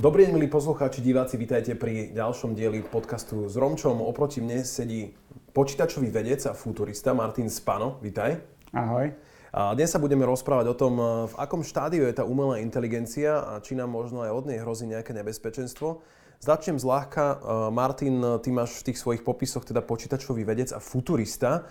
Dobrý 0.00 0.24
deň, 0.24 0.32
milí 0.32 0.48
poslucháči, 0.48 1.04
diváci, 1.04 1.36
vítajte 1.36 1.76
pri 1.76 2.08
ďalšom 2.16 2.56
dieli 2.56 2.80
podcastu 2.80 3.52
s 3.52 3.56
Romčom. 3.60 4.00
Oproti 4.00 4.40
mne 4.40 4.64
sedí 4.64 5.12
počítačový 5.52 6.08
vedec 6.08 6.40
a 6.48 6.56
futurista 6.56 7.12
Martin 7.12 7.52
Spano. 7.52 8.00
Vítaj. 8.00 8.40
Ahoj. 8.72 9.12
A 9.52 9.76
dnes 9.76 9.92
sa 9.92 10.00
budeme 10.00 10.24
rozprávať 10.24 10.72
o 10.72 10.78
tom, 10.78 10.96
v 11.28 11.34
akom 11.36 11.60
štádiu 11.60 12.08
je 12.08 12.16
tá 12.16 12.24
umelá 12.24 12.64
inteligencia 12.64 13.44
a 13.44 13.60
či 13.60 13.76
nám 13.76 13.92
možno 13.92 14.24
aj 14.24 14.32
od 14.32 14.44
nej 14.48 14.56
hrozí 14.64 14.88
nejaké 14.88 15.12
nebezpečenstvo. 15.12 16.00
Začnem 16.40 16.80
zľahka. 16.80 17.44
Martin, 17.68 18.40
ty 18.40 18.48
máš 18.56 18.80
v 18.80 18.88
tých 18.88 19.04
svojich 19.04 19.20
popisoch 19.20 19.68
teda 19.68 19.84
počítačový 19.84 20.48
vedec 20.48 20.72
a 20.72 20.80
futurista. 20.80 21.68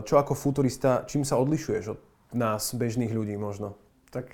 Čo 0.00 0.14
ako 0.16 0.32
futurista, 0.32 1.04
čím 1.04 1.28
sa 1.28 1.36
odlišuješ 1.36 1.84
od 1.92 2.00
nás, 2.32 2.72
bežných 2.72 3.12
ľudí 3.12 3.36
možno? 3.36 3.76
Tak 4.14 4.30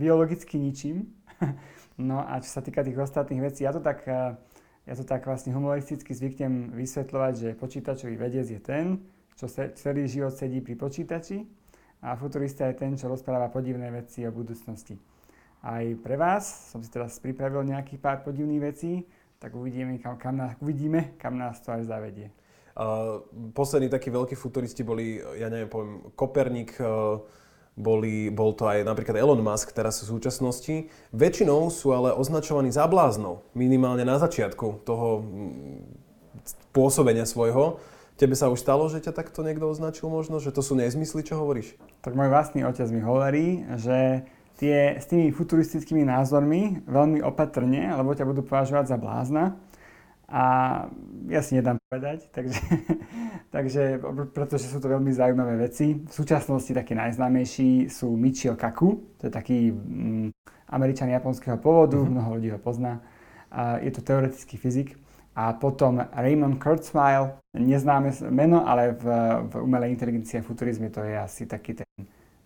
biologicky 0.00 0.56
ničím 0.56 1.12
No 2.00 2.24
a 2.24 2.40
čo 2.40 2.48
sa 2.48 2.64
týka 2.64 2.80
tých 2.80 2.96
ostatných 2.96 3.44
vecí, 3.44 3.68
ja 3.68 3.76
to 3.76 3.84
tak, 3.84 4.08
eh, 4.08 4.32
ja 4.88 4.94
to 4.96 5.04
tak 5.04 5.28
vlastne 5.28 5.52
humoristicky 5.52 6.16
zvyknem 6.16 6.72
vysvetľovať, 6.72 7.32
že 7.36 7.48
počítačový 7.60 8.16
vedec 8.16 8.48
je 8.48 8.60
ten, 8.60 9.04
čo 9.36 9.48
celý 9.52 10.08
život 10.08 10.32
sedí 10.32 10.64
pri 10.64 10.76
počítači 10.76 11.44
a 12.00 12.16
futurista 12.16 12.68
je 12.72 12.80
ten, 12.80 12.96
čo 12.96 13.08
rozpráva 13.08 13.52
podivné 13.52 13.92
veci 13.92 14.24
o 14.24 14.32
budúcnosti. 14.32 14.96
Aj 15.60 15.84
pre 16.00 16.16
vás 16.16 16.72
som 16.72 16.80
si 16.80 16.88
teraz 16.88 17.20
pripravil 17.20 17.68
nejakých 17.68 18.00
pár 18.00 18.24
podivných 18.24 18.64
vecí, 18.64 19.04
tak 19.36 19.52
uvidíme, 19.52 20.00
kam, 20.00 20.16
kam, 20.16 20.36
nás, 20.36 20.56
uvidíme, 20.60 21.16
kam 21.20 21.36
nás 21.36 21.60
to 21.60 21.72
aj 21.72 21.84
zavedie. 21.84 22.32
Uh, 22.80 23.20
poslední 23.52 23.92
takí 23.92 24.08
veľkí 24.08 24.32
futuristi 24.36 24.80
boli, 24.80 25.20
ja 25.36 25.52
neviem, 25.52 25.68
poviem, 25.68 25.92
Koperník, 26.16 26.80
uh, 26.80 27.20
boli, 27.80 28.28
bol 28.28 28.52
to 28.52 28.68
aj 28.68 28.84
napríklad 28.84 29.16
Elon 29.16 29.40
Musk 29.40 29.72
teraz 29.72 30.04
v 30.04 30.12
súčasnosti. 30.12 30.92
Väčšinou 31.10 31.72
sú 31.72 31.96
ale 31.96 32.12
označovaní 32.12 32.68
za 32.68 32.84
bláznov, 32.84 33.42
minimálne 33.56 34.04
na 34.04 34.20
začiatku 34.20 34.84
toho 34.84 35.24
mm, 35.24 35.80
pôsobenia 36.76 37.24
svojho. 37.24 37.80
Tebe 38.20 38.36
sa 38.36 38.52
už 38.52 38.60
stalo, 38.60 38.84
že 38.92 39.00
ťa 39.00 39.16
takto 39.16 39.40
niekto 39.40 39.72
označil 39.72 40.12
možno, 40.12 40.44
že 40.44 40.52
to 40.52 40.60
sú 40.60 40.76
nezmysly, 40.76 41.24
čo 41.24 41.40
hovoríš? 41.40 41.80
Tak 42.04 42.12
môj 42.12 42.28
vlastný 42.28 42.68
otec 42.68 42.84
mi 42.92 43.00
hovorí, 43.00 43.64
že 43.80 44.28
tie, 44.60 45.00
s 45.00 45.08
tými 45.08 45.32
futuristickými 45.32 46.04
názormi 46.04 46.84
veľmi 46.84 47.24
opatrne, 47.24 47.96
lebo 47.96 48.12
ťa 48.12 48.28
budú 48.28 48.44
považovať 48.44 48.92
za 48.92 48.96
blázna 49.00 49.56
a 50.30 50.42
ja 51.26 51.42
si 51.42 51.58
nedám 51.58 51.82
povedať, 51.90 52.30
takže, 52.30 52.62
takže, 53.54 53.98
pretože 54.30 54.70
sú 54.70 54.78
to 54.78 54.86
veľmi 54.86 55.10
zaujímavé 55.10 55.58
veci. 55.58 55.98
V 56.06 56.12
súčasnosti 56.14 56.70
takí 56.70 56.94
najznámejší 56.94 57.90
sú 57.90 58.14
Michio 58.14 58.54
Kaku, 58.54 59.18
to 59.18 59.26
je 59.26 59.32
taký 59.34 59.74
mm, 59.74 60.30
američan 60.70 61.10
japonského 61.10 61.58
pôvodu, 61.58 61.98
uh-huh. 61.98 62.14
mnoho 62.14 62.38
ľudí 62.38 62.54
ho 62.54 62.62
pozná. 62.62 63.02
A 63.50 63.82
je 63.82 63.90
to 63.90 64.06
teoretický 64.06 64.54
fyzik. 64.54 64.94
A 65.34 65.54
potom 65.54 65.98
Raymond 66.14 66.62
Kurzweil, 66.62 67.34
neznáme 67.54 68.14
meno, 68.30 68.66
ale 68.66 68.94
v, 68.94 69.04
v 69.50 69.52
umelej 69.62 69.94
inteligencii 69.94 70.42
a 70.42 70.46
futurizme 70.46 70.90
to 70.90 71.02
je 71.02 71.14
asi 71.18 71.46
taký 71.46 71.74
ten 71.82 71.86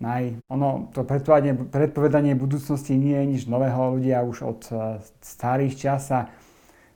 naj... 0.01 0.37
Ono, 0.53 0.93
to 0.93 1.05
predpovedanie, 1.05 1.55
predpovedanie 1.69 2.33
budúcnosti 2.37 2.97
nie 2.97 3.17
je 3.17 3.27
nič 3.27 3.43
nového. 3.49 3.97
Ľudia 3.99 4.21
už 4.27 4.37
od 4.45 4.61
uh, 4.71 5.01
starých 5.25 5.75
čas 5.81 6.13
sa 6.13 6.29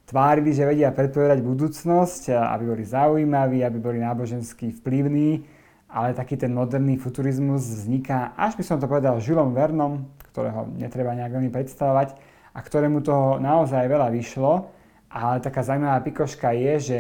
tvárili, 0.09 0.57
že 0.57 0.65
vedia 0.65 0.89
predpovedať 0.89 1.45
budúcnosť, 1.45 2.33
aby 2.33 2.65
boli 2.65 2.85
zaujímaví, 2.89 3.61
aby 3.61 3.77
boli 3.77 4.01
nábožensky 4.01 4.73
vplyvní, 4.81 5.45
ale 5.93 6.17
taký 6.17 6.41
ten 6.41 6.57
moderný 6.57 6.97
futurizmus 6.97 7.69
vzniká, 7.69 8.33
až 8.33 8.57
by 8.57 8.65
som 8.65 8.81
to 8.81 8.89
povedal, 8.89 9.21
Žilom 9.21 9.53
Vernom, 9.53 10.09
ktorého 10.33 10.73
netreba 10.81 11.13
nejak 11.13 11.37
veľmi 11.37 11.53
predstavovať 11.53 12.17
a 12.57 12.59
ktorému 12.65 13.05
toho 13.05 13.37
naozaj 13.37 13.85
veľa 13.85 14.09
vyšlo. 14.09 14.73
Ale 15.09 15.41
taká 15.41 15.65
zaujímavá 15.65 16.01
pikoška 16.05 16.53
je, 16.53 16.73
že 16.81 16.99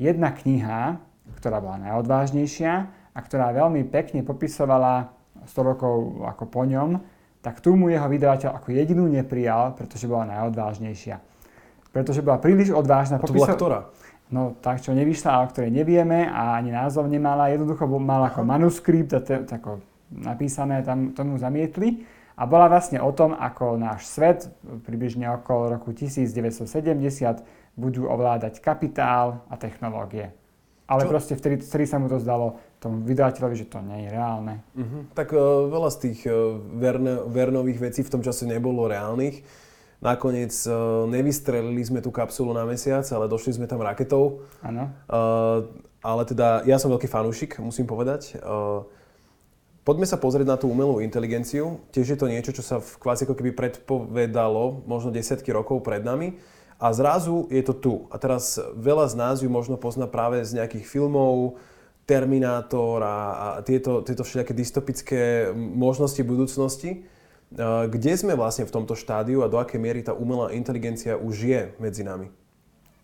jedna 0.00 0.32
kniha, 0.32 0.96
ktorá 1.36 1.60
bola 1.60 1.80
najodvážnejšia 1.88 2.72
a 3.12 3.18
ktorá 3.20 3.52
veľmi 3.52 3.84
pekne 3.88 4.24
popisovala 4.24 5.12
100 5.44 5.68
rokov 5.72 6.24
ako 6.24 6.44
po 6.48 6.64
ňom, 6.64 7.00
tak 7.44 7.60
tu 7.60 7.76
mu 7.76 7.92
jeho 7.92 8.08
vydavateľ 8.08 8.56
ako 8.56 8.72
jedinú 8.72 9.04
neprijal, 9.08 9.76
pretože 9.76 10.08
bola 10.08 10.24
najodvážnejšia 10.28 11.31
pretože 11.92 12.24
bola 12.24 12.40
príliš 12.40 12.72
odvážna. 12.72 13.20
A 13.20 13.22
to 13.22 13.36
bola 13.36 13.52
ktorá? 13.52 13.80
No 14.32 14.56
tak, 14.64 14.80
čo 14.80 14.96
nevyšla, 14.96 15.44
o 15.44 15.50
ktorej 15.52 15.68
nevieme 15.68 16.24
a 16.24 16.56
ani 16.56 16.72
názov 16.72 17.04
nemala, 17.04 17.52
jednoducho 17.52 17.84
mala 18.00 18.32
ako 18.32 18.48
manuskript 18.48 19.12
a 19.12 19.20
te, 19.20 19.44
tako 19.44 19.84
napísané, 20.08 20.80
tam 20.80 21.12
tomu 21.12 21.36
zamietli. 21.36 22.08
A 22.32 22.48
bola 22.48 22.64
vlastne 22.72 22.96
o 22.96 23.12
tom, 23.12 23.36
ako 23.36 23.76
náš 23.76 24.08
svet 24.08 24.48
približne 24.88 25.28
okolo 25.36 25.76
roku 25.76 25.92
1970 25.92 27.44
budú 27.76 28.08
ovládať 28.08 28.64
kapitál 28.64 29.44
a 29.52 29.54
technológie. 29.60 30.32
Ale 30.88 31.04
čo? 31.04 31.12
proste 31.12 31.34
vtedy, 31.36 31.60
vtedy 31.60 31.84
sa 31.84 32.00
mu 32.00 32.08
to 32.08 32.20
zdalo 32.20 32.60
tomu 32.80 33.04
vydavateľovi, 33.04 33.54
že 33.56 33.70
to 33.70 33.78
nie 33.84 34.08
je 34.08 34.10
reálne. 34.12 34.54
Uh-huh. 34.74 35.06
Tak 35.12 35.32
uh, 35.32 35.70
veľa 35.70 35.88
z 35.92 35.98
tých 36.08 36.20
uh, 36.26 36.56
verne, 36.58 37.22
vernových 37.28 37.78
vecí 37.78 38.00
v 38.02 38.12
tom 38.12 38.22
čase 38.24 38.44
nebolo 38.44 38.90
reálnych. 38.90 39.44
Nakoniec 40.02 40.50
uh, 40.66 41.06
nevystrelili 41.06 41.78
sme 41.86 42.02
tú 42.02 42.10
kapsulu 42.10 42.50
na 42.50 42.66
mesiac, 42.66 43.06
ale 43.14 43.30
došli 43.30 43.54
sme 43.54 43.70
tam 43.70 43.78
raketou. 43.78 44.42
Áno. 44.58 44.90
Uh, 45.06 45.70
ale 46.02 46.26
teda 46.26 46.66
ja 46.66 46.82
som 46.82 46.90
veľký 46.90 47.06
fanúšik, 47.06 47.62
musím 47.62 47.86
povedať. 47.86 48.34
Uh, 48.42 48.82
poďme 49.86 50.02
sa 50.02 50.18
pozrieť 50.18 50.50
na 50.50 50.58
tú 50.58 50.66
umelú 50.66 50.98
inteligenciu. 50.98 51.78
Tiež 51.94 52.12
je 52.12 52.18
to 52.18 52.26
niečo, 52.26 52.50
čo 52.50 52.66
sa 52.66 52.82
v 52.82 52.90
kvázi 52.98 53.30
ako 53.30 53.38
keby 53.38 53.54
predpovedalo 53.54 54.82
možno 54.90 55.14
desiatky 55.14 55.54
rokov 55.54 55.86
pred 55.86 56.02
nami. 56.02 56.42
A 56.82 56.90
zrazu 56.90 57.46
je 57.46 57.62
to 57.62 57.78
tu. 57.78 57.94
A 58.10 58.18
teraz 58.18 58.58
veľa 58.74 59.06
z 59.06 59.14
nás 59.14 59.36
ju 59.38 59.46
možno 59.46 59.78
pozná 59.78 60.10
práve 60.10 60.42
z 60.42 60.58
nejakých 60.58 60.82
filmov, 60.82 61.62
Terminátor 62.02 62.98
a, 62.98 63.18
a 63.30 63.46
tieto, 63.62 64.02
tieto 64.02 64.26
všetky 64.26 64.50
dystopické 64.50 65.54
možnosti 65.54 66.18
budúcnosti. 66.26 67.06
Kde 67.88 68.12
sme 68.16 68.32
vlastne 68.32 68.64
v 68.64 68.72
tomto 68.72 68.96
štádiu 68.96 69.44
a 69.44 69.52
do 69.52 69.60
akej 69.60 69.76
miery 69.76 70.00
tá 70.00 70.16
umelá 70.16 70.56
inteligencia 70.56 71.20
už 71.20 71.36
je 71.44 71.60
medzi 71.76 72.00
nami? 72.00 72.32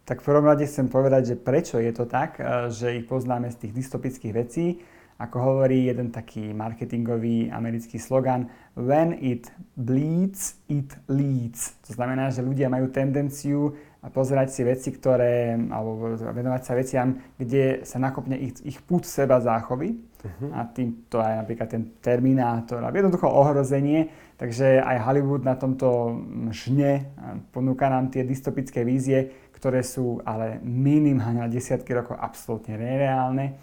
Tak 0.08 0.24
v 0.24 0.32
prvom 0.32 0.48
rade 0.48 0.64
chcem 0.64 0.88
povedať, 0.88 1.32
že 1.32 1.36
prečo 1.36 1.76
je 1.76 1.92
to 1.92 2.08
tak, 2.08 2.40
že 2.72 2.96
ich 2.96 3.04
poznáme 3.04 3.52
z 3.52 3.68
tých 3.68 3.76
dystopických 3.76 4.32
vecí. 4.32 4.80
Ako 5.18 5.36
hovorí 5.42 5.90
jeden 5.90 6.14
taký 6.14 6.54
marketingový 6.54 7.50
americký 7.50 7.98
slogan, 7.98 8.46
when 8.78 9.18
it 9.18 9.50
bleeds, 9.74 10.62
it 10.70 10.94
leads. 11.10 11.74
To 11.90 11.98
znamená, 11.98 12.30
že 12.30 12.40
ľudia 12.40 12.70
majú 12.70 12.86
tendenciu 12.88 13.74
pozerať 14.06 14.54
si 14.54 14.62
veci, 14.62 14.94
ktoré, 14.94 15.58
alebo 15.58 16.14
venovať 16.14 16.62
sa 16.62 16.72
veciam, 16.78 17.08
kde 17.34 17.82
sa 17.82 17.98
nakopne 17.98 18.38
ich, 18.38 18.54
ich 18.62 18.78
pút 18.78 19.02
seba 19.02 19.42
záchovy. 19.42 19.98
Uh-huh. 20.18 20.50
A 20.54 20.66
tým 20.70 21.06
to 21.10 21.18
je 21.18 21.34
napríklad 21.34 21.68
ten 21.70 21.82
Terminátor 21.98 22.82
a 22.82 22.94
jednoducho 22.94 23.26
ohrozenie. 23.26 24.34
Takže 24.38 24.78
aj 24.78 25.02
Hollywood 25.02 25.42
na 25.42 25.58
tomto 25.58 26.14
žne 26.54 27.10
ponúka 27.50 27.90
nám 27.90 28.10
tie 28.10 28.22
dystopické 28.22 28.86
vízie, 28.86 29.50
ktoré 29.58 29.82
sú 29.82 30.22
ale 30.22 30.62
minimálne 30.62 31.42
na 31.42 31.50
desiatky 31.50 31.90
rokov 31.90 32.14
absolútne 32.22 32.78
nereálne. 32.78 33.58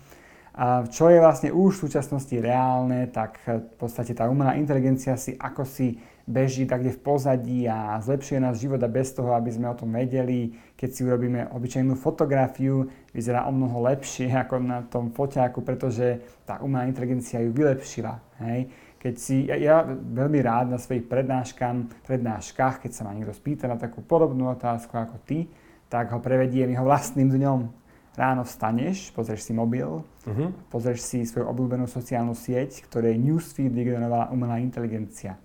A 0.55 0.87
čo 0.87 1.11
je 1.11 1.19
vlastne 1.19 1.51
už 1.51 1.79
v 1.79 1.83
súčasnosti 1.87 2.35
reálne, 2.39 3.11
tak 3.11 3.39
v 3.43 3.75
podstate 3.75 4.15
tá 4.15 4.27
umelá 4.27 4.55
inteligencia 4.55 5.19
si 5.19 5.35
ako 5.35 5.67
si 5.67 5.99
beží 6.25 6.65
tak 6.65 6.81
kde 6.81 6.97
v 6.97 7.01
pozadí 7.05 7.59
a 7.69 8.01
zlepšuje 8.01 8.41
nás 8.41 8.57
života 8.57 8.89
bez 8.89 9.13
toho, 9.13 9.37
aby 9.37 9.53
sme 9.53 9.69
o 9.69 9.77
tom 9.77 9.93
vedeli. 9.93 10.57
Keď 10.73 10.89
si 10.89 11.01
urobíme 11.05 11.53
obyčajnú 11.53 11.93
fotografiu, 11.93 12.89
vyzerá 13.13 13.45
o 13.45 13.53
mnoho 13.53 13.85
lepšie 13.85 14.33
ako 14.43 14.55
na 14.59 14.81
tom 14.85 15.13
foťáku, 15.13 15.61
pretože 15.61 16.21
tá 16.43 16.59
umelá 16.65 16.89
inteligencia 16.89 17.41
ju 17.45 17.53
vylepšila. 17.53 18.41
Hej? 18.41 18.59
Keď 18.97 19.15
si, 19.21 19.45
ja, 19.45 19.55
ja 19.55 19.75
veľmi 19.85 20.41
rád 20.41 20.73
na 20.73 20.81
svojich 20.81 21.05
prednáškach, 21.05 22.81
keď 22.81 22.91
sa 22.91 23.05
ma 23.05 23.13
niekto 23.13 23.37
spýta 23.37 23.69
na 23.69 23.77
takú 23.77 24.01
podobnú 24.01 24.49
otázku 24.49 24.97
ako 24.97 25.21
ty, 25.21 25.45
tak 25.85 26.09
ho 26.09 26.17
prevediem 26.17 26.73
jeho 26.73 26.81
vlastným 26.81 27.29
dňom 27.29 27.85
ráno 28.17 28.47
vstaneš, 28.47 29.11
pozrieš 29.11 29.45
si 29.45 29.53
mobil, 29.53 30.01
uh-huh. 30.01 30.49
pozrieš 30.71 31.03
si 31.05 31.27
svoju 31.27 31.45
obľúbenú 31.51 31.85
sociálnu 31.85 32.33
sieť, 32.33 32.81
ktorej 32.87 33.19
newsfeed 33.19 33.69
vygenerovala 33.69 34.31
umelá 34.31 34.57
inteligencia. 34.57 35.35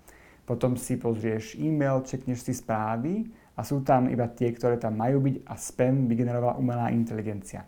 Potom 0.51 0.75
si 0.75 0.99
pozrieš 0.99 1.55
e-mail, 1.63 2.03
čekneš 2.03 2.43
si 2.43 2.59
správy 2.59 3.23
a 3.55 3.63
sú 3.63 3.87
tam 3.87 4.11
iba 4.11 4.27
tie, 4.27 4.51
ktoré 4.51 4.83
tam 4.83 4.99
majú 4.99 5.23
byť 5.23 5.47
a 5.47 5.55
spam 5.55 6.11
vygenerovala 6.11 6.59
umelá 6.59 6.91
inteligencia. 6.91 7.63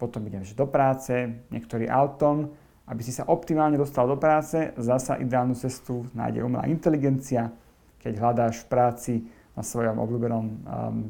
Potom 0.00 0.24
ideš 0.24 0.56
do 0.56 0.64
práce, 0.64 1.12
niektorý 1.52 1.92
autom, 1.92 2.48
aby 2.88 3.04
si 3.04 3.12
sa 3.12 3.28
optimálne 3.28 3.76
dostal 3.76 4.08
do 4.08 4.16
práce, 4.16 4.72
zasa 4.80 5.20
ideálnu 5.20 5.52
cestu 5.52 6.08
nájde 6.16 6.40
umelá 6.40 6.64
inteligencia. 6.72 7.52
Keď 8.00 8.12
hľadáš 8.16 8.64
v 8.64 8.70
práci 8.72 9.14
na 9.52 9.60
svojom 9.60 10.00
obľúbenom 10.00 10.44
um, 10.48 10.56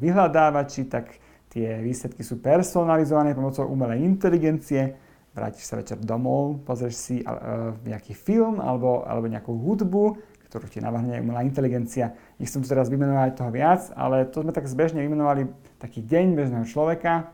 vyhľadávači, 0.03 0.91
tak 0.91 1.23
Tie 1.53 1.69
výsledky 1.85 2.25
sú 2.25 2.41
personalizované 2.41 3.37
pomocou 3.37 3.69
umelej 3.69 4.01
inteligencie 4.01 4.97
vrátiš 5.33 5.65
sa 5.65 5.77
večer 5.81 5.97
domov, 5.97 6.61
pozrieš 6.61 6.95
si 6.97 7.15
uh, 7.25 7.73
nejaký 7.85 8.13
film 8.13 8.61
alebo, 8.61 9.01
alebo 9.01 9.25
nejakú 9.25 9.49
hudbu, 9.49 10.03
ktorú 10.53 10.69
ti 10.69 10.77
navrhne 10.77 11.17
umelá 11.17 11.41
inteligencia. 11.41 12.13
Nech 12.37 12.53
som 12.53 12.61
tu 12.61 12.69
teraz 12.69 12.85
vymenoval 12.85 13.33
toho 13.33 13.49
viac, 13.49 13.89
ale 13.97 14.29
to 14.29 14.45
sme 14.45 14.53
tak 14.53 14.69
zbežne 14.69 15.01
vymenovali 15.01 15.49
taký 15.81 16.05
deň 16.05 16.37
bežného 16.37 16.69
človeka. 16.69 17.33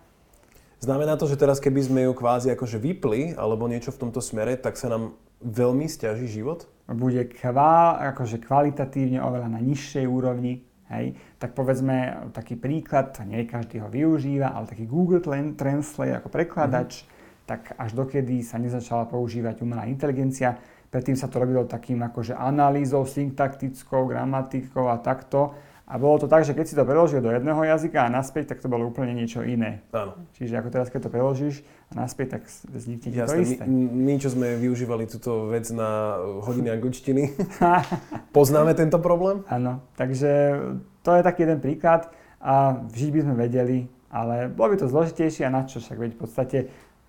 Znamená 0.80 1.20
to, 1.20 1.28
že 1.28 1.36
teraz 1.36 1.60
keby 1.60 1.84
sme 1.84 2.00
ju 2.08 2.16
kvázi 2.16 2.56
akože 2.56 2.80
vypli 2.80 3.36
alebo 3.36 3.68
niečo 3.68 3.92
v 3.92 4.08
tomto 4.08 4.24
smere, 4.24 4.56
tak 4.56 4.80
sa 4.80 4.88
nám 4.88 5.20
veľmi 5.44 5.84
stiaží 5.92 6.32
život? 6.32 6.72
Bude 6.88 7.28
kvál, 7.28 8.00
akože 8.16 8.40
kvalitatívne 8.40 9.20
oveľa 9.20 9.52
na 9.52 9.60
nižšej 9.60 10.08
úrovni, 10.08 10.64
Hej. 10.90 11.14
Tak 11.38 11.54
povedzme 11.54 12.32
taký 12.34 12.58
príklad, 12.58 13.14
nie 13.30 13.46
každý 13.46 13.78
ho 13.78 13.94
využíva, 13.94 14.50
ale 14.58 14.66
taký 14.66 14.90
Google 14.90 15.22
Translate 15.54 16.18
ako 16.18 16.34
prekladač, 16.34 17.06
mm-hmm. 17.06 17.46
tak 17.46 17.78
až 17.78 17.94
dokedy 17.94 18.42
sa 18.42 18.58
nezačala 18.58 19.06
používať 19.06 19.62
umelá 19.62 19.86
inteligencia. 19.86 20.58
Predtým 20.90 21.14
sa 21.14 21.30
to 21.30 21.38
robilo 21.38 21.70
takým 21.70 22.02
akože 22.02 22.34
analýzou, 22.34 23.06
syntaktickou, 23.06 24.10
gramatikou 24.10 24.90
a 24.90 24.98
takto. 24.98 25.54
A 25.90 25.98
bolo 25.98 26.22
to 26.22 26.30
tak, 26.30 26.46
že 26.46 26.54
keď 26.54 26.66
si 26.70 26.78
to 26.78 26.86
preložil 26.86 27.18
do 27.18 27.34
jedného 27.34 27.58
jazyka 27.66 28.06
a 28.06 28.14
naspäť, 28.14 28.54
tak 28.54 28.62
to 28.62 28.70
bolo 28.70 28.86
úplne 28.86 29.10
niečo 29.18 29.42
iné. 29.42 29.82
Áno. 29.90 30.22
Čiže 30.38 30.62
ako 30.62 30.70
teraz, 30.70 30.94
keď 30.94 31.10
to 31.10 31.14
preložíš 31.14 31.66
a 31.90 32.06
naspäť, 32.06 32.38
tak 32.38 32.46
vznikne 32.46 33.10
to 33.26 33.34
isté. 33.42 33.66
My, 33.66 33.90
my, 33.90 34.14
čo 34.22 34.30
sme 34.30 34.54
využívali 34.62 35.10
túto 35.10 35.50
vec 35.50 35.66
na 35.74 36.22
hodiny 36.46 36.70
angličtiny, 36.78 37.34
poznáme 38.38 38.78
tento 38.78 39.02
problém? 39.02 39.42
Áno, 39.50 39.82
takže 39.98 40.62
to 41.02 41.18
je 41.18 41.26
taký 41.26 41.50
jeden 41.50 41.58
príklad 41.58 42.14
a 42.38 42.86
vžiť 42.86 43.10
by 43.10 43.20
sme 43.26 43.36
vedeli, 43.38 43.78
ale 44.14 44.46
bolo 44.46 44.78
by 44.78 44.86
to 44.86 44.94
zložitejšie 44.94 45.50
a 45.50 45.54
na 45.54 45.66
čo 45.66 45.82
však, 45.82 45.98
veď 45.98 46.12
v 46.14 46.20
podstate 46.22 46.58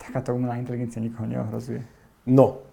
takáto 0.00 0.32
umelá 0.32 0.56
inteligencia 0.56 1.04
nikoho 1.04 1.28
neohrozuje. 1.28 1.84
No, 2.24 2.64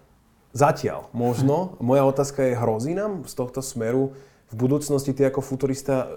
zatiaľ 0.52 1.10
možno. 1.12 1.76
Moja 1.82 2.04
otázka 2.08 2.44
je, 2.48 2.58
hrozí 2.58 2.92
nám 2.96 3.28
z 3.28 3.34
tohto 3.36 3.60
smeru 3.60 4.16
v 4.48 4.54
budúcnosti 4.56 5.12
ty 5.12 5.28
ako 5.28 5.44
futurista 5.44 6.08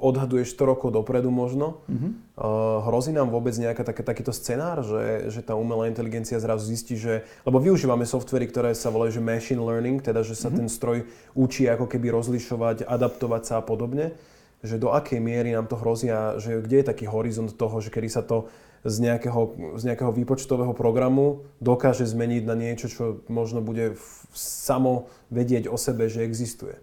odhaduješ 0.00 0.56
100 0.56 0.64
rokov 0.64 0.88
dopredu 0.96 1.28
možno. 1.28 1.84
Mm-hmm. 1.84 2.10
Uh, 2.40 2.80
hrozí 2.88 3.12
nám 3.12 3.28
vôbec 3.28 3.52
nejaká 3.52 3.84
také, 3.84 4.00
takýto 4.00 4.32
scenár, 4.32 4.80
že, 4.80 5.28
že 5.28 5.40
tá 5.44 5.52
umelá 5.52 5.92
inteligencia 5.92 6.40
zrazu 6.40 6.72
zistí, 6.72 6.96
že... 6.96 7.28
Lebo 7.44 7.60
využívame 7.60 8.08
softvery, 8.08 8.48
ktoré 8.48 8.72
sa 8.72 8.88
volajú 8.88 9.20
že 9.20 9.22
machine 9.22 9.60
learning, 9.60 10.00
teda 10.00 10.24
že 10.24 10.32
sa 10.32 10.48
mm-hmm. 10.48 10.58
ten 10.64 10.68
stroj 10.72 10.98
učí 11.36 11.68
ako 11.68 11.84
keby 11.84 12.16
rozlišovať, 12.16 12.88
adaptovať 12.88 13.42
sa 13.44 13.54
a 13.60 13.62
podobne. 13.62 14.16
Že 14.64 14.80
do 14.80 14.88
akej 14.88 15.20
miery 15.20 15.52
nám 15.52 15.68
to 15.68 15.76
hrozí 15.76 16.08
a 16.08 16.40
že 16.40 16.64
kde 16.64 16.80
je 16.80 16.90
taký 16.96 17.04
horizont 17.04 17.52
toho, 17.52 17.76
že 17.84 17.92
kedy 17.92 18.08
sa 18.08 18.24
to 18.24 18.48
z 18.84 18.96
nejakého, 19.00 19.74
z 19.76 19.82
nejakého 19.84 20.12
výpočtového 20.12 20.72
programu 20.72 21.44
dokáže 21.60 22.08
zmeniť 22.08 22.42
na 22.48 22.56
niečo, 22.56 22.86
čo 22.88 23.04
možno 23.28 23.60
bude 23.60 23.96
v, 23.96 24.04
samo 24.32 25.12
vedieť 25.28 25.68
o 25.68 25.76
sebe, 25.76 26.08
že 26.08 26.24
existuje 26.24 26.80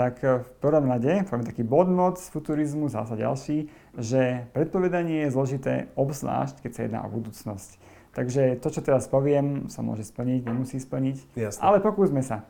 tak 0.00 0.24
e, 0.24 0.40
v 0.40 0.50
prvom 0.64 0.88
rade, 0.88 1.28
poviem 1.28 1.44
taký 1.44 1.60
bodnot 1.60 2.16
z 2.16 2.32
futurizmu, 2.32 2.88
zase 2.88 3.20
ďalší, 3.20 3.58
že 4.00 4.48
predpovedanie 4.56 5.28
je 5.28 5.34
zložité, 5.34 5.74
obzvlášť 5.92 6.64
keď 6.64 6.70
sa 6.72 6.80
jedná 6.88 7.00
o 7.04 7.12
budúcnosť. 7.12 7.70
Takže 8.10 8.58
to, 8.58 8.68
čo 8.72 8.80
teraz 8.82 9.06
poviem, 9.06 9.70
sa 9.70 9.86
môže 9.86 10.02
splniť, 10.02 10.40
nemusí 10.42 10.82
splniť, 10.82 11.36
Jasne. 11.36 11.60
ale 11.62 11.78
pokúsme 11.78 12.24
sa. 12.26 12.42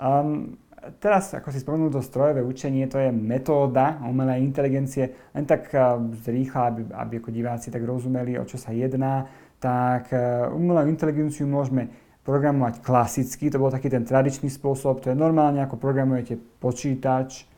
Um, 0.00 0.56
teraz, 0.98 1.34
ako 1.34 1.48
si 1.54 1.62
spomenul, 1.62 1.90
to 1.90 2.02
strojové 2.02 2.42
učenie, 2.42 2.86
to 2.90 2.98
je 2.98 3.10
metóda 3.14 4.02
umelej 4.02 4.42
inteligencie, 4.42 5.32
len 5.34 5.44
tak 5.46 5.70
uh, 5.74 5.98
zrýchla, 6.12 6.60
aby, 6.68 6.80
aby 6.92 7.14
ako 7.18 7.30
diváci 7.30 7.68
tak 7.70 7.82
rozumeli, 7.86 8.38
o 8.38 8.44
čo 8.44 8.58
sa 8.58 8.74
jedná, 8.74 9.26
tak 9.62 10.10
uh, 10.10 10.50
umelú 10.52 10.90
inteligenciu 10.90 11.46
môžeme 11.46 11.90
programovať 12.22 12.82
klasicky, 12.82 13.50
to 13.50 13.58
bol 13.58 13.70
taký 13.70 13.90
ten 13.90 14.06
tradičný 14.06 14.46
spôsob, 14.46 15.02
to 15.02 15.10
je 15.10 15.16
normálne 15.18 15.58
ako 15.58 15.74
programujete 15.74 16.38
počítač, 16.38 17.50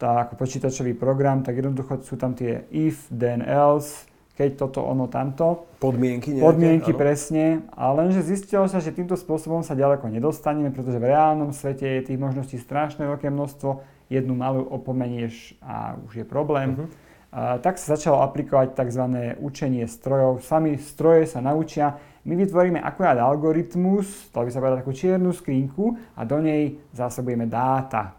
tá, 0.00 0.24
ako 0.24 0.36
počítačový 0.36 0.96
program, 0.96 1.44
tak 1.44 1.60
jednoducho 1.60 2.00
sú 2.04 2.16
tam 2.16 2.32
tie 2.32 2.64
if, 2.72 3.08
then 3.12 3.44
else, 3.44 4.09
keď 4.40 4.56
toto, 4.56 4.80
ono, 4.80 5.04
tamto. 5.12 5.68
Podmienky 5.76 6.32
nejaké? 6.32 6.44
Podmienky, 6.48 6.92
áno. 6.96 7.00
presne. 7.04 7.44
A 7.76 7.92
lenže 7.92 8.24
zistilo 8.24 8.64
sa, 8.72 8.80
že 8.80 8.96
týmto 8.96 9.20
spôsobom 9.20 9.60
sa 9.60 9.76
ďaleko 9.76 10.08
nedostaneme, 10.08 10.72
pretože 10.72 10.96
v 10.96 11.12
reálnom 11.12 11.52
svete 11.52 12.00
je 12.00 12.08
tých 12.08 12.16
možností 12.16 12.56
strašné 12.56 13.04
veľké 13.04 13.28
množstvo. 13.28 13.84
Jednu 14.08 14.32
malú 14.32 14.64
opomenieš 14.64 15.60
a 15.60 16.00
už 16.08 16.24
je 16.24 16.26
problém. 16.26 16.72
Uh-huh. 16.72 16.88
A, 17.36 17.60
tak 17.60 17.76
sa 17.76 18.00
začalo 18.00 18.24
aplikovať 18.24 18.72
tzv. 18.72 19.04
učenie 19.44 19.84
strojov. 19.84 20.40
Sami 20.40 20.80
stroje 20.80 21.28
sa 21.28 21.44
naučia 21.44 22.00
my 22.20 22.36
vytvoríme 22.36 22.76
akurát 22.84 23.16
algoritmus, 23.16 24.28
to 24.28 24.44
by 24.44 24.52
sa 24.52 24.60
povedať 24.60 24.84
takú 24.84 24.92
čiernu 24.92 25.32
skrinku 25.32 25.96
a 26.12 26.28
do 26.28 26.36
nej 26.36 26.76
zásobujeme 26.92 27.48
dáta. 27.48 28.12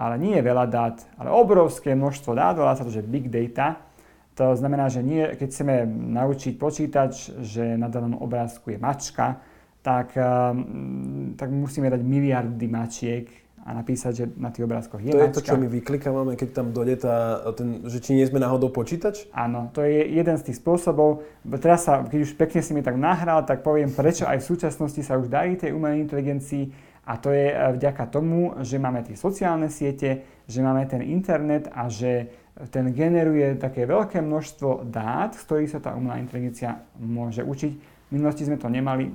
Ale 0.00 0.16
nie 0.16 0.40
je 0.40 0.48
veľa 0.48 0.64
dát, 0.64 0.96
ale 1.20 1.28
obrovské 1.28 1.92
množstvo 1.92 2.32
dát, 2.32 2.56
volá 2.56 2.72
sa 2.72 2.88
to, 2.88 2.88
že 2.88 3.04
big 3.04 3.28
data. 3.28 3.76
To 4.38 4.56
znamená, 4.56 4.88
že 4.88 5.02
nie, 5.02 5.26
keď 5.36 5.46
chceme 5.50 5.74
naučiť 5.88 6.54
počítač, 6.56 7.12
že 7.44 7.76
na 7.76 7.90
danom 7.92 8.16
obrázku 8.16 8.72
je 8.72 8.78
mačka, 8.80 9.42
tak, 9.82 10.12
um, 10.16 11.34
tak 11.36 11.48
musíme 11.50 11.88
dať 11.88 12.00
miliardy 12.04 12.66
mačiek 12.68 13.26
a 13.60 13.76
napísať, 13.76 14.12
že 14.16 14.24
na 14.40 14.48
tých 14.48 14.64
obrázkoch 14.64 15.04
je 15.04 15.12
To 15.12 15.20
mačka. 15.20 15.28
je 15.28 15.36
to, 15.36 15.42
čo 15.44 15.54
my 15.60 15.68
vyklikávame, 15.68 16.32
keď 16.36 16.48
tam 16.56 16.72
dojde 16.72 16.96
tá, 17.04 17.44
ten, 17.52 17.84
že 17.84 18.00
či 18.00 18.16
nie 18.16 18.24
sme 18.24 18.40
náhodou 18.40 18.72
počítač? 18.72 19.28
Áno, 19.36 19.68
to 19.76 19.84
je 19.84 20.08
jeden 20.08 20.36
z 20.40 20.48
tých 20.48 20.56
spôsobov. 20.56 21.20
Teraz 21.60 21.84
sa, 21.84 22.00
keď 22.00 22.20
už 22.24 22.32
pekne 22.40 22.60
si 22.64 22.72
mi 22.72 22.80
tak 22.80 22.96
nahral, 22.96 23.44
tak 23.44 23.60
poviem, 23.60 23.92
prečo 23.92 24.24
aj 24.24 24.40
v 24.40 24.48
súčasnosti 24.48 25.00
sa 25.04 25.20
už 25.20 25.28
darí 25.28 25.60
tej 25.60 25.76
umelej 25.76 26.08
inteligencii 26.08 26.72
a 27.04 27.16
to 27.20 27.32
je 27.32 27.52
e, 27.52 27.56
vďaka 27.76 28.04
tomu, 28.08 28.56
že 28.64 28.80
máme 28.80 29.04
tie 29.04 29.16
sociálne 29.16 29.68
siete, 29.72 30.24
že 30.48 30.60
máme 30.64 30.84
ten 30.88 31.04
internet 31.04 31.68
a 31.72 31.88
že 31.88 32.32
ten 32.68 32.92
generuje 32.92 33.56
také 33.56 33.88
veľké 33.88 34.20
množstvo 34.20 34.84
dát, 34.84 35.32
z 35.32 35.42
ktorých 35.48 35.72
sa 35.72 35.80
tá 35.80 35.96
umelá 35.96 36.20
inteligencia 36.20 36.84
môže 37.00 37.40
učiť. 37.40 37.72
V 38.10 38.18
minulosti 38.18 38.44
sme 38.44 38.60
to 38.60 38.68
nemali. 38.68 39.08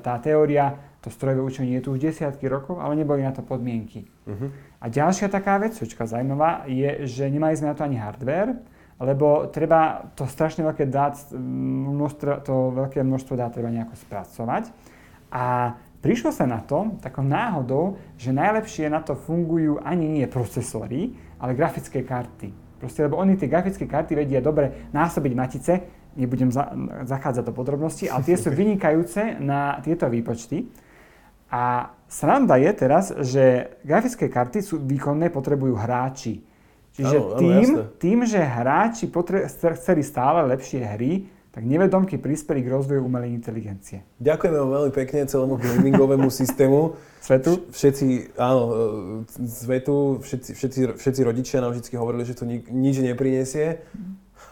Tá 0.00 0.16
teória 0.22 0.72
to 1.02 1.10
strojové 1.10 1.42
učenie 1.42 1.78
je 1.78 1.84
tu 1.86 1.94
už 1.94 2.02
desiatky 2.02 2.50
rokov, 2.50 2.82
ale 2.82 2.98
neboli 2.98 3.22
na 3.22 3.30
to 3.30 3.42
podmienky. 3.42 4.10
Uh-huh. 4.26 4.50
A 4.82 4.90
ďalšia 4.90 5.30
taká 5.30 5.54
vec, 5.62 5.78
čo 5.78 5.86
zaujímavá, 5.86 6.66
je, 6.66 7.06
že 7.06 7.30
nemali 7.30 7.54
sme 7.54 7.70
na 7.70 7.78
to 7.78 7.86
ani 7.86 7.94
hardware, 7.94 8.58
lebo 8.98 9.46
treba 9.54 10.10
to 10.18 10.26
strašne 10.26 10.66
veľké 10.66 10.90
dát, 10.90 11.14
množstvo, 11.36 12.42
to 12.42 12.54
veľké 12.74 13.06
množstvo 13.06 13.38
dát 13.38 13.54
treba 13.54 13.70
nejako 13.70 13.94
spracovať. 14.02 14.74
A 15.30 15.78
prišlo 16.02 16.34
sa 16.34 16.42
na 16.46 16.58
to 16.58 16.98
takou 16.98 17.22
náhodou, 17.22 18.02
že 18.18 18.34
najlepšie 18.34 18.90
na 18.90 18.98
to 18.98 19.14
fungujú 19.14 19.78
ani 19.86 20.10
nie 20.10 20.26
procesory, 20.26 21.14
ale 21.38 21.54
grafické 21.54 22.02
karty. 22.02 22.65
Proste, 22.86 23.02
lebo 23.02 23.18
oni 23.18 23.34
tie 23.34 23.50
grafické 23.50 23.82
karty 23.82 24.14
vedia 24.14 24.38
dobre 24.38 24.86
násobiť 24.94 25.32
matice, 25.34 25.72
nebudem 26.14 26.54
za, 26.54 26.70
zachádzať 27.02 27.42
do 27.42 27.50
podrobností, 27.50 28.06
ale 28.06 28.22
tie 28.22 28.38
sú 28.38 28.54
vynikajúce 28.62 29.42
na 29.42 29.82
tieto 29.82 30.06
výpočty. 30.06 30.70
A 31.50 31.90
sranda 32.06 32.54
je 32.62 32.70
teraz, 32.78 33.10
že 33.26 33.74
grafické 33.82 34.30
karty 34.30 34.62
sú 34.62 34.78
výkonné, 34.78 35.34
potrebujú 35.34 35.74
hráči. 35.74 36.46
Čiže 36.94 37.16
ano, 37.18 37.38
tým, 37.42 37.68
ano, 37.74 37.82
tým, 37.98 38.18
že 38.22 38.38
hráči 38.38 39.10
potre- 39.10 39.50
chceli 39.50 40.06
stále 40.06 40.46
lepšie 40.46 40.80
hry, 40.86 41.26
tak 41.56 41.64
nevedomky 41.64 42.20
prispeli 42.20 42.60
k 42.60 42.68
rozvoju 42.68 43.00
umelej 43.00 43.32
inteligencie. 43.32 44.04
Ďakujeme 44.20 44.60
vám 44.60 44.70
veľmi 44.76 44.92
pekne 44.92 45.24
celému 45.24 45.56
gamingovému 45.56 46.28
systému. 46.44 47.00
Svetu? 47.24 47.72
Všetci, 47.72 48.36
áno, 48.36 48.62
e, 48.68 49.44
svetu, 49.48 50.20
všetci, 50.20 50.50
všetci, 50.52 50.80
všetci 51.00 51.20
rodičia 51.24 51.64
nám 51.64 51.72
vždy 51.72 51.96
hovorili, 51.96 52.28
že 52.28 52.36
to 52.36 52.44
nič 52.44 53.00
nepriniesie. 53.00 53.80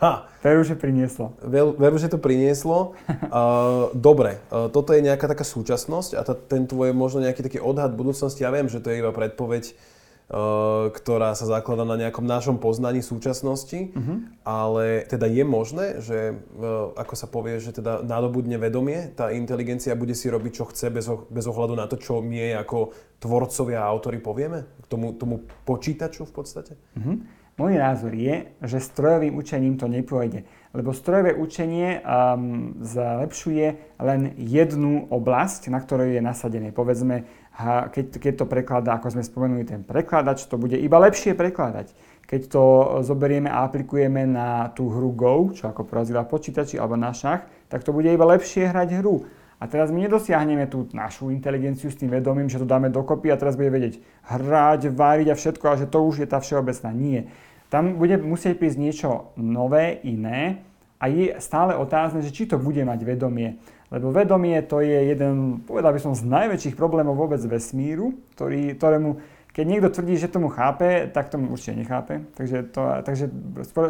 Ha. 0.00 0.32
Veru, 0.40 0.64
že 0.64 0.80
prinieslo. 0.80 1.36
Veru, 1.76 1.96
že 2.00 2.08
to 2.08 2.16
prinieslo. 2.16 2.96
Uh, 3.08 3.92
dobre, 3.92 4.40
uh, 4.48 4.72
toto 4.72 4.96
je 4.96 5.04
nejaká 5.04 5.28
taká 5.28 5.44
súčasnosť 5.44 6.16
a 6.16 6.24
tá, 6.24 6.32
ten 6.32 6.64
tvoj 6.64 6.96
možno 6.96 7.20
nejaký 7.20 7.44
taký 7.44 7.60
odhad 7.60 7.92
budúcnosti. 7.92 8.42
Ja 8.42 8.50
viem, 8.50 8.66
že 8.72 8.80
to 8.80 8.90
je 8.90 9.04
iba 9.04 9.12
predpoveď, 9.12 9.76
ktorá 10.24 11.36
sa 11.36 11.44
zaklada 11.44 11.84
na 11.84 12.00
nejakom 12.00 12.24
našom 12.24 12.56
poznaní 12.56 13.04
súčasnosti, 13.04 13.92
uh-huh. 13.92 14.24
ale 14.40 15.04
teda 15.04 15.28
je 15.28 15.44
možné, 15.44 15.86
že 16.00 16.32
uh, 16.32 16.96
ako 16.96 17.14
sa 17.14 17.28
povie, 17.28 17.60
že 17.60 17.76
teda 17.76 18.00
nadobudne 18.00 18.56
vedomie, 18.56 19.12
tá 19.12 19.28
inteligencia 19.36 19.92
bude 19.92 20.16
si 20.16 20.32
robiť, 20.32 20.52
čo 20.56 20.64
chce 20.72 20.88
bez, 20.88 21.06
bez 21.28 21.44
ohľadu 21.44 21.76
na 21.76 21.84
to, 21.84 22.00
čo 22.00 22.24
my 22.24 22.56
ako 22.56 22.96
tvorcovia 23.20 23.84
a 23.84 23.90
autory 23.92 24.16
povieme? 24.16 24.64
K 24.80 24.86
tomu, 24.88 25.12
tomu 25.12 25.44
počítaču 25.68 26.24
v 26.24 26.32
podstate? 26.32 26.72
Uh-huh. 26.96 27.20
Môj 27.54 27.78
názor 27.78 28.10
je, 28.10 28.50
že 28.66 28.82
strojovým 28.82 29.38
učením 29.38 29.78
to 29.78 29.86
nepôjde, 29.86 30.42
lebo 30.74 30.90
strojové 30.90 31.38
učenie 31.38 32.02
um, 32.02 32.74
zlepšuje 32.82 33.94
len 34.02 34.34
jednu 34.34 35.06
oblasť, 35.06 35.70
na 35.70 35.78
ktorej 35.78 36.18
je 36.18 36.22
nasadené. 36.24 36.74
Povedzme, 36.74 37.30
keď, 37.54 38.18
keď 38.18 38.32
to 38.42 38.46
prekladá, 38.50 38.98
ako 38.98 39.14
sme 39.14 39.22
spomenuli, 39.22 39.62
ten 39.62 39.86
prekladač, 39.86 40.50
to 40.50 40.58
bude 40.58 40.74
iba 40.74 40.98
lepšie 40.98 41.38
prekladať. 41.38 41.94
Keď 42.26 42.40
to 42.50 42.62
zoberieme 43.06 43.46
a 43.46 43.62
aplikujeme 43.62 44.26
na 44.26 44.72
tú 44.74 44.90
hru 44.90 45.14
Go, 45.14 45.54
čo 45.54 45.70
ako 45.70 45.86
porazila 45.86 46.26
počítači 46.26 46.80
alebo 46.80 46.98
na 46.98 47.14
šach, 47.14 47.46
tak 47.70 47.86
to 47.86 47.94
bude 47.94 48.10
iba 48.10 48.26
lepšie 48.26 48.74
hrať 48.74 48.98
hru. 48.98 49.22
A 49.62 49.70
teraz 49.70 49.94
my 49.94 50.02
nedosiahneme 50.04 50.66
tú 50.66 50.90
našu 50.90 51.30
inteligenciu 51.30 51.88
s 51.88 51.96
tým 51.96 52.10
vedomím, 52.10 52.50
že 52.50 52.58
to 52.58 52.66
dáme 52.66 52.90
dokopy 52.90 53.30
a 53.30 53.38
teraz 53.38 53.54
bude 53.54 53.70
vedieť 53.70 54.02
hrať, 54.26 54.90
váriť 54.90 55.30
a 55.30 55.38
všetko 55.38 55.64
a 55.70 55.78
že 55.78 55.86
to 55.86 55.98
už 56.02 56.26
je 56.26 56.28
tá 56.28 56.42
všeobecná. 56.42 56.90
Nie. 56.90 57.30
Tam 57.70 57.94
bude 57.94 58.18
musieť 58.18 58.58
prísť 58.58 58.78
niečo 58.82 59.10
nové, 59.38 60.02
iné 60.02 60.66
a 60.98 61.06
je 61.06 61.38
stále 61.38 61.78
otázne, 61.78 62.20
že 62.20 62.34
či 62.34 62.50
to 62.50 62.58
bude 62.58 62.82
mať 62.82 63.00
vedomie. 63.06 63.62
Lebo 63.92 64.10
vedomie 64.10 64.60
to 64.64 64.80
je 64.80 65.12
jeden, 65.12 65.64
povedal 65.64 65.92
by 65.92 66.00
som, 66.00 66.16
z 66.16 66.24
najväčších 66.24 66.74
problémov 66.74 67.16
vôbec 67.16 67.40
vesmíru, 67.44 68.16
ktorý, 68.34 68.74
ktorému 68.76 69.10
keď 69.54 69.64
niekto 69.70 69.88
tvrdí, 69.94 70.18
že 70.18 70.26
tomu 70.26 70.50
chápe, 70.50 71.06
tak 71.14 71.30
tomu 71.30 71.54
určite 71.54 71.78
nechápe. 71.78 72.26
Takže, 72.34 72.74
to, 72.74 72.82
takže 73.06 73.30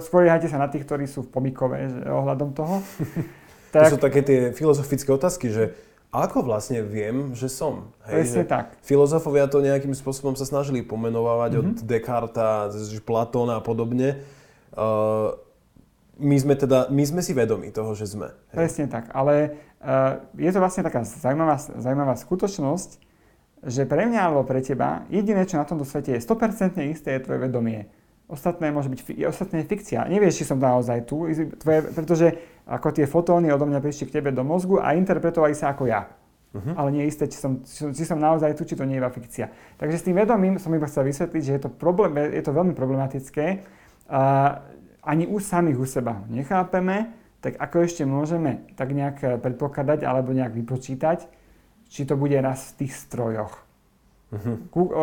spoliehajte 0.04 0.52
sa 0.52 0.60
na 0.60 0.68
tých, 0.68 0.84
ktorí 0.84 1.08
sú 1.08 1.24
v 1.24 1.32
pomikove 1.32 1.88
že, 1.88 2.04
ohľadom 2.04 2.52
toho. 2.52 2.84
tak, 3.72 3.88
to 3.88 3.96
sú 3.96 4.00
také 4.04 4.20
tie 4.20 4.38
filozofické 4.52 5.08
otázky, 5.08 5.48
že 5.48 5.72
ako 6.12 6.44
vlastne 6.44 6.84
viem, 6.84 7.32
že 7.32 7.48
som? 7.48 7.90
Hej, 8.06 8.44
že 8.44 8.44
tak. 8.44 8.76
Filozofovia 8.84 9.48
to 9.48 9.64
nejakým 9.64 9.96
spôsobom 9.96 10.36
sa 10.36 10.44
snažili 10.44 10.84
pomenovať 10.84 11.50
mm-hmm. 11.56 11.64
od 11.64 11.76
mhm. 11.80 11.86
Descarta, 11.88 12.50
Platóna 13.00 13.58
a 13.58 13.62
podobne. 13.64 14.20
Uh, 14.76 15.32
my 16.20 16.36
sme 16.38 16.54
teda, 16.54 16.86
my 16.94 17.02
sme 17.02 17.24
si 17.24 17.34
vedomi 17.34 17.74
toho, 17.74 17.96
že 17.96 18.06
sme. 18.06 18.30
Hej. 18.52 18.56
Presne 18.60 18.86
tak, 18.86 19.10
ale 19.10 19.58
je 20.34 20.50
to 20.50 20.58
vlastne 20.58 20.82
taká 20.82 21.04
zaujímavá, 21.04 21.60
zaujímavá 21.60 22.14
skutočnosť, 22.16 22.90
že 23.64 23.88
pre 23.88 24.04
mňa 24.08 24.20
alebo 24.20 24.44
pre 24.44 24.60
teba 24.60 25.08
jediné, 25.08 25.44
čo 25.48 25.56
na 25.56 25.64
tomto 25.64 25.88
svete 25.88 26.16
je 26.16 26.20
100% 26.20 26.80
isté, 26.88 27.16
je 27.16 27.24
tvoje 27.24 27.40
vedomie. 27.48 27.88
Ostatné 28.24 28.72
môže 28.72 28.88
byť 28.88 29.28
ostatné 29.28 29.64
je 29.64 29.68
fikcia. 29.68 30.08
Nevieš, 30.08 30.40
či 30.40 30.48
som 30.48 30.56
naozaj 30.56 31.04
tu, 31.04 31.28
tvoje, 31.60 31.92
pretože 31.92 32.26
ako 32.64 32.88
tie 32.96 33.04
fotóny 33.04 33.52
odo 33.52 33.68
mňa 33.68 33.84
prišli 33.84 34.08
k 34.08 34.20
tebe 34.20 34.32
do 34.32 34.40
mozgu 34.40 34.80
a 34.80 34.96
interpretovali 34.96 35.52
sa 35.52 35.76
ako 35.76 35.84
ja. 35.84 36.08
Uh-huh. 36.54 36.72
Ale 36.72 36.88
nie 36.94 37.02
je 37.04 37.10
isté, 37.10 37.24
či 37.28 37.36
som, 37.36 37.60
či 37.66 38.04
som 38.06 38.16
naozaj 38.16 38.56
tu, 38.56 38.64
či 38.64 38.78
to 38.78 38.88
nie 38.88 38.96
je 38.96 39.02
iba 39.04 39.12
fikcia. 39.12 39.50
Takže 39.76 39.96
s 40.00 40.06
tým 40.06 40.16
vedomím 40.16 40.56
som 40.56 40.72
iba 40.72 40.88
chcel 40.88 41.04
vysvetliť, 41.04 41.42
že 41.44 41.52
je 41.58 41.60
to, 41.66 41.68
problém, 41.68 42.16
je 42.16 42.40
to 42.40 42.54
veľmi 42.54 42.72
problematické. 42.72 43.46
A 44.08 44.22
ani 45.04 45.28
už 45.28 45.44
samých 45.44 45.76
u 45.76 45.84
seba 45.84 46.24
nechápeme, 46.30 47.12
tak 47.44 47.60
ako 47.60 47.84
ešte 47.84 48.08
môžeme 48.08 48.64
tak 48.72 48.96
nejak 48.96 49.44
predpokladať 49.44 50.08
alebo 50.08 50.32
nejak 50.32 50.56
vypočítať, 50.56 51.28
či 51.92 52.08
to 52.08 52.16
bude 52.16 52.32
raz 52.40 52.72
v 52.72 52.84
tých 52.84 52.96
strojoch. 52.96 53.52
Uh-huh. 54.32 54.56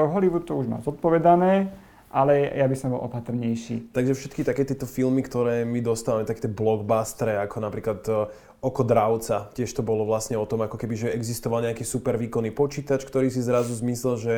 Hollywood 0.10 0.50
to 0.50 0.58
už 0.58 0.66
má 0.66 0.82
zodpovedané, 0.82 1.70
ale 2.10 2.50
ja 2.52 2.66
by 2.66 2.76
som 2.76 2.92
bol 2.92 3.06
opatrnejší. 3.06 3.94
Takže 3.94 4.18
všetky 4.18 4.42
také 4.42 4.66
tieto 4.66 4.90
filmy, 4.90 5.22
ktoré 5.22 5.64
my 5.64 5.80
dostávame, 5.80 6.26
také 6.26 6.50
tie 6.50 6.52
blockbustery, 6.52 7.40
ako 7.40 7.58
napríklad 7.62 8.02
uh, 8.10 8.28
Oko 8.62 8.86
dravca, 8.86 9.50
tiež 9.58 9.74
to 9.74 9.82
bolo 9.82 10.06
vlastne 10.06 10.38
o 10.38 10.46
tom, 10.46 10.62
ako 10.62 10.78
keby, 10.78 10.94
že 10.94 11.16
existoval 11.18 11.66
nejaký 11.66 11.82
super 11.82 12.14
výkonný 12.14 12.54
počítač, 12.54 13.02
ktorý 13.10 13.34
si 13.34 13.42
zrazu 13.42 13.74
zmyslel, 13.74 14.16
že 14.22 14.34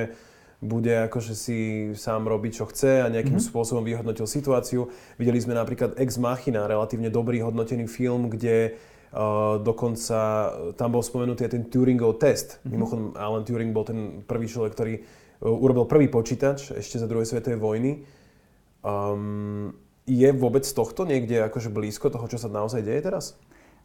bude 0.64 1.12
akože 1.12 1.36
si 1.36 1.58
sám 1.94 2.26
robiť, 2.26 2.52
čo 2.56 2.66
chce 2.72 3.04
a 3.04 3.12
nejakým 3.12 3.36
mm-hmm. 3.36 3.52
spôsobom 3.52 3.84
vyhodnotil 3.84 4.24
situáciu. 4.24 4.88
Videli 5.20 5.44
sme 5.44 5.54
napríklad 5.54 6.00
Ex 6.00 6.16
Machina, 6.16 6.66
relatívne 6.66 7.12
dobrý 7.12 7.44
hodnotený 7.44 7.92
film, 7.92 8.32
kde 8.32 8.80
Uh, 9.14 9.62
dokonca 9.62 10.50
tam 10.74 10.90
bol 10.90 11.06
spomenutý 11.06 11.46
aj 11.46 11.54
ten 11.54 11.70
Turingov 11.70 12.18
test. 12.18 12.58
Mm-hmm. 12.58 12.72
Mimochodom, 12.74 13.06
Alan 13.14 13.46
Turing 13.46 13.70
bol 13.70 13.86
ten 13.86 14.26
prvý 14.26 14.50
človek, 14.50 14.74
ktorý 14.74 14.94
uh, 14.98 15.54
urobil 15.54 15.86
prvý 15.86 16.10
počítač 16.10 16.74
ešte 16.74 16.98
za 16.98 17.06
druhej 17.06 17.30
svetovej 17.30 17.62
vojny. 17.62 18.10
Um, 18.82 19.78
je 20.10 20.34
vôbec 20.34 20.66
tohto 20.66 21.06
niekde 21.06 21.46
akože 21.46 21.70
blízko 21.70 22.10
toho, 22.10 22.26
čo 22.26 22.42
sa 22.42 22.50
naozaj 22.50 22.82
deje 22.82 23.06
teraz? 23.06 23.38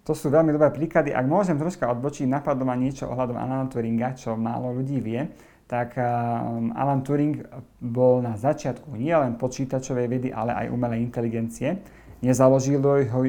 To 0.09 0.17
sú 0.17 0.33
veľmi 0.33 0.57
dobré 0.57 0.73
príklady. 0.73 1.13
Ak 1.13 1.29
môžem 1.29 1.61
troška 1.61 1.93
odbočiť, 1.93 2.25
napadlo 2.25 2.65
ma 2.65 2.73
niečo 2.73 3.05
ohľadom 3.13 3.37
Alana 3.37 3.69
Turinga, 3.69 4.17
čo 4.17 4.33
málo 4.33 4.73
ľudí 4.81 4.97
vie, 5.05 5.29
tak 5.69 6.01
um, 6.01 6.73
Alan 6.73 7.05
Turing 7.05 7.45
bol 7.77 8.25
na 8.25 8.41
začiatku 8.41 8.97
nielen 8.97 9.37
počítačovej 9.37 10.09
vedy, 10.09 10.29
ale 10.33 10.57
aj 10.57 10.73
umelej 10.73 11.05
inteligencie. 11.05 11.85
Nezaložil, 12.19 12.83
ho, 12.83 13.21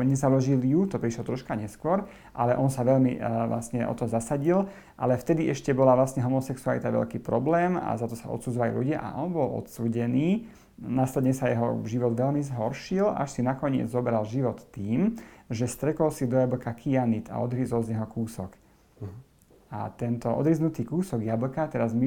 nezaložil 0.00 0.62
ju, 0.64 0.88
to 0.88 0.96
prišlo 0.96 1.26
troška 1.26 1.52
neskôr, 1.52 2.08
ale 2.32 2.56
on 2.56 2.72
sa 2.72 2.80
veľmi 2.80 3.20
uh, 3.20 3.44
vlastne 3.50 3.84
o 3.84 3.92
to 3.92 4.08
zasadil, 4.08 4.70
ale 4.96 5.20
vtedy 5.20 5.52
ešte 5.52 5.76
bola 5.76 5.92
vlastne 5.92 6.24
homosexualita 6.24 6.88
veľký 6.88 7.20
problém 7.20 7.76
a 7.76 7.92
za 7.98 8.08
to 8.08 8.16
sa 8.16 8.32
odsudzovali 8.32 8.72
ľudia 8.72 9.02
a 9.02 9.20
on 9.20 9.34
bol 9.34 9.60
odsúdený. 9.60 10.48
Následne 10.80 11.36
sa 11.36 11.52
jeho 11.52 11.82
život 11.84 12.16
veľmi 12.16 12.40
zhoršil, 12.46 13.10
až 13.10 13.28
si 13.36 13.40
nakoniec 13.44 13.92
zobral 13.92 14.24
život 14.24 14.64
tým, 14.72 15.20
že 15.52 15.68
strekol 15.68 16.08
si 16.08 16.24
do 16.24 16.38
jablka 16.40 16.72
kianit 16.72 17.28
a 17.28 17.36
odhryzol 17.42 17.84
z 17.84 17.92
neho 17.98 18.08
kúsok. 18.08 18.56
Uh-huh. 19.02 19.31
A 19.72 19.88
tento 19.96 20.28
odriznutý 20.28 20.84
kúsok 20.84 21.24
jablka 21.24 21.64
teraz 21.72 21.96
my 21.96 22.04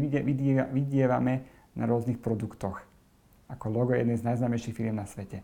vidievame 0.69 1.33
na 1.73 1.89
rôznych 1.89 2.21
produktoch 2.21 2.85
ako 3.45 3.65
logo 3.69 3.93
jednej 3.93 4.17
z 4.17 4.25
najznámejších 4.25 4.73
firiem 4.73 4.97
na 4.97 5.05
svete. 5.05 5.41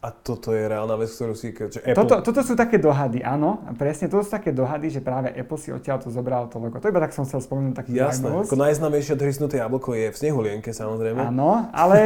A 0.00 0.08
toto 0.16 0.56
je 0.56 0.64
reálna 0.64 0.96
vec, 0.96 1.12
ktorú 1.12 1.36
si... 1.36 1.52
Apple... 1.52 1.92
Toto, 1.92 2.24
toto 2.24 2.40
sú 2.40 2.56
také 2.56 2.80
dohady, 2.80 3.20
áno. 3.20 3.68
Presne, 3.76 4.08
toto 4.08 4.24
sú 4.24 4.32
také 4.32 4.48
dohady, 4.48 4.88
že 4.88 5.04
práve 5.04 5.28
Apple 5.28 5.60
si 5.60 5.68
odtiaľ 5.68 6.00
to 6.00 6.08
zobral 6.08 6.48
to 6.48 6.56
logo. 6.56 6.80
To 6.80 6.88
iba 6.88 7.04
tak 7.04 7.12
som 7.12 7.28
chcel 7.28 7.44
spomenúť 7.44 7.76
taký 7.76 8.00
Jasné, 8.00 8.32
ako 8.32 8.56
najznámejšie 8.56 9.12
odhryznuté 9.12 9.60
jablko 9.60 9.92
je 9.92 10.08
v 10.08 10.16
snehulienke, 10.16 10.72
samozrejme. 10.72 11.20
Áno, 11.20 11.68
ale 11.68 12.00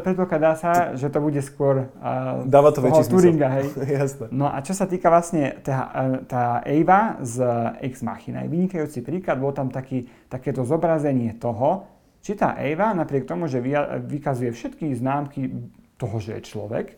predpokladá 0.00 0.56
sa, 0.56 0.72
že 1.00 1.12
to 1.12 1.20
bude 1.20 1.36
skôr 1.44 1.84
uh, 2.00 2.48
Dáva 2.48 2.72
to 2.72 2.80
väčší 2.80 3.12
Turinga, 3.12 3.48
hej. 3.60 3.76
Jasné. 4.00 4.32
No 4.32 4.48
a 4.48 4.56
čo 4.64 4.72
sa 4.72 4.88
týka 4.88 5.12
vlastne 5.12 5.60
tá, 5.60 5.92
tá 6.24 6.64
Eva 6.64 7.20
z 7.20 7.44
Ex 7.84 8.00
Machina, 8.00 8.40
je 8.40 8.56
vynikajúci 8.56 9.04
príklad, 9.04 9.36
bol 9.36 9.52
tam 9.52 9.68
taký, 9.68 10.08
takéto 10.32 10.64
zobrazenie 10.64 11.36
toho, 11.36 11.92
či 12.24 12.34
tá 12.34 12.56
Eva, 12.56 12.90
napriek 12.96 13.22
tomu, 13.28 13.46
že 13.52 13.62
vykazuje 14.02 14.50
všetky 14.50 14.96
známky 14.96 15.46
toho, 15.96 16.16
že 16.20 16.38
je 16.38 16.48
človek, 16.52 16.96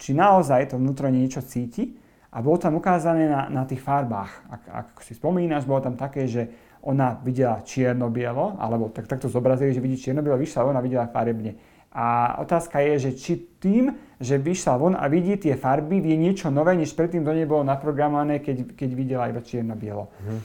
či 0.00 0.16
naozaj 0.16 0.74
to 0.74 0.76
vnútro 0.78 1.06
niečo 1.10 1.42
cíti. 1.42 1.96
A 2.30 2.38
bolo 2.46 2.62
tam 2.62 2.78
ukázané 2.78 3.26
na, 3.26 3.50
na 3.50 3.66
tých 3.66 3.82
farbách. 3.82 4.30
Ak, 4.46 4.62
ak 4.70 4.86
si 5.02 5.18
spomínaš, 5.18 5.66
bolo 5.66 5.82
tam 5.82 5.98
také, 5.98 6.30
že 6.30 6.46
ona 6.86 7.18
videla 7.26 7.58
čierno-bielo, 7.66 8.54
alebo 8.56 8.86
tak, 8.88 9.10
takto 9.10 9.26
zobrazili, 9.26 9.74
že 9.74 9.82
vidí 9.82 9.98
čierno-bielo, 9.98 10.38
vyšla 10.38 10.62
von 10.62 10.78
a 10.78 10.84
videla 10.84 11.10
farebne. 11.10 11.58
A 11.90 12.38
otázka 12.38 12.78
je, 12.86 13.10
že 13.10 13.10
či 13.18 13.32
tým, 13.58 13.90
že 14.22 14.38
vyšla 14.38 14.78
von 14.78 14.94
a 14.94 15.10
vidí 15.10 15.34
tie 15.42 15.58
farby, 15.58 15.98
vie 15.98 16.14
niečo 16.14 16.54
nové, 16.54 16.78
než 16.78 16.94
predtým 16.94 17.26
do 17.26 17.34
nej 17.34 17.50
bolo 17.50 17.66
naprogramované, 17.66 18.38
keď, 18.38 18.78
keď 18.78 18.90
videla 18.94 19.26
iba 19.26 19.42
čierno-bielo. 19.42 20.06
Mhm. 20.22 20.38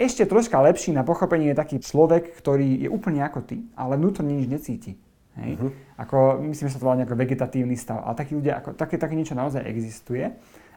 Ešte 0.00 0.24
troška 0.24 0.56
lepší 0.64 0.96
na 0.96 1.04
pochopenie 1.04 1.52
je 1.52 1.60
taký 1.60 1.76
človek, 1.84 2.32
ktorý 2.32 2.80
je 2.80 2.88
úplne 2.88 3.20
ako 3.20 3.44
ty, 3.44 3.68
ale 3.76 4.00
vnútorne 4.00 4.32
nič 4.32 4.48
necíti. 4.48 4.96
Hej? 5.38 5.60
Uh-huh. 5.60 5.70
Ako, 6.00 6.42
myslím, 6.42 6.66
že 6.66 6.74
sa 6.74 6.80
to 6.82 6.86
volá 6.90 6.98
nejaký 6.98 7.14
vegetatívny 7.14 7.76
stav. 7.78 8.02
Ale 8.02 8.18
takí 8.18 8.34
ľudia, 8.34 8.58
ako, 8.58 8.74
také, 8.74 8.98
také 8.98 9.14
niečo 9.14 9.38
naozaj 9.38 9.62
existuje. 9.62 10.26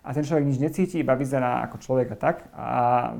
A 0.03 0.11
ten 0.11 0.27
človek 0.27 0.43
nič 0.43 0.59
necíti, 0.59 0.99
iba 0.99 1.15
vyzerá 1.15 1.63
ako 1.65 1.79
človek 1.79 2.07
a 2.13 2.17
tak. 2.19 2.35
A 2.53 2.69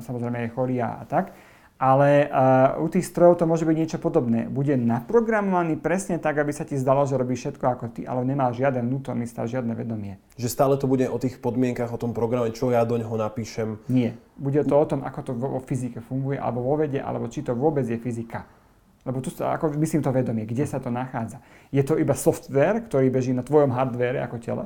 samozrejme 0.04 0.46
je 0.46 0.54
chorý 0.54 0.76
a, 0.84 1.00
a 1.00 1.04
tak. 1.08 1.32
Ale 1.74 2.30
uh, 2.30 2.78
u 2.78 2.86
tých 2.86 3.02
strojov 3.02 3.34
to 3.34 3.50
môže 3.50 3.66
byť 3.66 3.76
niečo 3.76 3.98
podobné. 3.98 4.46
Bude 4.46 4.78
naprogramovaný 4.78 5.74
presne 5.74 6.22
tak, 6.22 6.38
aby 6.38 6.54
sa 6.54 6.62
ti 6.62 6.78
zdalo, 6.78 7.02
že 7.02 7.18
robí 7.18 7.34
všetko 7.34 7.64
ako 7.66 7.86
ty, 7.90 8.06
ale 8.06 8.22
nemá 8.22 8.46
žiaden 8.54 8.86
vnútorný 8.86 9.26
stav, 9.26 9.50
žiadne 9.50 9.74
vedomie. 9.74 10.22
Že 10.38 10.48
stále 10.54 10.74
to 10.78 10.86
bude 10.86 11.02
o 11.10 11.18
tých 11.18 11.42
podmienkach, 11.42 11.90
o 11.90 11.98
tom 11.98 12.14
programe, 12.14 12.54
čo 12.54 12.70
ja 12.70 12.86
do 12.86 12.94
neho 12.94 13.10
napíšem? 13.18 13.82
Nie. 13.90 14.14
Bude 14.38 14.62
to 14.62 14.78
o 14.78 14.86
tom, 14.86 15.02
ako 15.02 15.20
to 15.26 15.32
vo, 15.34 15.58
vo 15.58 15.60
fyzike 15.60 15.98
funguje, 15.98 16.38
alebo 16.38 16.62
vo 16.62 16.78
vede, 16.78 17.02
alebo 17.02 17.26
či 17.26 17.42
to 17.42 17.58
vôbec 17.58 17.82
je 17.84 17.98
fyzika. 17.98 18.46
Lebo 19.04 19.20
tu 19.20 19.28
sa, 19.28 19.52
ako 19.60 19.76
myslím 19.76 20.00
to 20.00 20.08
vedomie, 20.08 20.48
kde 20.48 20.64
sa 20.64 20.80
to 20.80 20.88
nachádza. 20.88 21.44
Je 21.68 21.84
to 21.84 22.00
iba 22.00 22.16
software, 22.16 22.80
ktorý 22.88 23.12
beží 23.12 23.36
na 23.36 23.44
tvojom 23.44 23.68
hardware 23.68 24.24
ako 24.24 24.40
tele? 24.40 24.64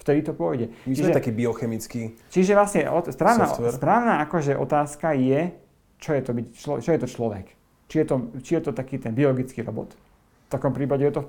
Vtedy 0.00 0.24
to 0.24 0.32
pôjde. 0.32 0.72
My 0.88 0.96
čiže, 0.96 1.12
sme 1.12 1.16
taký 1.16 1.32
biochemický 1.32 2.16
Čiže 2.32 2.56
vlastne 2.56 2.88
správna, 3.12 3.44
správna 3.68 4.14
akože 4.24 4.56
otázka 4.56 5.12
je, 5.12 5.52
čo 6.00 6.16
je 6.16 6.22
to, 6.24 6.32
byť, 6.32 6.46
člo, 6.56 6.74
čo 6.80 6.90
je 6.96 7.00
to 7.00 7.08
človek. 7.08 7.46
Či 7.88 7.96
je 8.00 8.06
to, 8.08 8.16
či 8.40 8.50
je 8.56 8.62
to 8.64 8.72
taký 8.72 8.96
ten 8.96 9.12
biologický 9.12 9.60
robot. 9.60 9.92
V 9.92 10.48
takom 10.48 10.72
prípade 10.72 11.04
je 11.04 11.12
to, 11.14 11.22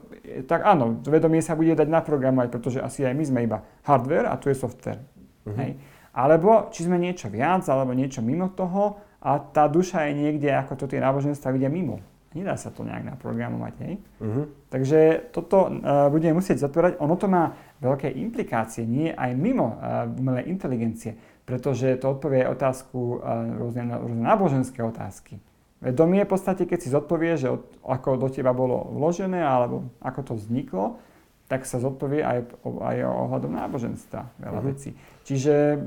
tak 0.48 0.64
áno, 0.64 1.04
vedomie 1.04 1.44
sa 1.44 1.54
bude 1.56 1.76
dať 1.76 1.88
naprogramovať, 1.88 2.48
pretože 2.48 2.80
asi 2.80 3.04
aj 3.04 3.14
my 3.16 3.24
sme 3.28 3.40
iba 3.44 3.64
hardware 3.84 4.32
a 4.32 4.40
tu 4.40 4.48
je 4.48 4.56
software. 4.56 5.04
Uh-huh. 5.44 5.56
Hej? 5.56 5.76
Alebo 6.12 6.72
či 6.72 6.88
sme 6.88 7.00
niečo 7.00 7.32
viac, 7.32 7.64
alebo 7.68 7.96
niečo 7.96 8.24
mimo 8.24 8.52
toho 8.52 9.00
a 9.24 9.40
tá 9.40 9.68
duša 9.68 10.10
je 10.10 10.14
niekde, 10.16 10.50
ako 10.52 10.80
to 10.80 10.86
tie 10.90 11.00
náboženstva 11.00 11.54
vidia 11.54 11.70
mimo. 11.72 12.00
Nedá 12.32 12.56
sa 12.56 12.72
to 12.72 12.88
nejak 12.88 13.04
naprogramovať, 13.04 13.74
hej? 13.84 13.94
Uh-huh. 14.24 14.48
Takže 14.72 15.32
toto 15.36 15.68
uh, 15.68 16.08
budeme 16.08 16.40
musieť 16.40 16.64
zatvárať. 16.64 16.96
Ono 17.04 17.20
to 17.20 17.28
má 17.28 17.52
veľké 17.84 18.08
implikácie, 18.08 18.88
nie 18.88 19.12
aj 19.12 19.36
mimo 19.36 19.76
uh, 19.76 20.08
umelej 20.08 20.48
inteligencie, 20.48 21.20
pretože 21.44 22.00
to 22.00 22.16
odpovie 22.16 22.48
otázku, 22.48 23.20
uh, 23.20 23.60
rôzne, 23.60 23.84
rôzne 23.84 24.24
náboženské 24.24 24.80
otázky. 24.80 25.44
Vedomie 25.84 26.24
v 26.24 26.32
podstate, 26.32 26.64
keď 26.64 26.80
si 26.80 26.94
zodpovie, 26.94 27.36
že 27.36 27.52
od, 27.52 27.68
ako 27.84 28.16
do 28.16 28.32
teba 28.32 28.56
bolo 28.56 28.80
vložené, 28.96 29.44
alebo 29.44 29.92
ako 30.00 30.32
to 30.32 30.34
vzniklo, 30.40 31.04
tak 31.52 31.68
sa 31.68 31.84
zodpovie 31.84 32.24
aj, 32.24 32.48
aj 32.64 32.98
ohľadom 33.12 33.60
náboženstva 33.60 34.40
veľa 34.40 34.62
uh-huh. 34.64 34.72
vecí. 34.72 34.96
Čiže 35.28 35.84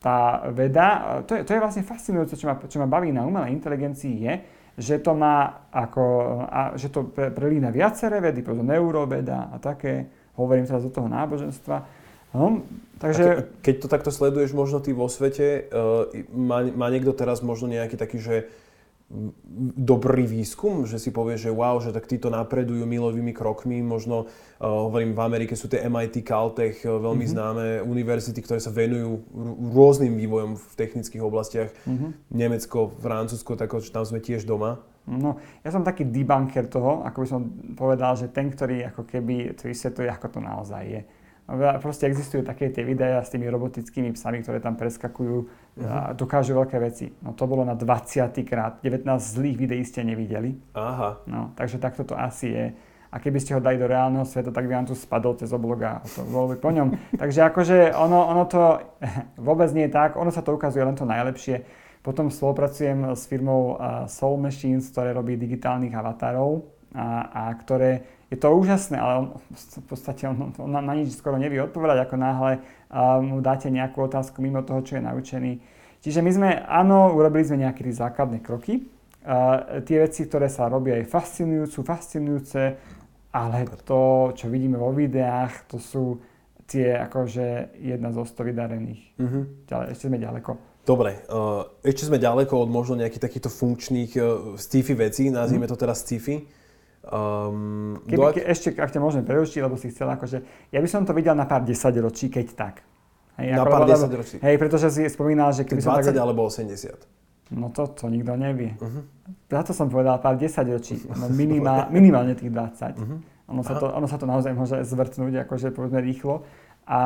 tá 0.00 0.44
veda, 0.52 1.20
to 1.24 1.34
je, 1.34 1.42
to 1.42 1.56
je 1.56 1.62
vlastne 1.62 1.82
fascinujúce, 1.82 2.36
čo 2.36 2.46
ma, 2.46 2.54
čo 2.60 2.78
ma 2.78 2.88
baví 2.88 3.10
na 3.10 3.24
umelej 3.24 3.56
inteligencii 3.56 4.14
je, 4.22 4.34
že 4.76 5.00
to 5.00 5.16
má 5.16 5.66
ako, 5.72 6.04
a, 6.46 6.76
že 6.76 6.92
to 6.92 7.08
pre, 7.08 7.32
prelína 7.32 7.72
viaceré 7.72 8.20
vedy, 8.20 8.44
povedzme 8.44 8.76
neuroveda 8.76 9.48
a 9.48 9.56
také, 9.56 10.06
hovorím 10.36 10.68
teraz 10.68 10.84
do 10.84 10.92
toho 10.92 11.08
náboženstva. 11.08 11.76
No, 12.36 12.60
takže... 13.00 13.24
ke, 13.24 13.34
keď 13.64 13.74
to 13.80 13.88
takto 13.88 14.10
sleduješ 14.12 14.52
možno 14.52 14.84
ty 14.84 14.92
vo 14.92 15.08
svete, 15.08 15.72
uh, 15.72 16.12
má, 16.28 16.60
má 16.68 16.92
niekto 16.92 17.16
teraz 17.16 17.40
možno 17.40 17.72
nejaký 17.72 17.96
taký, 17.96 18.20
že 18.20 18.36
dobrý 19.78 20.26
výskum, 20.26 20.82
že 20.82 20.98
si 20.98 21.14
povie, 21.14 21.38
že 21.38 21.54
wow, 21.54 21.78
že 21.78 21.94
tak 21.94 22.10
títo 22.10 22.26
napredujú 22.26 22.82
milovými 22.82 23.30
krokmi, 23.30 23.78
možno 23.78 24.26
uh, 24.26 24.66
hovorím, 24.66 25.14
v 25.14 25.22
Amerike 25.22 25.54
sú 25.54 25.70
tie 25.70 25.86
MIT, 25.86 26.26
Caltech, 26.26 26.82
uh, 26.82 26.98
veľmi 26.98 27.22
mm-hmm. 27.22 27.38
známe 27.38 27.66
univerzity, 27.86 28.42
ktoré 28.42 28.58
sa 28.58 28.74
venujú 28.74 29.22
rôznym 29.70 30.18
vývojom 30.18 30.58
v 30.58 30.72
technických 30.74 31.22
oblastiach. 31.22 31.70
Mm-hmm. 31.86 32.10
Nemecko, 32.34 32.90
Francúzsko, 32.98 33.54
tak 33.54 33.70
tam 33.78 34.02
sme 34.02 34.18
tiež 34.18 34.42
doma. 34.42 34.82
No, 35.06 35.38
ja 35.62 35.70
som 35.70 35.86
taký 35.86 36.02
debunker 36.02 36.66
toho, 36.66 37.06
ako 37.06 37.18
by 37.22 37.28
som 37.30 37.40
povedal, 37.78 38.18
že 38.18 38.26
ten, 38.34 38.50
ktorý 38.50 38.90
ako 38.90 39.06
keby 39.06 39.54
to 39.54 39.70
vysvetľuje, 39.70 40.10
ako 40.10 40.26
to 40.34 40.40
naozaj 40.42 40.82
je. 40.82 41.02
Proste 41.78 42.10
existujú 42.10 42.42
také 42.42 42.74
tie 42.74 42.82
videá 42.82 43.22
s 43.22 43.30
tými 43.30 43.46
robotickými 43.46 44.10
psami, 44.18 44.42
ktoré 44.42 44.58
tam 44.58 44.74
preskakujú 44.74 45.36
uh-huh. 45.46 45.86
a 45.86 45.98
mhm. 46.10 46.18
dokážu 46.18 46.58
veľké 46.58 46.76
veci. 46.82 47.14
No 47.22 47.38
to 47.38 47.46
bolo 47.46 47.62
na 47.62 47.78
20 47.78 48.34
krát. 48.42 48.82
19 48.82 49.06
zlých 49.22 49.56
videí 49.56 49.82
ste 49.86 50.02
nevideli. 50.02 50.58
Aha. 50.74 51.22
No, 51.30 51.54
takže 51.54 51.78
takto 51.78 52.02
to 52.02 52.18
asi 52.18 52.50
je. 52.50 52.66
A 53.14 53.22
keby 53.22 53.38
ste 53.38 53.54
ho 53.54 53.62
dali 53.62 53.78
do 53.78 53.86
reálneho 53.86 54.26
sveta, 54.26 54.50
tak 54.50 54.66
by 54.66 54.82
vám 54.82 54.90
tu 54.90 54.98
spadol 54.98 55.38
cez 55.38 55.54
obloga 55.54 56.02
a 56.02 56.04
to 56.04 56.26
bolo 56.26 56.50
by 56.52 56.56
po 56.58 56.74
ňom. 56.74 56.88
takže 57.22 57.46
akože 57.46 57.94
ono, 57.94 58.26
ono 58.26 58.44
to 58.50 58.82
vôbec 59.46 59.70
nie 59.70 59.86
je 59.86 59.94
tak, 59.94 60.18
ono 60.18 60.34
sa 60.34 60.42
to 60.42 60.50
ukazuje 60.50 60.82
len 60.82 60.98
to 60.98 61.06
najlepšie. 61.06 61.62
Potom 62.02 62.30
spolupracujem 62.30 63.14
s 63.18 63.26
firmou 63.26 63.78
Soul 64.06 64.38
Machines, 64.38 64.86
ktoré 64.94 65.10
robí 65.10 65.34
digitálnych 65.34 65.90
avatarov 65.90 66.62
a, 66.94 67.26
a 67.34 67.42
ktoré 67.58 68.15
je 68.26 68.36
to 68.38 68.50
úžasné, 68.50 68.98
ale 68.98 69.12
on, 69.22 69.26
v 69.54 69.86
podstate 69.86 70.26
on, 70.26 70.50
on 70.58 70.70
na 70.70 70.94
nič 70.98 71.14
skoro 71.14 71.38
nevie 71.38 71.62
odpovedať, 71.62 72.10
ako 72.10 72.14
náhle 72.18 72.52
uh, 72.58 73.22
mu 73.22 73.38
dáte 73.38 73.70
nejakú 73.70 74.02
otázku 74.02 74.42
mimo 74.42 74.66
toho, 74.66 74.82
čo 74.82 74.98
je 74.98 75.06
naučený. 75.06 75.52
Čiže 76.02 76.20
my 76.22 76.30
sme, 76.34 76.48
áno, 76.66 77.14
urobili 77.14 77.46
sme 77.46 77.62
nejaké 77.62 77.86
základné 77.86 78.42
kroky. 78.42 78.82
Uh, 79.26 79.82
tie 79.86 80.02
veci, 80.02 80.26
ktoré 80.26 80.50
sa 80.50 80.66
robia, 80.66 80.98
je 80.98 81.06
fascinujúce, 81.06 81.70
sú 81.70 81.82
fascinujúce, 81.86 82.62
ale 83.30 83.58
to, 83.86 84.34
čo 84.34 84.50
vidíme 84.50 84.78
vo 84.78 84.90
videách, 84.90 85.70
to 85.70 85.78
sú 85.78 86.18
tie 86.66 86.98
akože 86.98 87.78
jedna 87.78 88.10
zo 88.10 88.26
sto 88.26 88.42
vydarených. 88.42 89.02
Uh-huh. 89.22 89.46
Ďalej, 89.70 89.86
ešte 89.94 90.06
sme 90.10 90.18
ďaleko. 90.18 90.50
Dobre, 90.82 91.22
uh, 91.30 91.62
ešte 91.82 92.10
sme 92.10 92.18
ďaleko 92.18 92.58
od 92.58 92.70
možno 92.70 92.98
nejakých 92.98 93.22
takýchto 93.22 93.50
funkčných 93.50 94.12
uh, 94.18 94.24
sci-fi 94.58 94.94
vecí, 94.98 95.30
nazvime 95.30 95.70
uh-huh. 95.70 95.78
to 95.78 95.82
teraz 95.82 96.02
sci-fi. 96.02 96.65
Um, 97.06 98.02
Keby, 98.02 98.34
ke, 98.34 98.42
ešte, 98.50 98.74
ak 98.74 98.90
ťa 98.90 98.98
môžem 98.98 99.22
prerušiť, 99.22 99.62
lebo 99.62 99.78
si 99.78 99.94
chcel 99.94 100.10
akože, 100.10 100.42
ja 100.74 100.80
by 100.82 100.88
som 100.90 101.06
to 101.06 101.14
videl 101.14 101.38
na 101.38 101.46
pár 101.46 101.62
desaťročí, 101.62 102.26
keď 102.34 102.46
tak. 102.58 102.74
Hej, 103.38 103.54
na 103.54 103.62
pár 103.62 103.86
desaťročí? 103.86 104.42
Hej, 104.42 104.56
pretože 104.58 104.90
si 104.90 105.06
spomínal, 105.06 105.54
že 105.54 105.62
keby 105.62 105.86
20 105.86 105.86
som 105.86 105.94
tak... 106.02 106.18
alebo 106.18 106.50
80? 106.50 107.54
No 107.54 107.70
to, 107.70 107.86
to 107.94 108.10
nikto 108.10 108.34
nevie. 108.34 108.74
Uh-huh. 108.82 109.06
Za 109.46 109.62
to 109.62 109.70
som 109.70 109.86
povedal 109.86 110.18
pár 110.18 110.34
desaťročí, 110.34 111.06
no 111.20 111.30
minimál, 111.30 111.86
minimálne 111.94 112.34
tých 112.34 112.50
20. 112.50 112.58
Uh-huh. 112.58 112.98
Mhm. 112.98 113.16
Ono, 113.46 113.62
sa 113.62 113.78
to, 113.78 113.86
ono 113.86 114.10
sa 114.10 114.18
to 114.18 114.26
naozaj 114.26 114.50
môže 114.58 114.82
zvrtnúť, 114.82 115.46
akože 115.46 115.70
povedzme 115.70 116.02
rýchlo. 116.02 116.42
A 116.90 117.00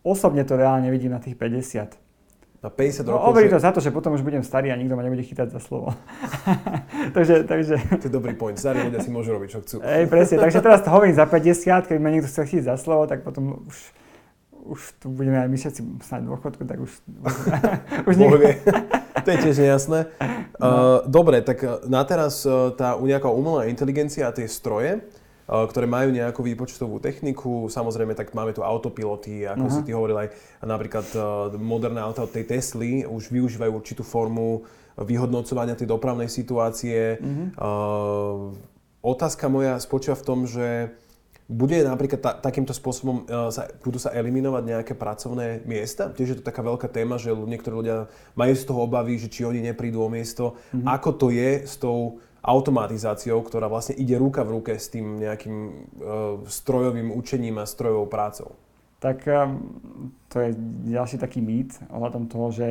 osobne 0.00 0.40
to 0.48 0.56
reálne 0.56 0.88
vidím 0.88 1.12
na 1.12 1.20
tých 1.20 1.36
50 1.36 2.05
na 2.66 2.70
50 2.74 3.06
no, 3.06 3.14
rokov. 3.14 3.26
Hovorí 3.30 3.46
to 3.46 3.62
za 3.62 3.70
to, 3.70 3.78
že 3.78 3.94
potom 3.94 4.18
už 4.18 4.26
budem 4.26 4.42
starý 4.42 4.74
a 4.74 4.76
nikto 4.76 4.98
ma 4.98 5.06
nebude 5.06 5.22
chytať 5.22 5.54
za 5.54 5.60
slovo. 5.62 5.94
takže, 7.16 7.46
takže... 7.46 7.78
To 7.78 8.04
je 8.10 8.12
dobrý 8.12 8.34
point. 8.34 8.58
Starí 8.58 8.82
ľudia 8.82 8.98
si 8.98 9.10
môžu 9.14 9.38
robiť, 9.38 9.48
čo 9.54 9.58
chcú. 9.62 9.76
Ej, 9.86 10.10
presne. 10.10 10.42
Takže 10.42 10.58
teraz 10.58 10.82
to 10.82 10.90
hovorím 10.90 11.14
za 11.14 11.30
50, 11.30 11.86
keď 11.86 11.96
ma 12.02 12.10
niekto 12.10 12.26
chce 12.26 12.42
chytiť 12.42 12.66
za 12.66 12.74
slovo, 12.74 13.06
tak 13.06 13.22
potom 13.22 13.62
už, 13.70 13.76
už 14.74 14.80
tu 14.98 15.06
budeme 15.14 15.38
aj 15.38 15.46
my 15.46 15.56
všetci 15.56 15.80
snáď 16.02 16.20
dôchodku, 16.26 16.62
tak 16.66 16.78
už... 16.82 16.90
už 18.10 18.14
niekto... 18.18 18.36
to 19.22 19.28
je 19.30 19.38
tiež 19.46 19.56
nejasné. 19.62 20.10
No. 20.58 20.66
Uh, 20.66 20.98
dobre, 21.06 21.46
tak 21.46 21.62
na 21.86 22.02
teraz 22.02 22.42
uh, 22.42 22.74
tá 22.74 22.98
nejaká 22.98 23.30
umelá 23.30 23.70
inteligencia 23.70 24.26
a 24.26 24.34
tie 24.34 24.50
stroje, 24.50 25.06
Eh, 25.06 25.25
ktoré 25.46 25.86
majú 25.86 26.10
nejakú 26.10 26.42
výpočtovú 26.42 26.98
techniku. 26.98 27.70
Samozrejme, 27.70 28.18
tak 28.18 28.34
máme 28.34 28.50
tu 28.50 28.66
autopiloty, 28.66 29.46
ako 29.46 29.64
uh-huh. 29.70 29.76
si 29.78 29.86
ty 29.86 29.94
hovoril 29.94 30.26
aj 30.26 30.28
napríklad 30.66 31.06
eh, 31.14 31.22
moderné 31.54 32.02
auta 32.02 32.26
od 32.26 32.34
tej 32.34 32.50
Tesly 32.50 33.06
už 33.06 33.30
využívajú 33.30 33.70
určitú 33.70 34.02
formu 34.02 34.66
vyhodnocovania 34.96 35.78
tej 35.78 35.92
dopravnej 35.92 36.26
situácie. 36.26 37.20
Uh-huh. 37.20 38.56
Uh, 38.56 39.12
otázka 39.12 39.52
moja 39.52 39.76
spočíva 39.76 40.16
v 40.16 40.24
tom, 40.24 40.48
že 40.48 40.96
bude 41.46 41.78
napríklad 41.84 42.18
ta, 42.24 42.32
takýmto 42.32 42.72
spôsobom, 42.72 43.28
uh, 43.28 43.52
sa, 43.52 43.68
budú 43.84 44.00
sa 44.00 44.16
eliminovať 44.16 44.62
nejaké 44.64 44.94
pracovné 44.96 45.62
miesta? 45.68 46.08
Tiež 46.08 46.28
je 46.32 46.38
to 46.40 46.48
taká 46.48 46.64
veľká 46.64 46.88
téma, 46.88 47.20
že 47.20 47.28
niektorí 47.28 47.76
ľudia 47.76 48.08
majú 48.34 48.54
z 48.56 48.64
toho 48.64 48.88
obavy, 48.88 49.20
že 49.20 49.28
či 49.28 49.44
oni 49.44 49.60
neprídu 49.60 50.00
o 50.00 50.08
miesto. 50.08 50.56
Uh-huh. 50.72 50.88
Ako 50.88 51.12
to 51.12 51.28
je 51.28 51.68
s 51.68 51.76
tou 51.76 52.24
automatizáciou, 52.46 53.42
ktorá 53.42 53.66
vlastne 53.66 53.98
ide 53.98 54.14
ruka 54.14 54.46
v 54.46 54.62
ruke 54.62 54.78
s 54.78 54.86
tým 54.86 55.18
nejakým 55.18 55.56
uh, 55.58 55.74
strojovým 56.46 57.10
učením 57.10 57.58
a 57.58 57.66
strojovou 57.66 58.06
prácou. 58.06 58.54
Tak 59.02 59.26
um, 59.28 59.60
to 60.30 60.40
je 60.40 60.50
ďalší 60.88 61.18
taký 61.18 61.42
mýt 61.42 61.76
ohľadom 61.90 62.30
toho, 62.30 62.48
že 62.54 62.66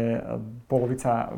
polovica 0.72 1.38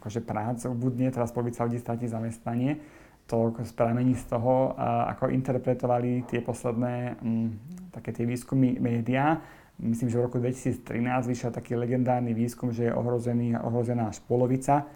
akože 0.00 0.20
prác 0.24 0.64
ubudne, 0.66 1.12
teraz 1.12 1.30
polovica 1.30 1.62
ľudí 1.62 1.78
stratí 1.78 2.08
zamestnanie. 2.08 2.80
To 3.24 3.56
pramení 3.72 4.12
z 4.20 4.36
toho, 4.36 4.76
ako 5.08 5.32
interpretovali 5.32 6.28
tie 6.28 6.44
posledné 6.44 7.16
um, 7.24 7.56
také 7.92 8.12
tie 8.12 8.24
výskumy 8.24 8.80
médiá. 8.80 9.40
Myslím, 9.78 10.10
že 10.10 10.18
v 10.18 10.26
roku 10.30 10.38
2013 10.38 10.86
vyšiel 11.26 11.50
taký 11.50 11.74
legendárny 11.74 12.30
výskum, 12.34 12.70
že 12.70 12.90
je 12.90 12.92
ohrozený, 12.94 13.58
ohrozená 13.58 14.10
až 14.10 14.22
polovica. 14.22 14.86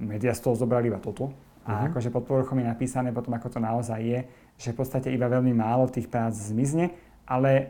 Média 0.00 0.32
z 0.32 0.40
toho 0.40 0.56
zobrali 0.56 0.88
iba 0.88 0.96
toto, 0.96 1.32
a 1.62 1.70
uh-huh. 1.70 1.88
akože 1.90 2.10
pod 2.10 2.26
povrchom 2.26 2.58
je 2.58 2.66
napísané 2.66 3.14
potom, 3.14 3.34
ako 3.38 3.48
to 3.54 3.58
naozaj 3.62 4.00
je, 4.02 4.20
že 4.58 4.74
v 4.74 4.78
podstate 4.82 5.08
iba 5.14 5.30
veľmi 5.30 5.54
málo 5.54 5.86
tých 5.86 6.10
prác 6.10 6.34
zmizne, 6.34 6.90
ale 7.26 7.50
e, 7.50 7.64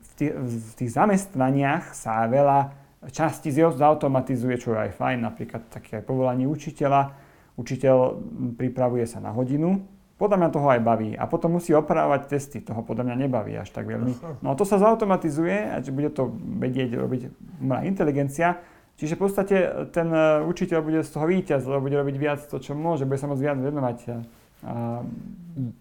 v 0.00 0.12
tých, 0.16 0.32
v 0.32 0.72
tých 0.80 0.90
zamestnaniach 0.96 1.92
sa 1.92 2.24
veľa 2.24 2.72
častí 3.12 3.52
zautomatizuje, 3.52 4.56
čo 4.56 4.72
je 4.72 4.88
aj 4.88 4.96
fajn, 4.96 5.18
napríklad 5.20 5.62
také 5.68 6.00
povolanie 6.00 6.48
učiteľa. 6.48 7.12
Učiteľ 7.54 8.18
pripravuje 8.56 9.04
sa 9.04 9.20
na 9.20 9.30
hodinu, 9.30 9.84
podľa 10.14 10.36
mňa 10.40 10.48
toho 10.50 10.68
aj 10.70 10.80
baví. 10.80 11.10
A 11.18 11.26
potom 11.26 11.58
musí 11.58 11.74
opravovať 11.74 12.30
testy, 12.30 12.62
toho 12.62 12.80
podľa 12.80 13.12
mňa 13.12 13.16
nebaví 13.26 13.52
až 13.58 13.70
tak 13.74 13.90
veľmi. 13.90 14.40
No 14.40 14.54
to 14.54 14.64
sa 14.64 14.78
zautomatizuje, 14.78 15.74
a 15.74 15.82
bude 15.90 16.10
to 16.14 16.32
vedieť 16.34 16.96
robiť 16.96 17.22
umelá 17.60 17.84
inteligencia, 17.84 18.62
Čiže 18.94 19.18
v 19.18 19.20
podstate 19.26 19.56
ten 19.90 20.06
e, 20.10 20.46
učiteľ 20.46 20.78
bude 20.82 21.00
z 21.02 21.10
toho 21.10 21.26
víťaz, 21.26 21.66
lebo 21.66 21.90
bude 21.90 21.98
robiť 21.98 22.16
viac 22.16 22.40
to, 22.46 22.62
čo 22.62 22.78
môže, 22.78 23.08
bude 23.08 23.18
sa 23.18 23.26
môcť 23.26 23.42
viac 23.42 23.58
venovať. 23.58 23.98
A, 24.06 25.02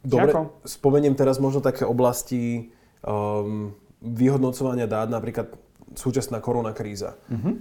Dobre, 0.03 0.29
žiakom. 0.33 0.45
spomeniem 0.65 1.15
teraz 1.17 1.41
možno 1.41 1.61
také 1.61 1.85
oblasti 1.85 2.73
um, 3.01 3.73
vyhodnocovania 4.01 4.85
dát, 4.85 5.09
napríklad 5.09 5.49
súčasná 5.93 6.41
korona 6.41 6.73
kríza. 6.73 7.17
Uh-huh. 7.29 7.57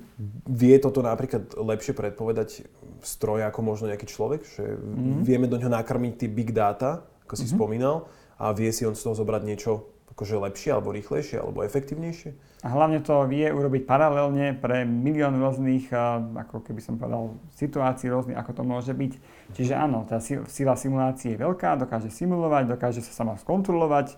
Vie 0.48 0.76
toto 0.80 1.04
napríklad 1.04 1.52
lepšie 1.52 1.92
predpovedať 1.92 2.64
stroj 3.04 3.44
ako 3.48 3.60
možno 3.60 3.92
nejaký 3.92 4.08
človek? 4.08 4.44
Že 4.44 4.64
uh-huh. 4.76 5.20
vieme 5.24 5.46
do 5.48 5.60
ňoho 5.60 5.72
nakrmiť 5.72 6.12
tie 6.16 6.28
big 6.32 6.52
data, 6.52 7.04
ako 7.28 7.34
si 7.36 7.44
uh-huh. 7.48 7.56
spomínal, 7.60 7.96
a 8.40 8.50
vie 8.56 8.72
si 8.74 8.82
on 8.88 8.96
z 8.96 9.04
toho 9.04 9.14
zobrať 9.14 9.42
niečo 9.46 9.86
akože 10.12 10.36
lepšie, 10.36 10.70
alebo 10.74 10.92
rýchlejšie, 10.92 11.40
alebo 11.40 11.64
efektívnejšie? 11.64 12.34
A 12.62 12.70
hlavne 12.70 13.02
to 13.02 13.26
vie 13.26 13.50
urobiť 13.50 13.82
paralelne 13.90 14.54
pre 14.54 14.86
milión 14.86 15.34
rôznych, 15.34 15.90
ako 15.90 16.62
keby 16.62 16.78
som 16.78 16.94
povedal, 16.94 17.34
situácií 17.58 18.06
rôznych, 18.06 18.38
ako 18.38 18.52
to 18.54 18.62
môže 18.62 18.94
byť. 18.94 19.12
Čiže 19.58 19.74
áno, 19.74 20.06
tá 20.06 20.22
sila 20.22 20.78
simulácie 20.78 21.34
je 21.34 21.42
veľká, 21.42 21.74
dokáže 21.74 22.14
simulovať, 22.14 22.70
dokáže 22.70 23.02
sa 23.02 23.10
sama 23.10 23.34
skontrolovať. 23.34 24.14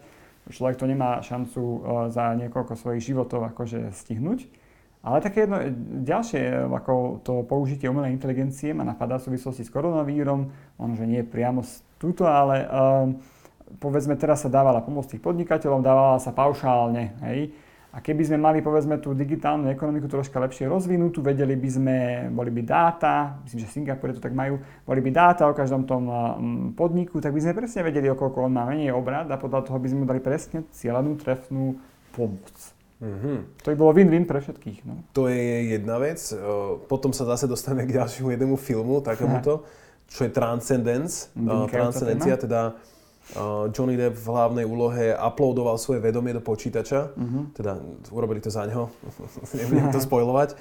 Človek 0.53 0.77
to 0.77 0.85
nemá 0.85 1.25
šancu 1.25 1.81
za 2.13 2.37
niekoľko 2.37 2.77
svojich 2.77 3.01
životov 3.01 3.49
akože 3.49 3.97
stihnúť. 3.97 4.45
Ale 5.01 5.25
také 5.25 5.49
jedno 5.49 5.65
ďalšie, 6.05 6.69
ako 6.69 7.25
to 7.25 7.49
použitie 7.49 7.89
umelej 7.89 8.13
inteligencie 8.13 8.77
ma 8.77 8.85
napadá 8.85 9.17
v 9.21 9.33
súvislosti 9.33 9.65
s 9.65 9.73
koronavírom, 9.73 10.53
on 10.77 10.91
že 10.97 11.09
nie 11.09 11.25
priamo 11.25 11.65
túto, 11.97 12.29
ale 12.29 12.69
povedzme 13.81 14.21
teraz 14.21 14.45
sa 14.45 14.53
dávala 14.53 14.85
pomoc 14.85 15.09
tých 15.09 15.25
podnikateľom, 15.25 15.81
dávala 15.81 16.21
sa 16.21 16.29
paušálne, 16.37 17.17
hej. 17.25 17.57
A 17.95 18.03
keby 18.03 18.27
sme 18.27 18.43
mali, 18.43 18.59
povedzme, 18.59 18.99
tú 18.99 19.15
digitálnu 19.15 19.71
ekonomiku 19.71 20.11
troška 20.11 20.43
lepšie 20.43 20.67
rozvinutú, 20.67 21.23
vedeli 21.23 21.55
by 21.55 21.71
sme, 21.71 21.97
boli 22.35 22.51
by 22.51 22.67
dáta, 22.67 23.39
myslím, 23.47 23.87
že 23.87 23.95
v 23.95 24.19
to 24.19 24.19
tak 24.19 24.35
majú, 24.35 24.59
boli 24.83 24.99
by 24.99 25.15
dáta 25.15 25.47
o 25.47 25.55
každom 25.55 25.87
tom 25.87 26.11
podniku, 26.75 27.23
tak 27.23 27.31
by 27.31 27.39
sme 27.39 27.55
presne 27.55 27.87
vedeli, 27.87 28.11
o 28.11 28.19
koľko 28.19 28.51
on 28.51 28.59
má 28.59 28.67
menej 28.67 28.91
obrad 28.91 29.31
a 29.31 29.39
podľa 29.39 29.71
toho 29.71 29.79
by 29.79 29.87
sme 29.87 30.03
mu 30.03 30.07
dali 30.11 30.19
presne 30.19 30.67
cieľenú, 30.75 31.15
trefnú 31.23 31.79
pomoc. 32.11 32.51
Mm-hmm. 32.99 33.63
To 33.63 33.67
by 33.71 33.77
bolo 33.79 33.91
win-win 33.95 34.27
pre 34.27 34.43
všetkých. 34.43 34.83
No. 34.91 34.99
To 35.15 35.31
je 35.31 35.79
jedna 35.79 36.03
vec. 36.03 36.19
Potom 36.91 37.15
sa 37.15 37.23
zase 37.31 37.47
dostaneme 37.47 37.87
k 37.87 37.95
ďalšiemu 37.95 38.35
jednému 38.35 38.59
filmu, 38.59 39.07
takémuto, 39.07 39.63
čo 40.11 40.27
je 40.27 40.35
Transcendence. 40.35 41.31
Transcendencia, 41.71 42.35
teda 42.43 42.75
Johnny 43.73 43.97
Depp 43.97 44.21
v 44.21 44.27
hlavnej 44.29 44.67
úlohe 44.69 45.17
uploadoval 45.17 45.81
svoje 45.81 46.05
vedomie 46.05 46.37
do 46.37 46.45
počítača. 46.45 47.17
Uh-huh. 47.17 47.49
Teda 47.57 47.81
urobili 48.13 48.45
to 48.45 48.53
za 48.53 48.69
neho, 48.69 48.93
nebudem 49.59 49.89
to 49.89 50.01
spojovať. 50.05 50.55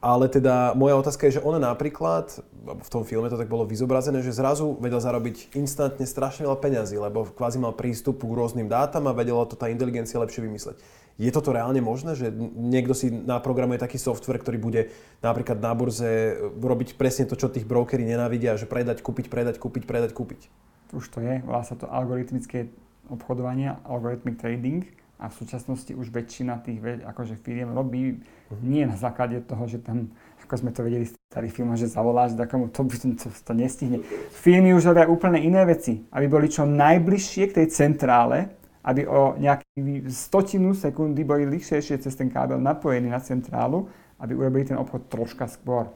Ale 0.00 0.32
teda 0.32 0.72
moja 0.72 0.96
otázka 0.96 1.28
je, 1.28 1.36
že 1.36 1.44
on 1.44 1.60
napríklad, 1.60 2.40
v 2.64 2.88
tom 2.88 3.04
filme 3.04 3.28
to 3.28 3.36
tak 3.36 3.52
bolo 3.52 3.68
vyzobrazené, 3.68 4.24
že 4.24 4.32
zrazu 4.32 4.72
vedel 4.80 4.96
zarobiť 4.96 5.52
instantne 5.52 6.08
strašne 6.08 6.48
veľa 6.48 6.56
peňazí, 6.56 6.96
lebo 6.96 7.28
kvázi 7.28 7.60
mal 7.60 7.76
prístup 7.76 8.24
k 8.24 8.32
rôznym 8.32 8.64
dátam 8.64 9.04
a 9.04 9.12
vedela 9.12 9.44
to 9.44 9.60
tá 9.60 9.68
inteligencia 9.68 10.16
lepšie 10.16 10.48
vymysleť. 10.48 10.80
Je 11.20 11.28
toto 11.28 11.52
reálne 11.52 11.84
možné, 11.84 12.16
že 12.16 12.32
niekto 12.56 12.96
si 12.96 13.12
naprogramuje 13.12 13.76
taký 13.76 14.00
software, 14.00 14.40
ktorý 14.40 14.56
bude 14.56 14.82
napríklad 15.20 15.60
na 15.60 15.76
burze 15.76 16.32
robiť 16.56 16.96
presne 16.96 17.28
to, 17.28 17.36
čo 17.36 17.52
tých 17.52 17.68
brokery 17.68 18.08
nenávidia, 18.08 18.56
že 18.56 18.64
predať, 18.64 19.04
kúpiť, 19.04 19.28
predať, 19.28 19.60
kúpiť, 19.60 19.84
predať, 19.84 20.16
kúpiť? 20.16 20.48
Už 20.90 21.06
to 21.08 21.22
je, 21.22 21.38
volá 21.46 21.62
sa 21.62 21.78
to 21.78 21.86
algoritmické 21.86 22.66
obchodovanie, 23.10 23.74
algorithmic 23.86 24.38
trading 24.38 24.86
a 25.20 25.28
v 25.28 25.34
súčasnosti 25.36 25.92
už 25.92 26.08
väčšina 26.08 26.64
tých 26.64 26.80
akože 27.04 27.36
firiem 27.36 27.76
robí 27.76 28.16
uh-huh. 28.16 28.58
nie 28.64 28.88
na 28.88 28.96
základe 28.96 29.38
toho, 29.44 29.68
že 29.68 29.78
tam, 29.84 30.08
ako 30.42 30.54
sme 30.56 30.70
to 30.72 30.80
vedeli 30.80 31.04
z 31.04 31.14
starých 31.28 31.52
filmov, 31.52 31.76
že 31.76 31.92
zavoláš 31.92 32.34
takomu, 32.34 32.72
to, 32.72 32.88
to, 32.88 33.14
to, 33.14 33.28
to 33.28 33.52
nestihne. 33.52 34.00
Firmy 34.32 34.72
už 34.72 34.90
robia 34.90 35.06
úplne 35.06 35.38
iné 35.38 35.62
veci, 35.68 36.00
aby 36.10 36.26
boli 36.26 36.48
čo 36.48 36.64
najbližšie 36.64 37.52
k 37.52 37.56
tej 37.62 37.66
centrále, 37.68 38.50
aby 38.80 39.04
o 39.04 39.36
nejaký 39.36 40.08
stotinu 40.08 40.72
sekundy 40.72 41.20
boli 41.20 41.44
rýchlejšie 41.44 42.00
cez 42.00 42.16
ten 42.16 42.32
kábel 42.32 42.56
napojení 42.56 43.12
na 43.12 43.20
centrálu, 43.20 43.92
aby 44.16 44.32
urobili 44.32 44.72
ten 44.72 44.80
obchod 44.80 45.06
troška 45.12 45.46
skôr. 45.52 45.92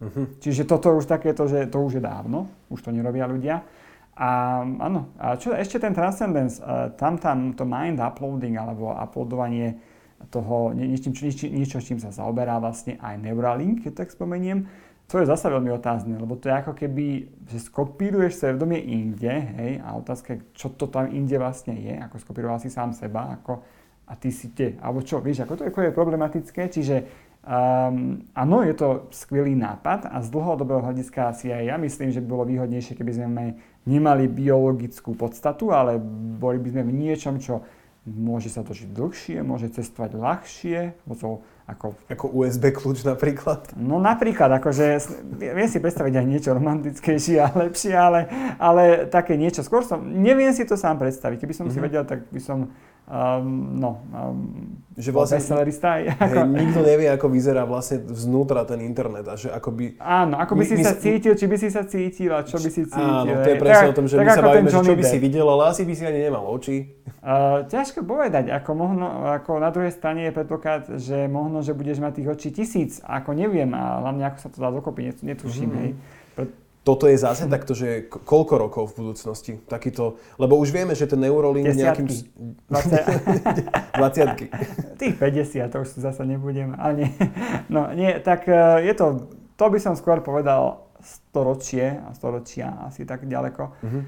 Uh-huh. 0.00 0.26
Čiže 0.40 0.64
toto 0.64 0.96
už 0.96 1.04
takéto, 1.04 1.44
že 1.44 1.68
to 1.68 1.78
už 1.84 2.00
je 2.00 2.02
dávno, 2.02 2.48
už 2.72 2.82
to 2.82 2.90
nerobia 2.90 3.28
ľudia. 3.28 3.60
A 4.12 4.60
áno, 4.60 5.08
a 5.16 5.40
čo 5.40 5.56
ešte 5.56 5.80
ten 5.80 5.96
Transcendence, 5.96 6.60
tam 7.00 7.16
tam 7.16 7.56
to 7.56 7.64
mind 7.64 7.96
uploading 7.96 8.60
alebo 8.60 8.92
uploadovanie 8.92 9.80
toho 10.28 10.76
niečím, 10.76 11.16
niečo, 11.16 11.48
niečo, 11.48 11.78
čím 11.80 11.98
sa 11.98 12.12
zaoberá 12.12 12.60
vlastne 12.60 13.00
aj 13.00 13.18
Neuralink, 13.18 13.82
keď 13.82 14.04
tak 14.04 14.14
spomeniem, 14.14 14.68
to 15.10 15.18
je 15.20 15.26
zase 15.26 15.50
veľmi 15.50 15.72
otázne, 15.74 16.14
lebo 16.16 16.38
to 16.38 16.48
je 16.48 16.54
ako 16.56 16.72
keby, 16.72 17.28
že 17.50 17.58
skopíruješ 17.68 18.38
svedomie 18.38 18.80
inde, 18.80 19.28
hej, 19.28 19.72
a 19.82 19.98
otázka 19.98 20.36
je, 20.36 20.38
čo 20.56 20.72
to 20.72 20.88
tam 20.88 21.10
inde 21.10 21.36
vlastne 21.36 21.74
je, 21.76 21.96
ako 22.00 22.16
skopíroval 22.22 22.62
si 22.62 22.72
sám 22.72 22.96
seba, 22.96 23.34
ako, 23.40 23.60
a 24.08 24.12
ty 24.16 24.32
si 24.32 24.52
te, 24.56 24.76
alebo 24.80 25.04
čo, 25.04 25.20
vieš, 25.20 25.44
ako 25.44 25.58
to 25.58 25.64
je 25.68 25.92
problematické, 25.92 26.68
čiže 26.68 27.21
um, 27.42 28.22
áno, 28.34 28.56
je 28.62 28.74
to 28.74 28.88
skvelý 29.10 29.54
nápad 29.58 30.06
a 30.10 30.22
z 30.22 30.28
dlhodobého 30.30 30.82
hľadiska 30.82 31.34
asi 31.34 31.50
aj 31.50 31.62
ja 31.68 31.76
myslím, 31.78 32.10
že 32.14 32.22
by 32.22 32.28
bolo 32.28 32.44
výhodnejšie, 32.46 32.94
keby 32.94 33.12
sme 33.12 33.58
nemali 33.86 34.30
biologickú 34.30 35.18
podstatu, 35.18 35.74
ale 35.74 35.98
boli 36.38 36.62
by 36.62 36.68
sme 36.74 36.82
v 36.86 36.92
niečom, 36.94 37.42
čo 37.42 37.66
môže 38.02 38.50
sa 38.50 38.66
točiť 38.66 38.90
dlhšie, 38.90 39.46
môže 39.46 39.70
cestovať 39.70 40.18
ľahšie, 40.18 40.78
ako... 41.70 41.94
Ako 42.10 42.26
USB 42.34 42.74
kľúč 42.74 43.06
napríklad? 43.06 43.70
No 43.78 44.02
napríklad, 44.02 44.50
akože 44.58 44.98
viem 45.38 45.70
si 45.70 45.78
predstaviť 45.78 46.14
aj 46.18 46.26
niečo 46.26 46.50
romantickejšie 46.50 47.38
a 47.38 47.48
lepšie, 47.54 47.94
ale, 47.94 48.26
ale 48.58 49.06
také 49.06 49.38
niečo. 49.38 49.62
Skôr 49.62 49.86
som, 49.86 50.02
neviem 50.02 50.50
si 50.50 50.66
to 50.66 50.74
sám 50.74 50.98
predstaviť. 50.98 51.46
Keby 51.46 51.54
som 51.54 51.70
mm-hmm. 51.70 51.74
si 51.74 51.78
mhm. 51.78 51.86
vedel, 51.86 52.02
tak 52.02 52.26
by 52.26 52.40
som 52.42 52.74
Um, 53.02 53.82
no, 53.82 53.98
um, 54.14 54.78
že 54.94 55.10
vlastne, 55.10 55.42
bestsellerista. 55.42 55.98
Hej, 56.22 56.48
nikto 56.48 56.80
nevie, 56.86 57.10
ako 57.10 57.26
vyzerá 57.34 57.66
vlastne 57.66 57.98
vnútra 57.98 58.62
ten 58.62 58.78
internet 58.78 59.26
a 59.26 59.34
že 59.34 59.50
ako 59.50 59.68
by... 59.74 59.84
Áno, 59.98 60.38
ako 60.38 60.52
by 60.54 60.62
my, 60.62 60.70
si 60.70 60.74
my, 60.78 60.84
sa 60.86 60.94
cítil, 60.94 61.34
či 61.34 61.44
by 61.50 61.56
si 61.58 61.68
sa 61.68 61.82
cítil 61.82 62.30
a 62.30 62.46
čo 62.46 62.62
by 62.62 62.70
si 62.70 62.86
cítil. 62.86 63.02
Áno, 63.26 63.42
to 63.42 63.50
je 63.50 63.58
presne 63.58 63.88
o 63.90 63.96
tom, 63.98 64.06
že 64.06 64.14
my 64.16 64.28
sa 64.30 64.44
bavíme, 64.46 64.70
že 64.70 64.80
čo 64.86 64.94
by 64.94 65.04
si 65.04 65.18
videl, 65.18 65.46
ale 65.50 65.62
asi 65.74 65.82
by 65.82 65.92
si 65.98 66.04
ani 66.06 66.20
nemal 66.22 66.46
oči. 66.46 66.94
Uh, 67.22 67.66
ťažko 67.66 68.06
povedať, 68.06 68.54
ako, 68.54 68.70
možno, 68.78 69.06
ako 69.34 69.58
na 69.58 69.70
druhej 69.74 69.92
strane 69.92 70.30
je 70.30 70.32
predpoklad, 70.32 70.82
že 71.02 71.26
možno, 71.26 71.66
že 71.66 71.74
budeš 71.74 71.98
mať 71.98 72.22
tých 72.22 72.28
očí 72.30 72.48
tisíc, 72.54 72.92
ako 73.02 73.34
neviem 73.34 73.74
a 73.74 73.98
hlavne 73.98 74.30
ako 74.30 74.38
sa 74.38 74.48
to 74.48 74.58
dá 74.62 74.70
dokopy, 74.70 75.10
netuším, 75.26 75.68
mm-hmm. 75.68 75.82
hej 75.82 75.92
toto 76.82 77.06
je 77.06 77.14
zase 77.14 77.46
takto, 77.46 77.78
že 77.78 78.10
koľko 78.10 78.54
rokov 78.58 78.82
v 78.90 79.06
budúcnosti 79.06 79.52
takýto, 79.70 80.18
lebo 80.34 80.58
už 80.58 80.74
vieme, 80.74 80.98
že 80.98 81.06
ten 81.06 81.22
Neurolink 81.22 81.70
nejakým... 81.70 82.10
20. 82.10 84.02
20. 84.02 84.98
Tých 84.98 85.14
50, 85.14 85.70
to 85.70 85.76
už 85.86 85.88
zase 86.02 86.26
nebudem, 86.26 86.74
ale 86.74 87.06
nie. 87.06 87.10
No 87.70 87.94
nie, 87.94 88.18
tak 88.18 88.50
e, 88.50 88.82
je 88.82 88.94
to, 88.98 89.30
to 89.54 89.64
by 89.70 89.78
som 89.78 89.94
skôr 89.94 90.18
povedal 90.26 90.90
storočie 90.98 92.02
a 92.02 92.10
storočia 92.18 92.74
asi 92.82 93.06
tak 93.06 93.30
ďaleko. 93.30 93.62
Uh-huh. 93.62 94.02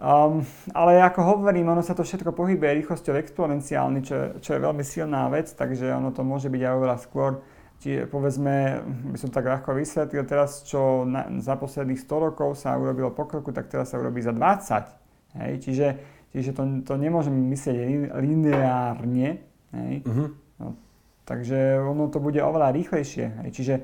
Um, 0.00 0.44
ale 0.72 0.96
ako 1.00 1.20
hovorím, 1.24 1.72
ono 1.72 1.84
sa 1.84 1.92
to 1.92 2.04
všetko 2.04 2.32
pohybuje 2.32 2.80
rýchlosťou 2.80 3.20
exponenciálny, 3.20 4.00
čo, 4.00 4.16
čo 4.40 4.56
je 4.56 4.64
veľmi 4.64 4.80
silná 4.80 5.28
vec, 5.28 5.52
takže 5.52 5.92
ono 5.92 6.08
to 6.12 6.24
môže 6.24 6.48
byť 6.48 6.62
aj 6.64 6.72
oveľa 6.72 6.96
skôr 7.00 7.44
Čiže 7.80 8.12
povedzme, 8.12 8.84
by 9.08 9.16
som 9.16 9.32
tak 9.32 9.48
ľahko 9.48 9.72
vysvetlil, 9.72 10.28
teraz 10.28 10.68
čo 10.68 11.08
na, 11.08 11.32
za 11.40 11.56
posledných 11.56 11.96
100 11.96 12.26
rokov 12.28 12.60
sa 12.60 12.76
urobilo 12.76 13.08
pokroku, 13.08 13.56
tak 13.56 13.72
teraz 13.72 13.88
sa 13.88 13.96
urobí 13.96 14.20
za 14.20 14.36
20. 14.36 15.40
Hej? 15.40 15.52
Čiže, 15.64 15.86
čiže 16.28 16.50
to, 16.52 16.62
to 16.84 16.94
nemôžeme 17.00 17.40
myslieť 17.40 18.12
lineárne. 18.20 19.40
Hej? 19.72 19.94
Uh-huh. 20.04 20.28
No, 20.60 20.76
takže 21.24 21.80
ono 21.80 22.12
to 22.12 22.20
bude 22.20 22.36
oveľa 22.36 22.68
rýchlejšie. 22.76 23.48
Hej? 23.48 23.48
Čiže 23.48 23.74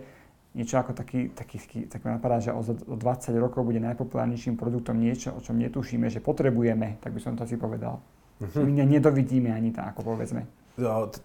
niečo 0.53 0.77
ako 0.77 0.93
taký, 0.93 1.33
taký, 1.33 1.89
tak 1.89 2.05
ma 2.05 2.21
napadá, 2.21 2.37
že 2.37 2.53
o, 2.53 2.61
o 2.61 2.97
20 3.01 3.33
rokov 3.41 3.65
bude 3.65 3.81
najpopulárnejším 3.81 4.61
produktom 4.61 5.01
niečo, 5.01 5.33
o 5.33 5.41
čom 5.41 5.57
netušíme, 5.57 6.13
že 6.13 6.21
potrebujeme, 6.21 7.01
tak 7.01 7.17
by 7.17 7.21
som 7.25 7.33
to 7.33 7.49
asi 7.49 7.57
povedal. 7.57 8.05
Uh-huh. 8.45 8.61
My 8.61 8.85
nedovidíme 8.85 9.57
ani 9.57 9.73
tak, 9.73 9.97
ako 9.97 10.13
povedzme. 10.13 10.66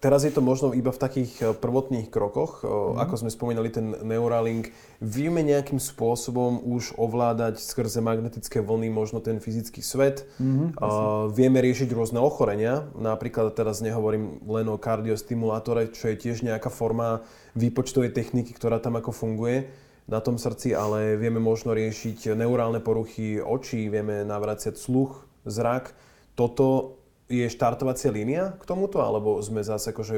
Teraz 0.00 0.24
je 0.24 0.32
to 0.32 0.40
možno 0.40 0.72
iba 0.72 0.88
v 0.88 1.02
takých 1.02 1.32
e, 1.38 1.44
prvotných 1.52 2.08
krokoch, 2.08 2.64
mm. 2.64 2.96
ako 3.04 3.14
sme 3.20 3.30
spomínali 3.30 3.68
ten 3.68 3.92
Neuralink. 4.00 4.72
Vieme 5.04 5.44
nejakým 5.44 5.76
spôsobom 5.76 6.64
už 6.64 6.96
ovládať 6.96 7.60
skrze 7.60 8.00
magnetické 8.00 8.64
vlny 8.64 8.88
možno 8.88 9.20
ten 9.20 9.44
fyzický 9.44 9.84
svet. 9.84 10.24
Mm, 10.40 10.72
uh, 10.80 11.28
vieme 11.28 11.60
riešiť 11.60 11.92
rôzne 11.92 12.16
ochorenia. 12.16 12.88
Napríklad 12.96 13.52
teraz 13.52 13.84
nehovorím 13.84 14.40
len 14.48 14.72
o 14.72 14.80
kardiostimulátore, 14.80 15.92
čo 15.92 16.08
je 16.08 16.16
tiež 16.16 16.48
nejaká 16.48 16.72
forma 16.72 17.20
výpočtovej 17.52 18.16
techniky, 18.16 18.56
ktorá 18.56 18.80
tam 18.80 18.96
ako 18.96 19.12
funguje 19.12 19.68
na 20.08 20.24
tom 20.24 20.40
srdci, 20.40 20.72
ale 20.72 21.20
vieme 21.20 21.38
možno 21.38 21.76
riešiť 21.76 22.32
neurálne 22.34 22.80
poruchy 22.80 23.36
očí, 23.38 23.92
vieme 23.92 24.24
navraciať 24.24 24.80
sluch, 24.80 25.28
zrak. 25.44 25.92
Toto 26.32 26.96
je 27.32 27.48
štartovacia 27.48 28.12
línia 28.12 28.52
k 28.60 28.64
tomuto, 28.68 29.00
alebo 29.00 29.40
sme 29.40 29.64
zase 29.64 29.96
akože 29.96 30.16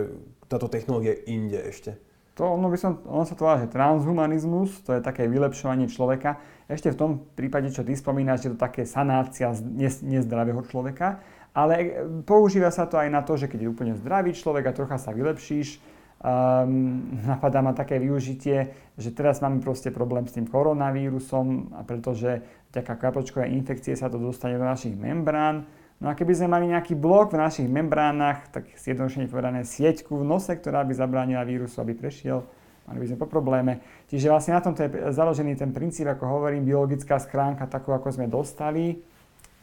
táto 0.50 0.66
technológia 0.66 1.14
inde 1.30 1.62
ešte? 1.62 1.94
To, 2.34 2.58
ono, 2.58 2.66
by 2.66 2.74
som, 2.74 2.98
ono 3.06 3.22
sa 3.22 3.38
to 3.38 3.46
volá, 3.46 3.62
že 3.62 3.70
transhumanizmus, 3.70 4.82
to 4.82 4.98
je 4.98 5.06
také 5.06 5.30
vylepšovanie 5.30 5.86
človeka. 5.86 6.42
Ešte 6.66 6.90
v 6.90 6.98
tom 6.98 7.10
prípade, 7.38 7.70
čo 7.70 7.86
ty 7.86 7.94
spomínaš, 7.94 8.42
je 8.42 8.50
to 8.50 8.58
také 8.58 8.82
sanácia 8.82 9.54
nezdravého 10.02 10.58
človeka, 10.66 11.22
ale 11.54 12.02
používa 12.26 12.74
sa 12.74 12.90
to 12.90 12.98
aj 12.98 13.06
na 13.06 13.22
to, 13.22 13.38
že 13.38 13.46
keď 13.46 13.62
je 13.62 13.70
úplne 13.70 13.94
zdravý 13.94 14.34
človek 14.34 14.66
a 14.66 14.74
trocha 14.74 14.98
sa 14.98 15.14
vylepšíš, 15.14 15.78
um, 16.18 17.22
napadá 17.22 17.62
ma 17.62 17.70
také 17.70 18.02
využitie, 18.02 18.74
že 18.98 19.14
teraz 19.14 19.38
máme 19.38 19.62
proste 19.62 19.94
problém 19.94 20.26
s 20.26 20.34
tým 20.34 20.50
koronavírusom, 20.50 21.70
pretože 21.86 22.42
vďaka 22.74 22.98
kapočkovej 22.98 23.54
infekcie 23.54 23.94
sa 23.94 24.10
to 24.10 24.18
dostane 24.18 24.58
do 24.58 24.66
našich 24.66 24.98
membrán, 24.98 25.70
No 26.04 26.12
a 26.12 26.18
keby 26.20 26.36
sme 26.36 26.52
mali 26.52 26.68
nejaký 26.68 26.92
blok 27.00 27.32
v 27.32 27.40
našich 27.40 27.64
membránach, 27.64 28.52
tak 28.52 28.68
zjednodušene 28.76 29.24
povedané 29.24 29.64
sieťku 29.64 30.20
v 30.20 30.28
nose, 30.28 30.52
ktorá 30.52 30.84
by 30.84 30.92
zabránila 30.92 31.48
vírusu, 31.48 31.80
aby 31.80 31.96
prešiel, 31.96 32.44
mali 32.84 33.00
by 33.00 33.06
sme 33.08 33.16
po 33.16 33.24
probléme. 33.24 33.80
Čiže 34.12 34.28
vlastne 34.28 34.52
na 34.52 34.60
tomto 34.60 34.84
je 34.84 34.92
založený 35.16 35.56
ten 35.56 35.72
princíp, 35.72 36.04
ako 36.04 36.28
hovorím, 36.28 36.68
biologická 36.68 37.16
schránka, 37.16 37.64
takú 37.72 37.96
ako 37.96 38.20
sme 38.20 38.28
dostali, 38.28 39.00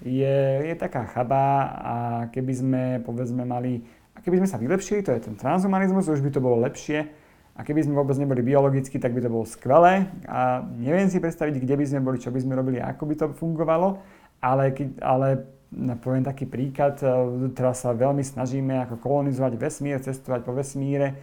je, 0.01 0.65
je 0.65 0.73
taká 0.82 1.06
chaba 1.13 1.45
a 1.77 1.95
keby 2.34 2.54
sme, 2.58 2.84
povedzme, 3.06 3.45
mali, 3.45 3.86
a 4.17 4.25
keby 4.25 4.41
sme 4.41 4.49
sa 4.49 4.58
vylepšili, 4.58 5.06
to 5.06 5.13
je 5.13 5.21
ten 5.21 5.38
transhumanizmus, 5.38 6.10
už 6.10 6.25
by 6.25 6.34
to 6.34 6.41
bolo 6.41 6.58
lepšie, 6.65 7.06
a 7.54 7.62
keby 7.62 7.86
sme 7.86 7.93
vôbec 7.93 8.17
neboli 8.17 8.41
biologicky, 8.41 8.97
tak 8.97 9.13
by 9.13 9.21
to 9.21 9.30
bolo 9.30 9.45
skvelé. 9.45 10.10
A 10.25 10.65
neviem 10.65 11.06
si 11.06 11.21
predstaviť, 11.21 11.62
kde 11.62 11.77
by 11.77 11.86
sme 11.86 12.01
boli, 12.01 12.17
čo 12.17 12.34
by 12.34 12.41
sme 12.41 12.58
robili, 12.58 12.82
ako 12.82 13.04
by 13.06 13.13
to 13.13 13.25
fungovalo, 13.38 14.01
ale, 14.41 14.73
ale 15.06 15.61
poviem 16.03 16.23
taký 16.27 16.43
príklad, 16.43 16.99
e, 16.99 17.07
teraz 17.55 17.88
sa 17.88 17.95
veľmi 17.95 18.21
snažíme 18.21 18.84
ako 18.84 18.99
kolonizovať 18.99 19.53
vesmír, 19.55 20.03
cestovať 20.03 20.43
po 20.43 20.51
vesmíre, 20.51 21.15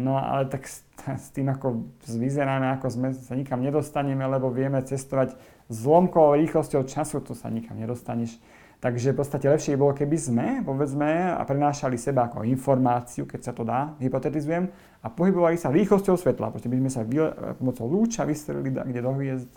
no 0.00 0.16
ale 0.16 0.48
tak 0.48 0.64
s, 0.64 0.82
s 1.24 1.28
tým 1.36 1.52
ako 1.52 1.84
vyzeráme, 2.08 2.72
ako 2.80 2.86
sme 2.88 3.08
sa 3.12 3.36
nikam 3.36 3.60
nedostaneme, 3.60 4.24
lebo 4.24 4.48
vieme 4.48 4.80
cestovať 4.80 5.36
zlomkovou 5.68 6.40
rýchlosťou 6.40 6.88
času, 6.88 7.20
to 7.20 7.36
sa 7.36 7.52
nikam 7.52 7.76
nedostaneš. 7.76 8.40
Takže 8.80 9.12
v 9.12 9.20
podstate 9.20 9.44
lepšie 9.44 9.76
bolo, 9.76 9.92
keby 9.92 10.16
sme, 10.16 10.46
povedzme, 10.64 11.36
a 11.36 11.44
prenášali 11.44 12.00
seba 12.00 12.32
ako 12.32 12.48
informáciu, 12.48 13.28
keď 13.28 13.40
sa 13.44 13.52
to 13.52 13.60
dá, 13.60 13.92
hypotetizujem, 14.00 14.72
a 15.04 15.06
pohybovali 15.12 15.60
sa 15.60 15.68
rýchlosťou 15.68 16.16
svetla. 16.16 16.48
Proste 16.48 16.72
by 16.72 16.80
sme 16.80 16.90
sa 16.92 17.04
vyle, 17.04 17.28
pomocou 17.60 17.84
lúča 17.84 18.24
vystrelili 18.24 18.72
kde 18.72 19.00
do 19.04 19.12
hviezd. 19.12 19.52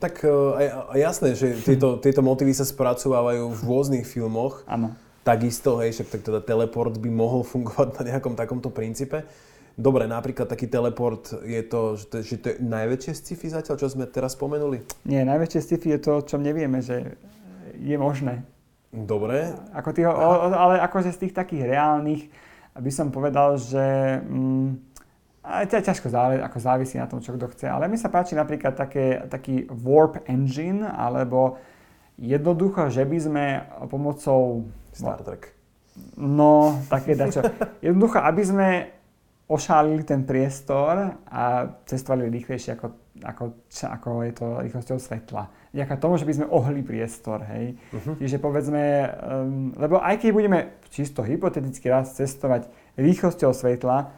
Tak 0.00 0.24
uh, 0.24 0.56
jasné, 0.96 1.36
že 1.36 1.60
tieto, 1.60 1.96
tieto 2.04 2.24
motívy 2.24 2.56
sa 2.56 2.64
spracovávajú 2.64 3.52
v 3.52 3.60
rôznych 3.60 4.04
filmoch. 4.08 4.64
Áno. 4.64 4.96
Takisto, 5.20 5.76
hej, 5.84 5.92
však 5.92 6.08
tak 6.08 6.22
teda 6.24 6.40
teleport 6.40 6.96
by 6.96 7.12
mohol 7.12 7.44
fungovať 7.44 8.00
na 8.00 8.02
nejakom 8.16 8.32
takomto 8.32 8.72
princípe. 8.72 9.28
Dobre, 9.76 10.08
napríklad 10.08 10.48
taký 10.48 10.66
teleport 10.66 11.30
je 11.44 11.60
to, 11.64 12.00
že 12.00 12.04
to, 12.08 12.16
že 12.24 12.36
to 12.40 12.46
je 12.52 12.56
najväčšie 12.64 13.12
sci-fi 13.16 13.46
zatiaľ, 13.52 13.76
čo 13.80 13.92
sme 13.92 14.08
teraz 14.08 14.36
spomenuli? 14.36 14.84
Nie, 15.04 15.24
najväčšie 15.28 15.60
sci-fi 15.60 15.96
je 15.96 16.00
to, 16.00 16.12
čo 16.24 16.36
nevieme, 16.40 16.80
že 16.80 17.16
je 17.76 17.96
možné. 18.00 18.44
Dobre. 18.90 19.54
Ako 19.70 19.94
o, 20.10 20.30
ale 20.50 20.82
akože 20.82 21.14
z 21.14 21.20
tých 21.28 21.34
takých 21.36 21.62
reálnych 21.70 22.26
by 22.74 22.90
som 22.90 23.14
povedal, 23.14 23.54
že 23.54 24.18
mm, 24.26 24.89
ťažko 25.66 26.08
zále, 26.08 26.38
ako 26.38 26.58
závisí 26.58 26.96
na 26.98 27.10
tom, 27.10 27.18
čo 27.18 27.34
kto 27.34 27.50
chce. 27.50 27.66
Ale 27.66 27.90
mi 27.90 27.98
sa 27.98 28.12
páči 28.12 28.38
napríklad 28.38 28.78
také, 28.78 29.22
taký 29.26 29.66
warp 29.70 30.22
engine, 30.30 30.86
alebo 30.86 31.58
jednoducho, 32.20 32.92
že 32.92 33.02
by 33.04 33.18
sme 33.18 33.44
pomocou... 33.88 34.68
Star 34.90 35.22
Trek. 35.22 35.54
No, 36.16 36.82
také 36.86 37.18
dačo. 37.18 37.42
Jednoducho, 37.84 38.18
aby 38.22 38.42
sme 38.42 38.68
ošálili 39.50 40.06
ten 40.06 40.22
priestor 40.22 41.18
a 41.26 41.42
cestovali 41.82 42.30
rýchlejšie 42.30 42.78
ako, 42.78 42.86
ako, 43.26 43.44
ako 43.66 44.10
je 44.22 44.32
to 44.38 44.46
rýchlosťou 44.62 44.98
svetla. 45.02 45.50
Vďaka 45.74 45.94
tomu, 45.98 46.14
že 46.18 46.26
by 46.26 46.34
sme 46.38 46.46
ohli 46.50 46.82
priestor, 46.86 47.42
hej. 47.50 47.74
Uh-huh. 47.90 48.14
Čiže 48.22 48.38
povedzme, 48.38 48.82
um, 49.10 49.74
lebo 49.74 49.98
aj 49.98 50.22
keď 50.22 50.30
budeme 50.30 50.58
čisto 50.94 51.26
hypoteticky 51.26 51.90
raz 51.90 52.14
cestovať 52.14 52.70
rýchlosťou 52.94 53.50
svetla, 53.50 54.14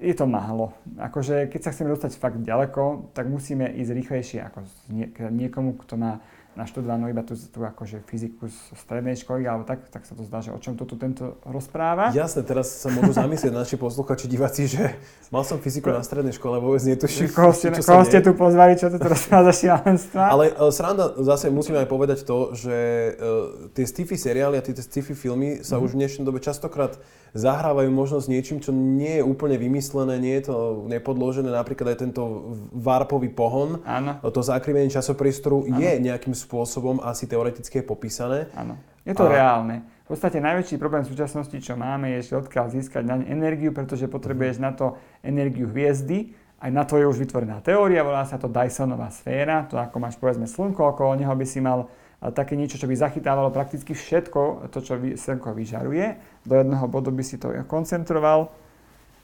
je 0.00 0.14
to 0.16 0.24
málo. 0.24 0.72
Akože 0.96 1.52
keď 1.52 1.60
sa 1.60 1.70
chceme 1.76 1.92
dostať 1.92 2.16
fakt 2.16 2.40
ďaleko, 2.40 3.12
tak 3.12 3.28
musíme 3.28 3.68
ísť 3.68 3.92
rýchlejšie 3.92 4.40
ako 4.48 4.58
nie, 4.88 5.12
niekomu, 5.12 5.76
kto 5.76 6.00
má 6.00 6.24
naštudovanú 6.58 7.06
iba 7.06 7.22
tú, 7.22 7.38
tú 7.38 7.62
akože 7.62 8.02
fyziku 8.10 8.50
z 8.50 8.58
strednej 8.74 9.14
školy, 9.14 9.46
alebo 9.46 9.62
tak, 9.62 9.86
tak 9.86 10.02
sa 10.02 10.18
to 10.18 10.26
zdá, 10.26 10.42
že 10.42 10.50
o 10.50 10.58
čom 10.58 10.74
to 10.74 10.82
tu 10.82 10.98
tento 10.98 11.38
rozpráva. 11.46 12.10
Jasné, 12.10 12.42
teraz 12.42 12.82
sa 12.82 12.90
môžu 12.90 13.14
zamyslieť 13.14 13.54
naši 13.54 13.78
posluchači, 13.78 14.26
diváci, 14.26 14.66
že 14.66 14.98
mal 15.30 15.46
som 15.46 15.62
fyziku 15.62 15.94
na 15.94 16.02
strednej 16.02 16.34
škole, 16.34 16.58
vôbec 16.58 16.82
netuším. 16.82 17.30
Koho 17.30 17.54
ste, 17.54 17.70
čo 17.70 17.86
koho 17.86 18.02
ste 18.02 18.18
tu 18.18 18.34
pozvali, 18.34 18.74
čo 18.74 18.90
tu 18.90 18.98
rozpráva 19.14 19.50
za 19.50 19.54
šialenstva? 19.62 20.22
Ale 20.26 20.44
uh, 20.50 20.74
sranda, 20.74 21.14
zase 21.22 21.54
musíme 21.54 21.78
aj 21.78 21.88
povedať 21.88 22.18
to, 22.26 22.50
že 22.58 22.76
uh, 23.14 23.70
tie 23.70 23.86
sci-fi 23.86 24.18
seriály 24.18 24.58
a 24.58 24.62
tie 24.62 24.74
sci-fi 24.74 25.14
filmy 25.14 25.62
sa 25.62 25.78
mm-hmm. 25.78 25.84
už 25.86 25.90
v 25.94 25.98
dnešnej 26.02 26.24
dobe 26.26 26.42
častokrát 26.42 26.98
zahrávajú 27.30 27.90
možno 27.94 28.18
s 28.18 28.26
niečím, 28.26 28.58
čo 28.58 28.74
nie 28.74 29.22
je 29.22 29.24
úplne 29.24 29.54
vymyslené, 29.54 30.18
nie 30.18 30.34
je 30.42 30.50
to 30.50 30.56
nepodložené. 30.90 31.46
Napríklad 31.46 31.94
aj 31.94 31.98
tento 32.02 32.22
varpový 32.74 33.30
pohon, 33.30 33.82
Áno. 33.86 34.18
to 34.18 34.42
zakrivenie 34.42 34.90
časopriestoru 34.90 35.70
je 35.70 35.90
nejakým 36.02 36.34
spôsobom 36.40 37.04
asi 37.04 37.28
teoreticky 37.28 37.84
popísané. 37.84 38.48
Áno, 38.56 38.80
je 39.04 39.12
to 39.12 39.28
a... 39.28 39.32
reálne. 39.32 39.84
V 40.08 40.18
podstate 40.18 40.42
najväčší 40.42 40.74
problém 40.80 41.06
v 41.06 41.12
súčasnosti, 41.14 41.54
čo 41.62 41.78
máme, 41.78 42.18
je, 42.18 42.32
že 42.32 42.40
odkiaľ 42.40 42.66
získať 42.74 43.06
na 43.06 43.22
energiu, 43.22 43.70
pretože 43.70 44.10
potrebuješ 44.10 44.58
na 44.58 44.74
to 44.74 44.98
energiu 45.22 45.70
hviezdy, 45.70 46.34
aj 46.60 46.70
na 46.74 46.82
to 46.82 46.98
je 46.98 47.06
už 47.06 47.16
vytvorená 47.22 47.62
teória, 47.62 48.02
volá 48.02 48.26
sa 48.26 48.36
to 48.36 48.50
Dysonová 48.50 49.08
sféra, 49.14 49.64
to 49.70 49.78
ako 49.78 49.96
máš 50.02 50.18
povedzme 50.18 50.50
slnko, 50.50 50.92
okolo 50.92 51.14
neho 51.14 51.32
by 51.32 51.46
si 51.46 51.62
mal 51.62 51.88
také 52.20 52.52
niečo, 52.52 52.76
čo 52.76 52.84
by 52.84 52.92
zachytávalo 53.00 53.48
prakticky 53.48 53.96
všetko, 53.96 54.68
to, 54.68 54.78
čo 54.84 55.00
slnko 55.00 55.56
vyžaruje. 55.56 56.20
Do 56.44 56.60
jedného 56.60 56.84
bodu 56.84 57.08
by 57.08 57.24
si 57.24 57.40
to 57.40 57.48
koncentroval. 57.64 58.52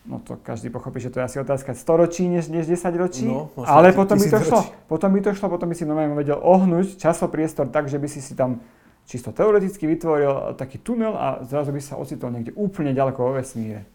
No 0.06 0.22
to 0.22 0.38
každý 0.38 0.70
pochopí, 0.70 1.02
že 1.02 1.10
to 1.10 1.18
je 1.18 1.26
asi 1.26 1.38
otázka 1.42 1.74
storočí 1.74 2.30
než, 2.30 2.46
než 2.46 2.70
10 2.70 2.94
ročí. 2.94 3.26
No, 3.26 3.50
ale 3.66 3.90
potom 3.90 4.14
by 4.14 4.28
to 4.30 4.38
šlo. 4.38 4.62
Potom 4.86 5.10
by 5.10 5.20
to 5.20 5.30
šlo, 5.34 5.46
potom 5.50 5.66
by 5.66 5.74
si 5.74 5.82
normálne 5.82 6.14
vedel 6.14 6.38
ohnúť 6.38 6.94
časopriestor 6.94 7.66
tak, 7.74 7.90
že 7.90 7.98
by 7.98 8.06
si 8.06 8.22
si 8.22 8.38
tam 8.38 8.62
čisto 9.06 9.34
teoreticky 9.34 9.86
vytvoril 9.86 10.54
taký 10.54 10.78
tunel 10.78 11.14
a 11.18 11.42
zrazu 11.42 11.74
by 11.74 11.82
sa 11.82 11.98
ocitol 11.98 12.30
niekde 12.30 12.54
úplne 12.54 12.94
ďaleko 12.94 13.18
vo 13.18 13.32
vesmíre. 13.34 13.86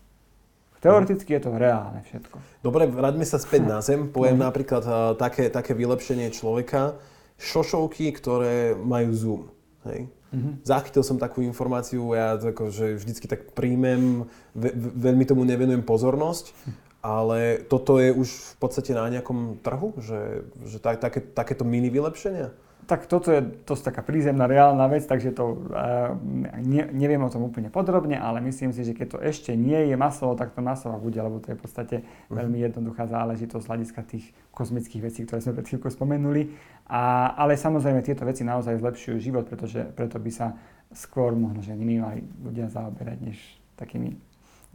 Teoreticky 0.82 1.38
je 1.38 1.42
to 1.46 1.54
reálne 1.62 2.02
všetko. 2.10 2.42
Dobre, 2.66 2.90
vráťme 2.90 3.22
sa 3.22 3.38
späť 3.38 3.70
na 3.70 3.86
Zem. 3.86 4.10
Poviem 4.10 4.42
mm. 4.42 4.46
napríklad 4.50 4.84
uh, 4.84 4.96
také, 5.14 5.54
také 5.54 5.78
vylepšenie 5.78 6.34
človeka 6.34 6.98
šošovky, 7.38 8.10
ktoré 8.18 8.74
majú 8.74 9.10
zoom. 9.14 9.42
Hej. 9.86 10.10
Mm-hmm. 10.32 10.64
Zachytil 10.64 11.04
som 11.04 11.20
takú 11.20 11.44
informáciu, 11.44 12.16
ja 12.16 12.40
ako, 12.40 12.72
že 12.72 12.96
vždycky 12.96 13.28
tak 13.28 13.52
príjmem, 13.52 14.32
ve, 14.56 14.72
veľmi 14.96 15.28
tomu 15.28 15.44
nevenujem 15.44 15.84
pozornosť, 15.84 16.56
ale 17.04 17.60
toto 17.68 18.00
je 18.00 18.16
už 18.16 18.30
v 18.30 18.56
podstate 18.62 18.96
na 18.96 19.12
nejakom 19.12 19.60
trhu, 19.60 19.92
že, 20.00 20.48
že 20.64 20.80
tak, 20.80 21.04
také, 21.04 21.20
takéto 21.20 21.68
mini 21.68 21.92
vylepšenia? 21.92 22.56
Tak 22.88 23.06
toto 23.06 23.32
je 23.32 23.42
dosť 23.42 23.94
taká 23.94 24.02
prízemná, 24.02 24.50
reálna 24.50 24.90
vec, 24.90 25.06
takže 25.06 25.32
to 25.32 25.64
uh, 25.70 26.18
ne, 26.60 26.90
neviem 26.92 27.22
o 27.22 27.32
tom 27.32 27.46
úplne 27.46 27.72
podrobne, 27.72 28.20
ale 28.20 28.42
myslím 28.44 28.74
si, 28.76 28.84
že 28.84 28.98
keď 28.98 29.08
to 29.16 29.20
ešte 29.22 29.56
nie 29.56 29.92
je 29.92 29.96
masovo, 29.96 30.34
tak 30.36 30.52
to 30.52 30.60
masovo 30.60 30.98
bude, 30.98 31.16
lebo 31.16 31.40
to 31.40 31.54
je 31.54 31.58
v 31.58 31.62
podstate 31.62 31.96
uh-huh. 32.02 32.36
veľmi 32.42 32.58
jednoduchá 32.62 33.08
záležitosť 33.08 33.64
z 33.64 33.70
hľadiska 33.70 34.02
tých 34.08 34.26
kozmických 34.52 35.02
vecí, 35.02 35.20
ktoré 35.24 35.40
sme 35.40 35.58
pred 35.62 35.68
chvíľkou 35.72 35.92
spomenuli. 35.94 36.52
A, 36.92 37.32
ale 37.38 37.56
samozrejme 37.56 38.04
tieto 38.04 38.28
veci 38.28 38.44
naozaj 38.44 38.82
zlepšujú 38.82 39.18
život, 39.22 39.48
pretože 39.48 39.88
preto 39.96 40.20
by 40.20 40.32
sa 40.34 40.58
skôr 40.92 41.32
možno, 41.32 41.64
že 41.64 41.72
nimi 41.72 42.04
mali 42.04 42.26
ľudia 42.44 42.68
zaoberať, 42.68 43.18
než 43.24 43.38
takými 43.80 44.20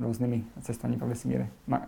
rôznymi 0.00 0.60
cestami 0.64 0.96
po 0.96 1.04
vesmíre. 1.08 1.48
Ma, 1.68 1.84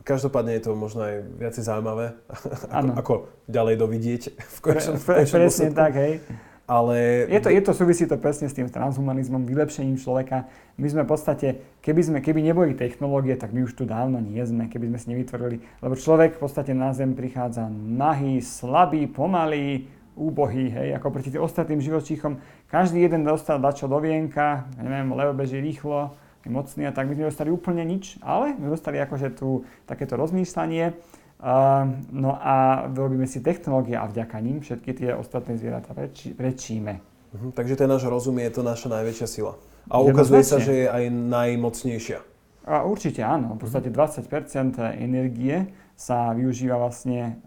Každopádne 0.00 0.56
je 0.56 0.62
to 0.64 0.72
možno 0.72 1.04
aj 1.04 1.14
viacej 1.36 1.62
zaujímavé, 1.64 2.16
ako, 2.72 2.92
ako 2.96 3.12
ďalej 3.46 3.74
dovidieť 3.76 4.22
v 4.36 4.58
končnom, 4.62 4.96
pre, 4.96 5.24
pre, 5.24 5.28
Presne 5.28 5.68
tak, 5.76 5.92
hej. 5.96 6.24
Ale... 6.70 7.26
Je 7.26 7.40
to, 7.42 7.50
je 7.50 7.62
to, 7.66 7.74
súvisí 7.74 8.06
to 8.06 8.14
presne 8.14 8.46
s 8.46 8.54
tým 8.54 8.70
transhumanizmom, 8.70 9.42
vylepšením 9.42 9.98
človeka. 9.98 10.46
My 10.78 10.86
sme 10.86 11.02
v 11.02 11.10
podstate, 11.10 11.46
keby, 11.82 12.00
sme, 12.06 12.18
keby 12.22 12.46
neboli 12.46 12.78
technológie, 12.78 13.34
tak 13.34 13.50
my 13.50 13.66
už 13.66 13.74
tu 13.74 13.82
dávno 13.82 14.22
nie 14.22 14.38
sme, 14.46 14.70
keby 14.70 14.94
sme 14.94 14.98
si 15.02 15.06
nevytvorili. 15.10 15.58
Lebo 15.82 15.98
človek 15.98 16.38
v 16.38 16.40
podstate 16.46 16.70
na 16.70 16.94
Zem 16.94 17.18
prichádza 17.18 17.66
nahý, 17.74 18.38
slabý, 18.38 19.10
pomalý, 19.10 19.90
úbohý, 20.14 20.70
hej, 20.70 20.94
ako 20.94 21.10
proti 21.10 21.34
tým 21.34 21.42
ostatným 21.42 21.82
živočíchom. 21.82 22.38
Každý 22.70 23.02
jeden 23.02 23.26
dostal 23.26 23.58
dačo 23.58 23.90
do 23.90 23.98
vienka, 23.98 24.70
neviem, 24.78 25.10
lebo 25.10 25.34
beží 25.34 25.58
rýchlo, 25.58 26.14
mocný 26.48 26.88
a 26.88 26.94
tak 26.94 27.10
my 27.10 27.18
sme 27.18 27.28
dostali 27.28 27.50
úplne 27.52 27.84
nič, 27.84 28.16
ale 28.24 28.56
my 28.56 28.72
dostali 28.72 28.96
akože 29.02 29.36
tu 29.36 29.68
takéto 29.84 30.16
rozmýšľanie. 30.16 30.96
Uh, 31.40 31.88
no 32.12 32.36
a 32.36 32.84
robíme 32.92 33.24
si 33.24 33.40
technológie 33.40 33.96
a 33.96 34.04
vďaka 34.04 34.36
ním 34.44 34.60
všetky 34.60 34.92
tie 34.92 35.10
ostatné 35.16 35.56
zvieratá 35.56 35.96
prečí, 35.96 36.36
prečíme. 36.36 37.00
Uh-huh, 37.32 37.48
takže 37.56 37.80
ten 37.80 37.88
náš 37.88 38.04
rozum 38.04 38.36
je 38.40 38.52
to 38.52 38.60
naša 38.60 38.92
najväčšia 38.92 39.28
sila. 39.28 39.56
A 39.88 40.04
ukazuje 40.04 40.44
sa, 40.44 40.60
že 40.60 40.84
je 40.84 40.86
aj 40.86 41.08
najmocnejšia. 41.08 42.20
A 42.68 42.84
určite 42.84 43.24
áno. 43.24 43.56
V 43.56 43.64
podstate 43.64 43.88
20% 43.88 44.76
energie 45.00 45.72
sa 45.96 46.32
využíva 46.36 46.76
vlastne 46.80 47.40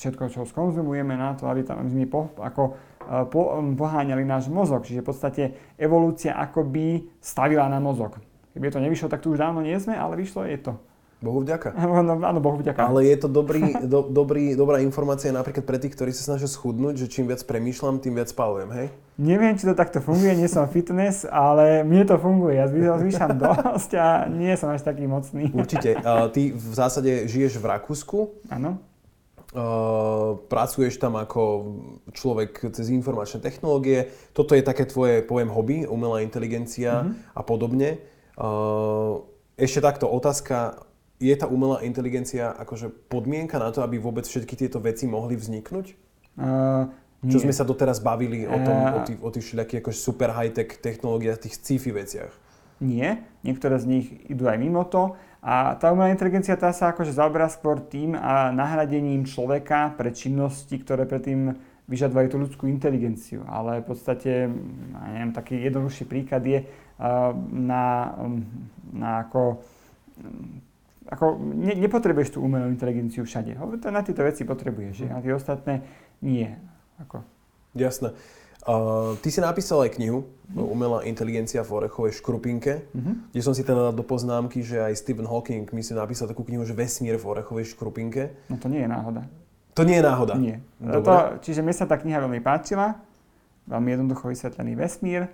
všetko, 0.00 0.32
čo 0.32 0.40
skonzumujeme 0.48 1.16
na 1.16 1.36
to, 1.36 1.48
aby 1.48 1.64
tam 1.64 1.84
sme 1.88 2.08
po, 2.08 2.32
ako 2.40 2.76
poháňali 3.76 4.22
náš 4.22 4.48
mozog. 4.52 4.86
Čiže 4.86 5.02
v 5.02 5.08
podstate 5.08 5.42
evolúcia 5.76 6.34
akoby 6.36 7.08
stavila 7.18 7.66
na 7.66 7.82
mozog. 7.82 8.18
Keby 8.52 8.68
to 8.68 8.84
nevyšlo, 8.84 9.08
tak 9.08 9.24
tu 9.24 9.32
už 9.32 9.40
dávno 9.40 9.64
nie 9.64 9.78
sme, 9.80 9.96
ale 9.96 10.20
vyšlo 10.20 10.44
je 10.44 10.60
to. 10.60 10.72
Bohu 11.22 11.38
vďaka. 11.40 11.70
Áno, 11.78 12.18
áno, 12.34 12.40
Bohu 12.42 12.58
vďaka. 12.58 12.82
Ale 12.82 13.06
je 13.06 13.16
to 13.16 13.28
dobrý, 13.30 13.62
do, 13.92 14.02
dobrý, 14.10 14.58
dobrá 14.58 14.82
informácia 14.82 15.30
napríklad 15.30 15.62
pre 15.62 15.78
tých, 15.78 15.94
ktorí 15.94 16.10
sa 16.10 16.34
snažia 16.34 16.50
schudnúť, 16.50 16.98
že 16.98 17.06
čím 17.06 17.30
viac 17.30 17.40
premýšľam, 17.46 18.02
tým 18.02 18.18
viac 18.18 18.34
spalujem, 18.34 18.68
hej? 18.74 18.86
Neviem, 19.22 19.54
či 19.54 19.70
to 19.70 19.78
takto 19.78 20.02
funguje, 20.02 20.34
nie 20.34 20.50
som 20.50 20.66
fitness, 20.66 21.22
ale 21.30 21.86
mne 21.86 22.02
to 22.10 22.18
funguje. 22.18 22.58
Ja 22.58 22.66
zvyšam 22.68 23.38
dosť 23.46 23.90
a 23.96 24.26
nie 24.26 24.52
som 24.58 24.74
až 24.74 24.82
taký 24.82 25.06
mocný. 25.06 25.54
Určite. 25.54 25.94
Uh, 26.02 26.26
ty 26.34 26.50
v 26.50 26.72
zásade 26.74 27.30
žiješ 27.30 27.62
v 27.62 27.70
Rakúsku. 27.70 28.18
Áno. 28.50 28.82
Uh, 29.52 30.40
pracuješ 30.48 30.96
tam 30.96 31.20
ako 31.20 31.40
človek 32.16 32.72
cez 32.72 32.88
informačné 32.88 33.44
technológie. 33.44 34.08
Toto 34.32 34.56
je 34.56 34.64
také 34.64 34.88
tvoje, 34.88 35.20
poviem, 35.20 35.52
hobby, 35.52 35.84
umelá 35.84 36.24
inteligencia 36.24 37.04
mm-hmm. 37.04 37.36
a 37.36 37.40
podobne. 37.44 38.00
Uh, 38.40 39.20
ešte 39.60 39.84
takto 39.84 40.08
otázka, 40.08 40.88
je 41.20 41.36
tá 41.36 41.44
umelá 41.52 41.84
inteligencia 41.84 42.48
akože 42.56 43.12
podmienka 43.12 43.60
na 43.60 43.68
to, 43.68 43.84
aby 43.84 44.00
vôbec 44.00 44.24
všetky 44.24 44.56
tieto 44.56 44.80
veci 44.80 45.04
mohli 45.04 45.36
vzniknúť? 45.36 45.86
Uh, 46.40 46.88
nie. 47.20 47.28
Čo 47.28 47.44
sme 47.44 47.52
sa 47.52 47.68
doteraz 47.68 48.00
bavili 48.00 48.48
o 48.48 48.56
tom, 48.56 48.78
uh, 48.88 48.96
o 48.96 48.98
tých, 49.04 49.18
o 49.20 49.28
tých 49.28 49.44
všelijakých 49.52 49.80
akože 49.84 49.98
super 50.00 50.32
high-tech 50.32 50.80
technológiách, 50.80 51.44
tých 51.44 51.60
sci-fi 51.60 51.92
veciach. 51.92 52.32
Nie, 52.80 53.22
niektoré 53.44 53.76
z 53.78 53.84
nich 53.84 54.06
idú 54.32 54.48
aj 54.48 54.56
mimo 54.56 54.82
to. 54.88 55.12
A 55.42 55.74
tá 55.74 55.90
umelá 55.90 56.14
inteligencia 56.14 56.54
tá 56.54 56.70
sa 56.70 56.94
akože 56.94 57.18
zaoberá 57.18 57.50
skôr 57.50 57.82
tým 57.82 58.14
a 58.14 58.54
nahradením 58.54 59.26
človeka 59.26 59.90
pre 59.98 60.14
činnosti, 60.14 60.78
ktoré 60.78 61.02
predtým 61.02 61.58
vyžadovajú 61.90 62.26
tú 62.30 62.36
ľudskú 62.38 62.64
inteligenciu. 62.70 63.42
Ale 63.50 63.82
v 63.82 63.86
podstate, 63.90 64.46
ja 64.46 65.08
neviem, 65.10 65.34
taký 65.34 65.58
jednoduchší 65.66 66.06
príklad 66.06 66.46
je 66.46 66.62
na, 67.50 68.14
na 68.94 69.26
ako 69.26 69.66
ako 71.12 71.36
ne, 71.36 71.74
nepotrebuješ 71.76 72.38
tú 72.38 72.38
umelú 72.40 72.70
inteligenciu 72.70 73.26
všade. 73.26 73.58
Na 73.90 74.00
tieto 74.00 74.22
veci 74.24 74.46
potrebuješ, 74.46 74.94
že? 75.04 75.06
a 75.10 75.20
tie 75.20 75.34
ostatné 75.34 75.82
nie. 76.22 76.48
Ako. 77.02 77.26
Jasné. 77.74 78.14
Uh, 78.62 79.18
ty 79.18 79.34
si 79.34 79.42
napísal 79.42 79.82
aj 79.82 79.98
knihu 79.98 80.22
mm. 80.54 80.62
Umelá 80.62 81.02
inteligencia 81.02 81.66
v 81.66 81.82
orechovej 81.82 82.14
škrupinke, 82.14 82.86
mm-hmm. 82.94 83.34
kde 83.34 83.42
som 83.42 83.50
si 83.58 83.66
teda 83.66 83.90
do 83.90 84.06
poznámky, 84.06 84.62
že 84.62 84.78
aj 84.78 85.02
Stephen 85.02 85.26
Hawking 85.26 85.66
mi 85.74 85.82
si 85.82 85.90
napísal 85.98 86.30
takú 86.30 86.46
knihu, 86.46 86.62
že 86.62 86.70
Vesmír 86.70 87.18
v 87.18 87.26
orechovej 87.26 87.74
škrupinke. 87.74 88.30
No 88.46 88.62
to 88.62 88.70
nie 88.70 88.86
je 88.86 88.88
náhoda. 88.90 89.26
To 89.74 89.82
nie 89.82 89.98
je 89.98 90.04
náhoda? 90.04 90.34
Nie. 90.38 90.62
To, 90.78 91.42
čiže 91.42 91.64
mne 91.64 91.74
sa 91.74 91.88
tá 91.88 91.98
kniha 91.98 92.22
veľmi 92.22 92.38
páčila, 92.38 93.02
veľmi 93.66 93.88
jednoducho 93.98 94.28
vysvetlený 94.30 94.78
vesmír 94.78 95.26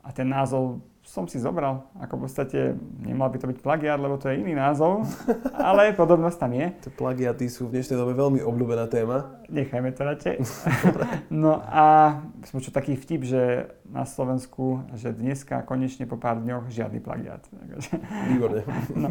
a 0.00 0.08
ten 0.14 0.30
názov 0.30 0.78
som 1.02 1.26
si 1.26 1.42
zobral. 1.42 1.82
Ako 1.98 2.14
v 2.14 2.22
podstate 2.26 2.58
nemal 3.02 3.26
by 3.26 3.38
to 3.42 3.50
byť 3.50 3.58
plagiat, 3.58 3.98
lebo 3.98 4.16
to 4.22 4.30
je 4.30 4.38
iný 4.38 4.54
názov, 4.54 5.02
ale 5.58 5.90
podobnosť 5.98 6.38
tam 6.38 6.52
je. 6.54 6.66
Tie 6.86 6.92
plagiaty 6.94 7.46
sú 7.50 7.66
v 7.68 7.78
dnešnej 7.78 7.98
dobe 7.98 8.14
veľmi 8.14 8.40
obľúbená 8.40 8.86
téma. 8.86 9.42
Nechajme 9.50 9.90
to 9.92 10.02
radšej. 10.06 10.36
no 11.42 11.58
a 11.58 12.16
som 12.46 12.62
čo 12.62 12.70
taký 12.70 12.94
vtip, 12.94 13.26
že 13.26 13.74
na 13.90 14.06
Slovensku, 14.06 14.86
že 14.94 15.10
dneska 15.10 15.66
konečne 15.66 16.06
po 16.06 16.16
pár 16.16 16.38
dňoch 16.38 16.70
žiadny 16.70 17.02
plagiat. 17.02 17.44
Výborne. 18.30 18.62
no. 18.94 19.08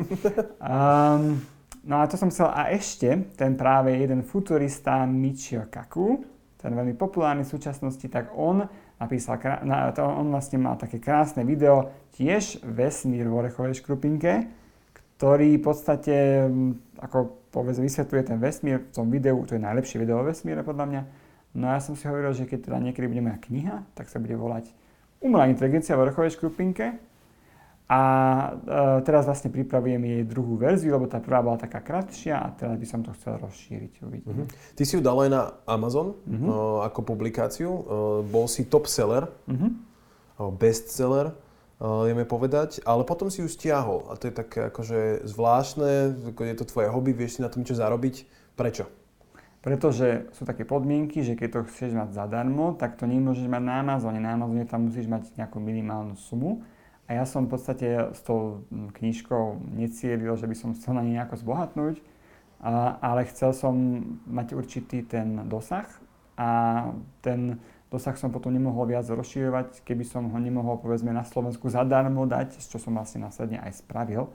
Um, 0.63 1.43
no 1.83 1.95
a 1.99 2.07
to 2.07 2.15
som 2.15 2.31
chcel. 2.31 2.49
A 2.49 2.71
ešte 2.71 3.35
ten 3.35 3.59
práve 3.59 3.93
jeden 3.99 4.23
futurista 4.23 5.03
Michio 5.03 5.67
Kaku, 5.67 6.23
ten 6.55 6.71
veľmi 6.71 6.95
populárny 6.95 7.43
v 7.43 7.51
súčasnosti, 7.51 8.05
tak 8.07 8.31
on 8.31 8.63
napísal, 9.01 9.41
na, 9.65 9.89
to 9.89 10.05
on 10.05 10.29
vlastne 10.29 10.61
má 10.61 10.77
také 10.77 11.01
krásne 11.01 11.41
video, 11.41 11.89
tiež 12.13 12.61
vesmír 12.61 13.25
v 13.25 13.37
orechovej 13.41 13.81
škrupinke, 13.81 14.45
ktorý 15.17 15.57
v 15.57 15.63
podstate, 15.65 16.15
ako 17.01 17.49
povedz, 17.49 17.81
vysvetľuje 17.81 18.23
ten 18.29 18.37
vesmír 18.37 18.85
v 18.85 18.93
tom 18.93 19.09
videu, 19.09 19.41
to 19.49 19.57
je 19.57 19.61
najlepšie 19.61 19.97
video 19.97 20.21
o 20.21 20.27
vesmíre 20.29 20.61
podľa 20.61 20.85
mňa. 20.85 21.01
No 21.57 21.67
a 21.67 21.75
ja 21.75 21.81
som 21.83 21.97
si 21.97 22.05
hovoril, 22.05 22.31
že 22.31 22.47
keď 22.47 22.71
teda 22.71 22.77
niekedy 22.79 23.05
bude 23.09 23.25
moja 23.25 23.41
kniha, 23.41 23.83
tak 23.97 24.07
sa 24.07 24.21
bude 24.21 24.37
volať 24.37 24.71
Umelá 25.21 25.45
inteligencia 25.45 25.93
v 25.93 26.09
orechovej 26.09 26.33
škrupinke 26.33 26.97
a 27.91 28.01
e, 28.55 29.03
teraz 29.03 29.27
vlastne 29.27 29.51
pripravujem 29.51 29.99
jej 29.99 30.23
druhú 30.23 30.55
verziu, 30.55 30.95
lebo 30.95 31.11
tá 31.11 31.19
prvá 31.19 31.43
bola 31.43 31.59
taká 31.59 31.83
kratšia 31.83 32.39
a 32.39 32.47
teraz 32.55 32.79
by 32.79 32.87
som 32.87 33.03
to 33.03 33.11
chcel 33.19 33.35
rozšíriť. 33.43 33.93
Uh-huh. 33.99 34.47
Ty 34.47 34.83
si 34.87 34.95
ju 34.95 35.03
dal 35.03 35.19
aj 35.19 35.29
na 35.29 35.41
Amazon 35.67 36.15
uh-huh. 36.15 36.39
uh, 36.47 36.87
ako 36.87 37.03
publikáciu. 37.03 37.67
Uh, 37.67 37.83
bol 38.23 38.47
si 38.47 38.63
top 38.71 38.87
seller, 38.87 39.27
uh-huh. 39.27 39.75
uh, 40.39 40.51
bestseller, 40.55 41.35
uh, 41.35 42.07
vieme 42.07 42.23
povedať, 42.23 42.79
ale 42.87 43.03
potom 43.03 43.27
si 43.27 43.43
ju 43.43 43.51
stiahol. 43.51 44.07
A 44.07 44.15
to 44.15 44.31
je 44.31 44.39
také 44.39 44.71
akože 44.71 45.27
zvláštne, 45.27 46.15
je 46.31 46.55
to 46.55 46.65
tvoje 46.71 46.87
hobby, 46.87 47.11
vieš 47.11 47.37
si 47.37 47.39
na 47.43 47.51
tom 47.51 47.67
čo 47.67 47.75
zarobiť. 47.75 48.23
Prečo? 48.55 48.87
Pretože 49.59 50.31
sú 50.31 50.47
také 50.47 50.63
podmienky, 50.63 51.27
že 51.27 51.35
keď 51.35 51.49
to 51.59 51.67
chceš 51.67 51.91
mať 51.91 52.15
zadarmo, 52.15 52.71
tak 52.71 52.95
to 52.95 53.03
nemôžeš 53.03 53.51
mať 53.51 53.63
na 53.67 53.83
Amazone. 53.83 54.23
Na 54.23 54.39
Amazone 54.39 54.63
tam 54.63 54.87
musíš 54.87 55.11
mať 55.11 55.27
nejakú 55.35 55.59
minimálnu 55.59 56.15
sumu 56.15 56.63
a 57.11 57.19
ja 57.19 57.27
som 57.27 57.43
v 57.43 57.59
podstate 57.59 58.15
s 58.15 58.23
tou 58.23 58.63
knižkou 58.71 59.59
necielil, 59.75 60.31
že 60.39 60.47
by 60.47 60.55
som 60.55 60.71
chcel 60.71 60.95
na 60.95 61.03
nej 61.03 61.19
nejako 61.19 61.43
zbohatnúť, 61.43 61.99
ale 63.03 63.27
chcel 63.27 63.51
som 63.51 63.75
mať 64.31 64.55
určitý 64.55 65.03
ten 65.03 65.43
dosah 65.51 65.91
a 66.39 66.87
ten 67.19 67.59
dosah 67.91 68.15
som 68.15 68.31
potom 68.31 68.55
nemohol 68.55 68.87
viac 68.87 69.03
rozširovať, 69.11 69.83
keby 69.83 70.07
som 70.07 70.31
ho 70.31 70.39
nemohol 70.39 70.79
povedzme 70.79 71.11
na 71.11 71.27
Slovensku 71.27 71.67
zadarmo 71.67 72.23
dať, 72.23 72.63
čo 72.63 72.79
som 72.79 72.95
vlastne 72.95 73.27
následne 73.27 73.59
aj 73.59 73.83
spravil. 73.83 74.31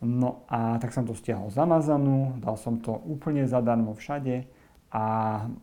No 0.00 0.48
a 0.48 0.80
tak 0.80 0.96
som 0.96 1.04
to 1.04 1.12
stiahol 1.12 1.52
z 1.52 1.60
Amazonu, 1.60 2.40
dal 2.40 2.56
som 2.56 2.80
to 2.80 2.96
úplne 3.04 3.44
zadarmo 3.44 3.92
všade 3.92 4.48
a 4.92 5.04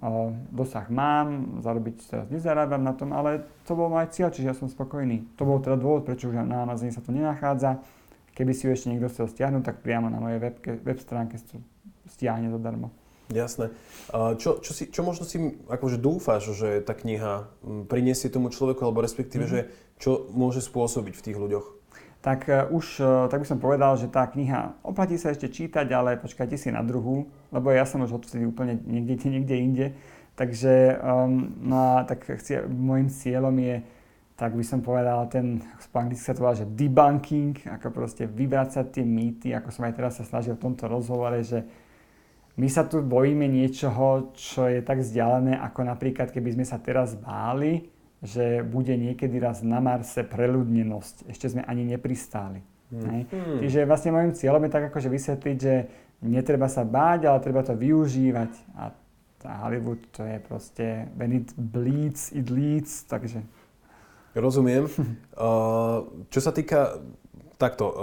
o, 0.01 0.33
dosah 0.49 0.89
mám, 0.89 1.61
zarobiť 1.61 1.95
teraz 2.09 2.27
nezarábam 2.33 2.81
na 2.81 2.97
tom, 2.97 3.13
ale 3.13 3.45
to 3.69 3.77
bol 3.77 3.85
môj 3.85 4.09
cieľ, 4.09 4.33
čiže 4.33 4.49
ja 4.49 4.55
som 4.57 4.65
spokojný. 4.65 5.37
To 5.37 5.45
bol 5.45 5.61
teda 5.61 5.77
dôvod, 5.77 6.01
prečo 6.01 6.33
už 6.33 6.41
na 6.41 6.65
Amazone 6.65 6.89
sa 6.89 7.05
to 7.05 7.13
nenachádza. 7.13 7.77
Keby 8.33 8.57
si 8.57 8.65
ju 8.65 8.73
ešte 8.73 8.89
niekto 8.89 9.05
chcel 9.13 9.29
stiahnuť, 9.29 9.61
tak 9.61 9.85
priamo 9.85 10.09
na 10.09 10.17
mojej 10.17 10.41
web, 10.41 10.57
web 10.81 10.97
stránke 10.97 11.37
to 11.45 11.61
stiahne 12.09 12.49
zadarmo. 12.49 12.89
Jasné. 13.29 13.69
Čo, 14.41 14.57
čo, 14.65 14.71
si, 14.73 14.89
čo 14.89 15.05
možno 15.05 15.21
si 15.29 15.37
akože 15.69 16.01
dúfaš, 16.01 16.49
že 16.57 16.81
tá 16.81 16.97
kniha 16.97 17.45
priniesie 17.85 18.33
tomu 18.33 18.49
človeku, 18.49 18.81
alebo 18.81 19.05
respektíve, 19.05 19.45
mm-hmm. 19.45 19.69
že 19.69 20.01
čo 20.01 20.25
môže 20.33 20.65
spôsobiť 20.65 21.13
v 21.13 21.25
tých 21.29 21.37
ľuďoch? 21.37 21.67
Tak 22.19 22.51
e, 22.51 22.67
už, 22.67 22.99
e, 22.99 23.31
tak 23.31 23.39
by 23.43 23.47
som 23.47 23.63
povedal, 23.63 23.95
že 23.95 24.11
tá 24.11 24.27
kniha 24.27 24.83
oplatí 24.83 25.15
sa 25.15 25.31
ešte 25.31 25.47
čítať, 25.47 25.87
ale 25.95 26.19
počkajte 26.19 26.59
si 26.59 26.67
na 26.67 26.83
druhú, 26.83 27.31
lebo 27.51 27.71
ja 27.71 27.87
som 27.87 28.03
už 28.03 28.19
odvtedy 28.19 28.43
úplne 28.43 28.79
niekde, 28.83 29.15
niekde 29.39 29.55
inde. 29.55 29.87
Takže 30.39 31.03
um, 31.03 31.51
no 31.67 31.99
tak 32.07 32.23
chci, 32.23 32.63
môjim 32.63 33.11
cieľom 33.11 33.51
je, 33.59 33.83
tak 34.39 34.55
by 34.55 34.63
som 34.63 34.79
povedal, 34.79 35.27
ten, 35.27 35.59
po 35.91 35.99
anglicky 35.99 36.23
sa 36.23 36.31
to 36.31 36.47
volá, 36.47 36.55
že 36.55 36.63
debunking, 36.63 37.59
ako 37.67 37.91
proste 37.91 38.23
vyvrácať 38.23 38.87
tie 38.87 39.03
mýty, 39.03 39.51
ako 39.51 39.67
som 39.67 39.83
aj 39.83 39.99
teraz 39.99 40.15
sa 40.15 40.23
snažil 40.23 40.55
v 40.55 40.63
tomto 40.63 40.87
rozhovore, 40.87 41.43
že 41.43 41.67
my 42.55 42.71
sa 42.71 42.87
tu 42.87 43.03
bojíme 43.03 43.51
niečoho, 43.51 44.31
čo 44.31 44.71
je 44.71 44.79
tak 44.79 45.03
vzdialené, 45.03 45.59
ako 45.59 45.83
napríklad 45.83 46.31
keby 46.31 46.55
sme 46.55 46.63
sa 46.63 46.79
teraz 46.79 47.19
báli, 47.19 47.91
že 48.19 48.65
bude 48.67 48.91
niekedy 48.99 49.39
raz 49.39 49.63
na 49.63 49.79
Marse 49.79 50.27
preľudnenosť. 50.27 51.31
Ešte 51.31 51.55
sme 51.55 51.63
ani 51.63 51.87
nepristáli. 51.87 52.59
Hmm. 52.89 53.23
Hmm. 53.29 53.59
Čiže 53.61 53.85
vlastne 53.85 54.11
môjim 54.11 54.33
cieľom 54.33 54.65
je 54.65 54.73
tak 54.73 54.83
akože 54.89 55.09
vysvetliť, 55.13 55.57
že 55.61 55.73
netreba 56.25 56.67
sa 56.67 56.83
báť, 56.83 57.29
ale 57.29 57.39
treba 57.39 57.61
to 57.63 57.77
využívať. 57.77 58.51
A 58.75 58.91
tá 59.39 59.51
Hollywood 59.63 60.03
to 60.11 60.27
je 60.27 60.37
proste 60.43 60.85
when 61.15 61.31
it 61.31 61.47
bleeds, 61.55 62.35
it 62.35 62.51
leads, 62.51 63.07
takže... 63.07 63.39
Rozumiem. 64.35 64.85
uh, 65.39 66.03
čo 66.27 66.39
sa 66.43 66.51
týka 66.51 66.99
takto, 67.55 67.85
uh, 67.87 67.95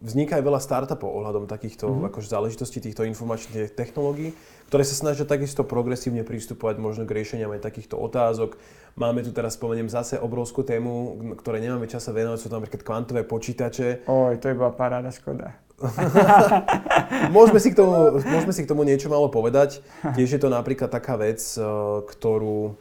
vzniká 0.00 0.40
aj 0.40 0.44
veľa 0.44 0.60
startupov 0.60 1.08
ohľadom 1.08 1.44
takýchto 1.44 1.88
mm-hmm. 1.88 2.08
akože 2.08 2.28
záležitostí 2.32 2.78
týchto 2.80 3.04
informačných 3.04 3.76
technológií, 3.76 4.32
ktoré 4.68 4.84
sa 4.84 4.92
snažia 4.92 5.24
takisto 5.24 5.64
progresívne 5.64 6.20
prístupovať 6.28 6.76
možno 6.76 7.08
k 7.08 7.16
riešeniam 7.16 7.48
aj 7.56 7.64
takýchto 7.64 7.96
otázok. 7.96 8.60
Máme 9.00 9.24
tu 9.24 9.32
teraz, 9.32 9.56
spomeniem 9.56 9.88
zase 9.88 10.20
obrovskú 10.20 10.60
tému, 10.60 11.16
ktoré 11.40 11.64
nemáme 11.64 11.88
časa 11.88 12.12
venovať, 12.12 12.38
sú 12.38 12.46
tam 12.52 12.60
napríklad 12.60 12.84
kvantové 12.84 13.24
počítače. 13.24 14.04
Oj, 14.04 14.36
to 14.36 14.52
je 14.52 14.54
bola 14.54 14.76
paráda 14.76 15.08
škoda. 15.08 15.56
môžeme, 17.36 17.62
si 17.62 17.70
k 17.70 17.78
tomu, 17.78 18.18
môžeme 18.18 18.52
si 18.52 18.66
k 18.66 18.70
tomu 18.70 18.82
niečo 18.82 19.08
malo 19.08 19.30
povedať. 19.30 19.80
Tiež 20.18 20.36
je 20.36 20.40
to 20.42 20.50
napríklad 20.52 20.90
taká 20.92 21.16
vec, 21.16 21.40
eh, 21.56 21.64
ktorú 22.04 22.74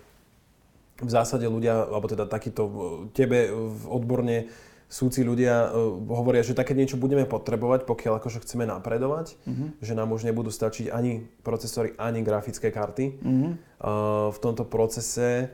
v 0.97 1.10
zásade 1.13 1.45
ľudia, 1.45 1.88
alebo 1.88 2.10
teda 2.10 2.26
takýto 2.26 2.63
eh, 2.65 2.73
tebe 3.13 3.54
odborne 3.86 4.50
súci 4.88 5.21
ľudia 5.23 5.67
uh, 5.67 6.00
hovoria, 6.15 6.43
že 6.43 6.56
také 6.56 6.71
niečo 6.71 6.95
budeme 6.95 7.28
potrebovať, 7.28 7.84
pokiaľ 7.84 8.23
akože 8.23 8.43
chceme 8.47 8.63
napredovať, 8.63 9.36
mm-hmm. 9.43 9.84
že 9.84 9.93
nám 9.93 10.15
už 10.15 10.23
nebudú 10.23 10.47
stačiť 10.47 10.88
ani 10.91 11.28
procesory, 11.43 11.91
ani 12.00 12.23
grafické 12.23 12.71
karty 12.71 13.19
mm-hmm. 13.19 13.52
uh, 13.84 14.32
v 14.32 14.38
tomto 14.39 14.63
procese. 14.63 15.52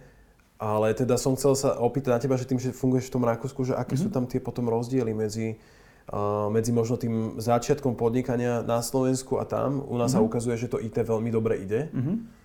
Ale 0.64 0.96
teda 0.96 1.20
som 1.20 1.36
chcel 1.36 1.60
sa 1.60 1.76
opýtať 1.76 2.12
na 2.14 2.22
teba, 2.22 2.40
že 2.40 2.48
tým, 2.48 2.62
že 2.62 2.72
funguješ 2.72 3.12
v 3.12 3.14
tom 3.20 3.28
Rakúsku, 3.28 3.68
že 3.68 3.74
aké 3.76 4.00
mm-hmm. 4.00 4.06
sú 4.08 4.14
tam 4.14 4.24
tie 4.30 4.40
potom 4.40 4.70
rozdiely 4.70 5.12
medzi, 5.12 5.60
uh, 6.14 6.48
medzi 6.54 6.72
možno 6.72 6.96
tým 6.96 7.42
začiatkom 7.42 7.98
podnikania 7.98 8.64
na 8.64 8.80
Slovensku 8.80 9.42
a 9.42 9.50
tam. 9.50 9.82
U 9.82 9.98
nás 9.98 10.14
mm-hmm. 10.14 10.24
sa 10.24 10.28
ukazuje, 10.30 10.56
že 10.62 10.72
to 10.72 10.80
IT 10.80 10.96
veľmi 10.96 11.34
dobre 11.34 11.58
ide. 11.60 11.90
Mm-hmm 11.90 12.43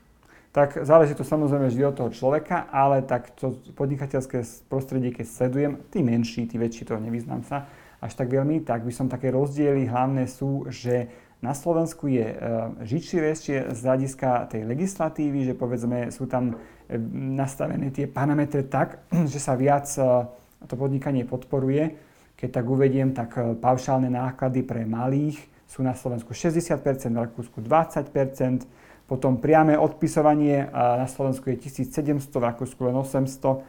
tak 0.59 0.83
záleží 0.83 1.14
to 1.14 1.23
samozrejme 1.23 1.71
vždy 1.71 1.87
od 1.87 1.94
toho 1.94 2.11
človeka, 2.11 2.66
ale 2.75 2.99
tak 3.07 3.31
to 3.38 3.55
podnikateľské 3.79 4.42
prostredie, 4.66 5.14
keď 5.14 5.27
sledujem, 5.31 5.73
tí 5.87 6.03
menší, 6.03 6.51
tí 6.51 6.59
väčší, 6.59 6.83
to 6.83 6.99
nevyznám 6.99 7.47
sa 7.47 7.71
až 8.03 8.18
tak 8.18 8.27
veľmi, 8.27 8.66
tak 8.66 8.83
by 8.83 8.90
som 8.90 9.07
také 9.07 9.31
rozdiely 9.31 9.87
hlavné 9.87 10.27
sú, 10.27 10.66
že 10.66 11.07
na 11.38 11.55
Slovensku 11.55 12.11
je 12.11 12.27
e, 12.27 12.37
žičivejšie 12.83 13.70
z 13.70 13.78
hľadiska 13.78 14.51
tej 14.51 14.66
legislatívy, 14.66 15.47
že 15.47 15.55
povedzme 15.55 16.11
sú 16.11 16.26
tam 16.26 16.59
e, 16.91 16.99
nastavené 17.14 17.95
tie 17.95 18.11
parametre 18.11 18.66
tak, 18.66 19.07
že 19.30 19.39
sa 19.39 19.55
viac 19.55 19.87
e, 19.95 20.26
to 20.66 20.74
podnikanie 20.74 21.22
podporuje. 21.22 21.95
Keď 22.35 22.51
tak 22.51 22.66
uvediem, 22.66 23.14
tak 23.14 23.39
e, 23.39 23.55
paušálne 23.55 24.11
náklady 24.11 24.66
pre 24.66 24.83
malých 24.83 25.39
sú 25.70 25.87
na 25.87 25.95
Slovensku 25.95 26.35
60%, 26.35 26.83
v 27.14 27.22
Rakúsku 27.30 27.62
20%, 27.62 28.66
potom 29.09 29.41
priame 29.41 29.75
odpisovanie 29.81 30.69
na 30.69 31.09
Slovensku 31.09 31.49
je 31.49 31.57
1700, 31.57 32.29
v 32.29 32.45
Rakúsku 32.45 32.81
len 32.85 32.93
800 32.93 33.65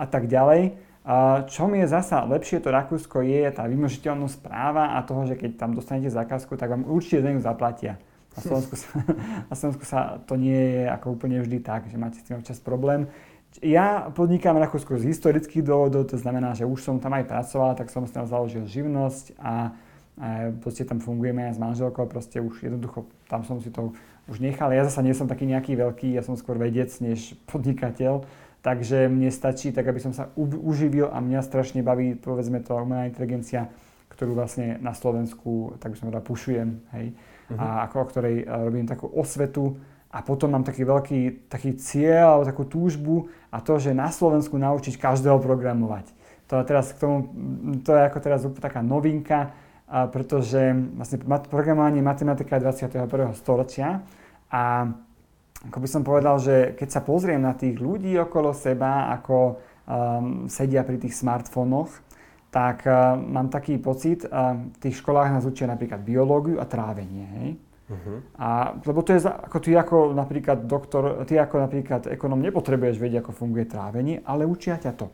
a 0.00 0.04
tak 0.08 0.24
ďalej. 0.32 0.80
Čo 1.48 1.68
mi 1.68 1.80
je 1.80 1.88
zasa 1.88 2.24
lepšie 2.24 2.60
to 2.60 2.68
Rakúsko 2.68 3.24
je 3.24 3.48
tá 3.48 3.64
vymožiteľnosť 3.64 4.44
práva 4.44 4.96
a 4.96 5.04
toho, 5.04 5.24
že 5.24 5.36
keď 5.36 5.56
tam 5.56 5.72
dostanete 5.72 6.12
zákazku, 6.12 6.56
tak 6.56 6.68
vám 6.68 6.84
určite 6.84 7.24
za 7.24 7.32
ňu 7.32 7.40
zaplatia. 7.40 7.96
Na 8.36 8.40
Slovensku, 8.44 8.74
sa, 8.76 8.88
na 9.50 9.54
Slovensku 9.56 9.84
sa 9.88 10.00
to 10.24 10.36
nie 10.36 10.56
je 10.56 10.82
ako 10.84 11.16
úplne 11.16 11.40
vždy 11.40 11.64
tak, 11.64 11.88
že 11.88 11.96
máte 11.96 12.20
s 12.20 12.24
tým 12.28 12.40
občas 12.40 12.60
problém. 12.60 13.08
Ja 13.64 14.12
podnikám 14.12 14.60
v 14.60 14.68
Rakúsku 14.68 15.00
z 15.00 15.08
historických 15.08 15.64
dôvodov, 15.64 16.12
to 16.12 16.20
znamená, 16.20 16.52
že 16.52 16.68
už 16.68 16.84
som 16.84 17.00
tam 17.00 17.16
aj 17.16 17.24
pracoval, 17.24 17.72
tak 17.74 17.88
som 17.88 18.04
tam 18.04 18.28
založil 18.28 18.68
živnosť 18.68 19.40
a, 19.40 19.72
a 20.20 20.52
proste 20.60 20.84
tam 20.84 21.00
fungujeme 21.00 21.48
aj 21.48 21.56
s 21.56 21.58
manželkou, 21.58 22.04
proste 22.04 22.38
už 22.38 22.68
jednoducho 22.68 23.08
tam 23.26 23.48
som 23.48 23.58
si 23.64 23.72
to 23.72 23.96
už 24.28 24.44
nechal. 24.44 24.70
Ja 24.70 24.84
zase 24.84 25.00
nie 25.00 25.16
som 25.16 25.26
taký 25.26 25.48
nejaký 25.48 25.74
veľký, 25.74 26.12
ja 26.12 26.22
som 26.22 26.36
skôr 26.36 26.60
vedec 26.60 26.92
než 27.00 27.34
podnikateľ, 27.48 28.28
takže 28.60 29.08
mne 29.08 29.32
stačí 29.32 29.72
tak, 29.72 29.88
aby 29.88 29.98
som 29.98 30.12
sa 30.12 30.28
uživil 30.36 31.08
a 31.08 31.18
mňa 31.18 31.40
strašne 31.40 31.80
baví, 31.80 32.14
povedzme 32.14 32.60
to, 32.60 32.76
umelá 32.76 33.08
inteligencia, 33.08 33.72
ktorú 34.12 34.36
vlastne 34.36 34.76
na 34.84 34.92
Slovensku, 34.92 35.80
tak 35.80 35.94
by 35.94 35.96
som 35.96 36.08
teda 36.12 36.20
pušujem, 36.20 36.68
hej, 36.92 37.06
uh-huh. 37.14 37.56
a 37.56 37.66
ako 37.88 37.96
o 38.02 38.08
ktorej 38.12 38.36
e, 38.42 38.44
robím 38.44 38.84
takú 38.84 39.08
osvetu 39.08 39.80
a 40.12 40.24
potom 40.24 40.52
mám 40.52 40.64
taký 40.64 40.88
veľký 40.88 41.48
taký 41.52 41.76
cieľ 41.76 42.40
alebo 42.40 42.48
takú 42.48 42.64
túžbu 42.64 43.28
a 43.52 43.60
to, 43.60 43.76
že 43.80 43.96
na 43.96 44.08
Slovensku 44.08 44.56
naučiť 44.56 44.96
každého 44.96 45.40
programovať. 45.40 46.10
To, 46.48 46.64
teraz 46.64 46.96
k 46.96 47.00
tomu, 47.04 47.28
to 47.84 47.92
je 47.92 48.02
ako 48.08 48.18
teraz 48.24 48.40
úplne 48.42 48.64
taká 48.64 48.80
novinka, 48.80 49.52
a 49.88 50.04
pretože 50.06 50.60
vlastne 50.96 51.18
programovanie 51.48 52.04
matematika 52.04 52.60
21. 52.60 53.08
storočia 53.32 54.04
a 54.52 54.92
ako 55.58 55.78
by 55.82 55.88
som 55.90 56.02
povedal, 56.06 56.38
že 56.38 56.78
keď 56.78 56.88
sa 56.92 57.00
pozriem 57.02 57.42
na 57.42 57.50
tých 57.56 57.82
ľudí 57.82 58.14
okolo 58.14 58.54
seba, 58.54 59.10
ako 59.10 59.36
um, 59.88 60.46
sedia 60.46 60.86
pri 60.86 61.02
tých 61.02 61.18
smartfónoch, 61.18 61.90
tak 62.54 62.86
uh, 62.86 63.18
mám 63.18 63.50
taký 63.50 63.74
pocit, 63.82 64.22
uh, 64.22 64.54
v 64.54 64.78
tých 64.78 65.02
školách 65.02 65.34
nás 65.34 65.42
učia 65.42 65.66
napríklad 65.66 66.06
biológiu 66.06 66.62
a 66.62 66.64
trávenie. 66.68 67.26
Hej? 67.42 67.48
Uh-huh. 67.88 68.20
A, 68.38 68.76
lebo 68.84 69.00
to 69.00 69.16
je, 69.16 69.24
ako 69.24 69.58
ty 69.64 69.72
ako 69.72 70.12
napríklad 70.12 70.68
doktor, 70.68 71.24
ty 71.24 71.40
ako 71.40 71.56
napríklad 71.64 72.06
ekonom 72.12 72.38
nepotrebuješ 72.38 72.96
vedieť, 73.00 73.24
ako 73.24 73.32
funguje 73.32 73.64
trávenie, 73.64 74.20
ale 74.28 74.44
učia 74.44 74.76
ťa 74.76 74.92
to. 74.94 75.08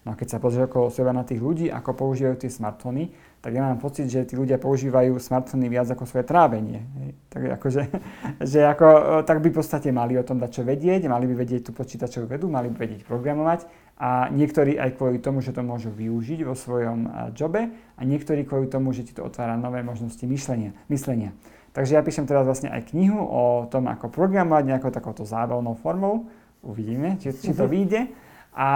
No 0.00 0.12
a 0.12 0.14
keď 0.16 0.32
sa 0.32 0.38
pozrieš 0.40 0.72
okolo 0.72 0.88
seba 0.88 1.12
na 1.12 1.28
tých 1.28 1.44
ľudí, 1.44 1.68
ako 1.68 1.92
používajú 1.92 2.40
tie 2.40 2.48
smartfóny, 2.48 3.12
tak 3.44 3.52
ja 3.52 3.68
mám 3.68 3.76
pocit, 3.76 4.08
že 4.08 4.24
tí 4.24 4.32
ľudia 4.32 4.56
používajú 4.56 5.12
smartfóny 5.20 5.68
viac 5.68 5.92
ako 5.92 6.08
svoje 6.08 6.24
trávenie. 6.24 6.80
Hej. 6.80 7.10
Tak, 7.28 7.42
akože, 7.60 7.82
že 8.56 8.60
ako, 8.64 8.88
tak 9.28 9.44
by 9.44 9.48
v 9.52 9.56
podstate 9.60 9.92
mali 9.92 10.16
o 10.16 10.24
tom 10.24 10.40
dať 10.40 10.50
čo 10.56 10.62
vedieť, 10.64 11.04
mali 11.04 11.28
by 11.28 11.44
vedieť 11.44 11.68
tú 11.68 11.76
počítačovú 11.76 12.32
vedu, 12.32 12.48
mali 12.48 12.72
by 12.72 12.80
vedieť 12.80 13.04
programovať 13.04 13.68
a 14.00 14.32
niektorí 14.32 14.80
aj 14.80 14.96
kvôli 14.96 15.20
tomu, 15.20 15.44
že 15.44 15.52
to 15.52 15.60
môžu 15.60 15.92
využiť 15.92 16.48
vo 16.48 16.56
svojom 16.56 17.32
jobe 17.36 17.68
a 17.68 18.00
niektorí 18.00 18.48
kvôli 18.48 18.72
tomu, 18.72 18.96
že 18.96 19.04
ti 19.04 19.12
to 19.12 19.20
otvára 19.20 19.60
nové 19.60 19.84
možnosti 19.84 20.24
myšlenia. 20.24 20.72
myslenia. 20.88 21.36
Takže 21.76 21.94
ja 21.94 22.02
píšem 22.02 22.24
teraz 22.24 22.48
vlastne 22.48 22.72
aj 22.72 22.88
knihu 22.96 23.20
o 23.20 23.68
tom, 23.68 23.86
ako 23.92 24.08
programovať 24.08 24.64
nejakou 24.64 24.90
takouto 24.90 25.28
zábavnou 25.28 25.76
formou. 25.76 26.26
Uvidíme, 26.64 27.20
či, 27.20 27.36
či 27.36 27.52
to 27.52 27.68
vyjde. 27.72 28.29
A, 28.50 28.70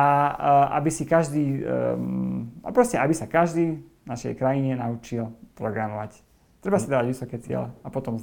aby 0.79 0.91
si 0.91 1.03
každý, 1.03 1.67
um, 1.67 2.47
a 2.63 2.71
proste 2.71 2.95
aby 2.95 3.11
sa 3.11 3.27
každý 3.27 3.83
v 3.83 4.07
našej 4.07 4.39
krajine 4.39 4.79
naučil 4.79 5.35
programovať. 5.59 6.23
Treba 6.63 6.79
si 6.79 6.87
dávať 6.87 7.07
vysoké 7.11 7.37
cieľe 7.43 7.75
a 7.83 7.89
potom 7.91 8.17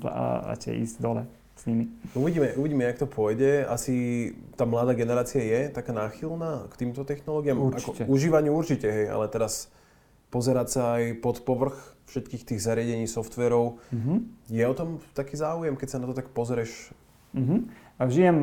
radšej 0.48 0.74
ísť 0.80 0.96
dole 1.04 1.28
s 1.54 1.68
nimi. 1.70 1.92
Uvidíme, 2.16 2.56
uvidíme, 2.58 2.88
jak 2.88 3.04
to 3.04 3.08
pôjde. 3.12 3.68
Asi 3.68 4.32
tá 4.58 4.66
mladá 4.66 4.96
generácia 4.96 5.44
je 5.44 5.70
taká 5.70 5.94
náchylná 5.94 6.72
k 6.72 6.74
týmto 6.88 7.04
technológiám? 7.04 7.60
Určite. 7.60 8.08
Ako 8.08 8.16
užívaniu 8.16 8.56
určite, 8.56 8.88
hej, 8.90 9.12
ale 9.12 9.28
teraz 9.30 9.70
pozerať 10.32 10.68
sa 10.72 10.82
aj 10.98 11.20
pod 11.20 11.44
povrch 11.44 11.78
všetkých 12.10 12.48
tých 12.48 12.64
zariadení, 12.64 13.06
softverov. 13.06 13.78
Mm-hmm. 13.92 14.18
Je 14.50 14.64
o 14.64 14.74
tom 14.74 15.04
taký 15.14 15.36
záujem, 15.36 15.76
keď 15.76 15.88
sa 15.92 15.98
na 16.00 16.08
to 16.08 16.16
tak 16.16 16.32
pozrieš? 16.32 16.96
Mm-hmm. 17.36 17.60
Žijem 18.00 18.38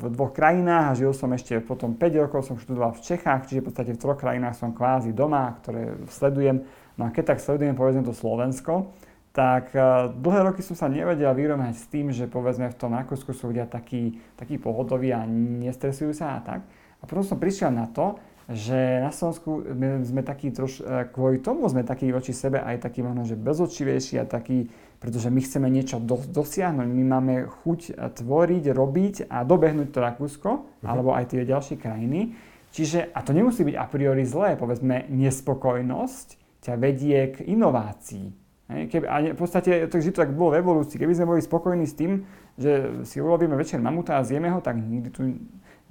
v 0.00 0.04
dvoch 0.14 0.32
krajinách 0.32 0.84
a 0.92 0.96
žil 0.96 1.12
som 1.12 1.28
ešte 1.34 1.60
potom 1.60 1.92
5 1.98 2.24
rokov, 2.24 2.46
som 2.46 2.56
študoval 2.56 2.96
v 2.96 3.04
Čechách, 3.04 3.50
čiže 3.50 3.60
v 3.60 3.66
podstate 3.68 3.92
v 3.92 4.00
troch 4.00 4.16
krajinách 4.16 4.56
som 4.56 4.72
kvázi 4.72 5.12
doma, 5.12 5.56
ktoré 5.60 5.98
sledujem. 6.08 6.64
No 6.96 7.08
a 7.08 7.12
keď 7.12 7.36
tak 7.36 7.38
sledujem 7.44 7.76
povedzme 7.76 8.06
to 8.06 8.16
Slovensko, 8.16 8.94
tak 9.34 9.74
dlhé 10.14 10.40
roky 10.46 10.62
som 10.62 10.78
sa 10.78 10.86
nevedel 10.86 11.34
vyrovnať 11.34 11.74
s 11.74 11.86
tým, 11.90 12.14
že 12.14 12.30
povedzme 12.30 12.70
v 12.70 12.78
tom 12.78 12.94
Rakúsku 12.94 13.34
sú 13.34 13.50
ľudia 13.50 13.66
takí, 13.66 14.22
takí 14.38 14.62
pohodoví 14.62 15.10
a 15.10 15.26
nestresujú 15.26 16.14
sa 16.14 16.38
a 16.38 16.40
tak. 16.40 16.60
A 17.02 17.04
potom 17.04 17.26
som 17.26 17.36
prišiel 17.36 17.74
na 17.74 17.90
to, 17.90 18.14
že 18.46 19.00
na 19.00 19.08
Slovensku 19.08 19.64
sme, 19.64 19.88
sme 20.04 20.22
takí 20.22 20.52
troš, 20.52 20.84
e, 20.84 21.08
kvôli 21.10 21.40
tomu 21.40 21.64
sme 21.64 21.80
takí 21.80 22.12
voči 22.12 22.36
sebe 22.36 22.60
aj 22.60 22.84
takí 22.84 23.00
možno, 23.00 23.24
že 23.24 23.40
bezočivejší 23.40 24.20
a 24.20 24.28
takí, 24.28 24.68
pretože 25.04 25.28
my 25.28 25.40
chceme 25.44 25.68
niečo 25.68 26.00
do, 26.00 26.16
dosiahnuť, 26.16 26.88
my 26.88 27.04
máme 27.04 27.34
chuť 27.44 27.92
tvoriť, 28.16 28.64
robiť 28.72 29.28
a 29.28 29.44
dobehnúť 29.44 29.92
to 29.92 30.00
Rakúsko, 30.00 30.50
uh-huh. 30.64 30.88
alebo 30.88 31.12
aj 31.12 31.36
tie 31.36 31.44
ďalšie 31.44 31.76
krajiny. 31.76 32.32
Čiže, 32.72 33.12
a 33.12 33.20
to 33.20 33.36
nemusí 33.36 33.68
byť 33.68 33.76
a 33.76 33.84
priori 33.84 34.24
zlé, 34.24 34.56
povedzme, 34.56 35.04
nespokojnosť 35.12 36.40
ťa 36.64 36.74
vedie 36.80 37.36
k 37.36 37.44
inovácii. 37.52 38.32
Keby, 38.64 39.04
a 39.04 39.36
v 39.36 39.38
podstate 39.38 39.92
to, 39.92 40.00
to 40.00 40.16
tak 40.16 40.32
bolo 40.32 40.56
v 40.56 40.64
evolúcii, 40.64 40.96
keby 40.96 41.12
sme 41.12 41.36
boli 41.36 41.44
spokojní 41.44 41.84
s 41.84 42.00
tým, 42.00 42.24
že 42.56 43.04
si 43.04 43.20
urobíme 43.20 43.52
večer 43.60 43.76
mamuta 43.76 44.16
a 44.16 44.24
zjeme 44.24 44.48
ho, 44.48 44.64
tak 44.64 44.80
nikdy 44.80 45.12
tu 45.12 45.20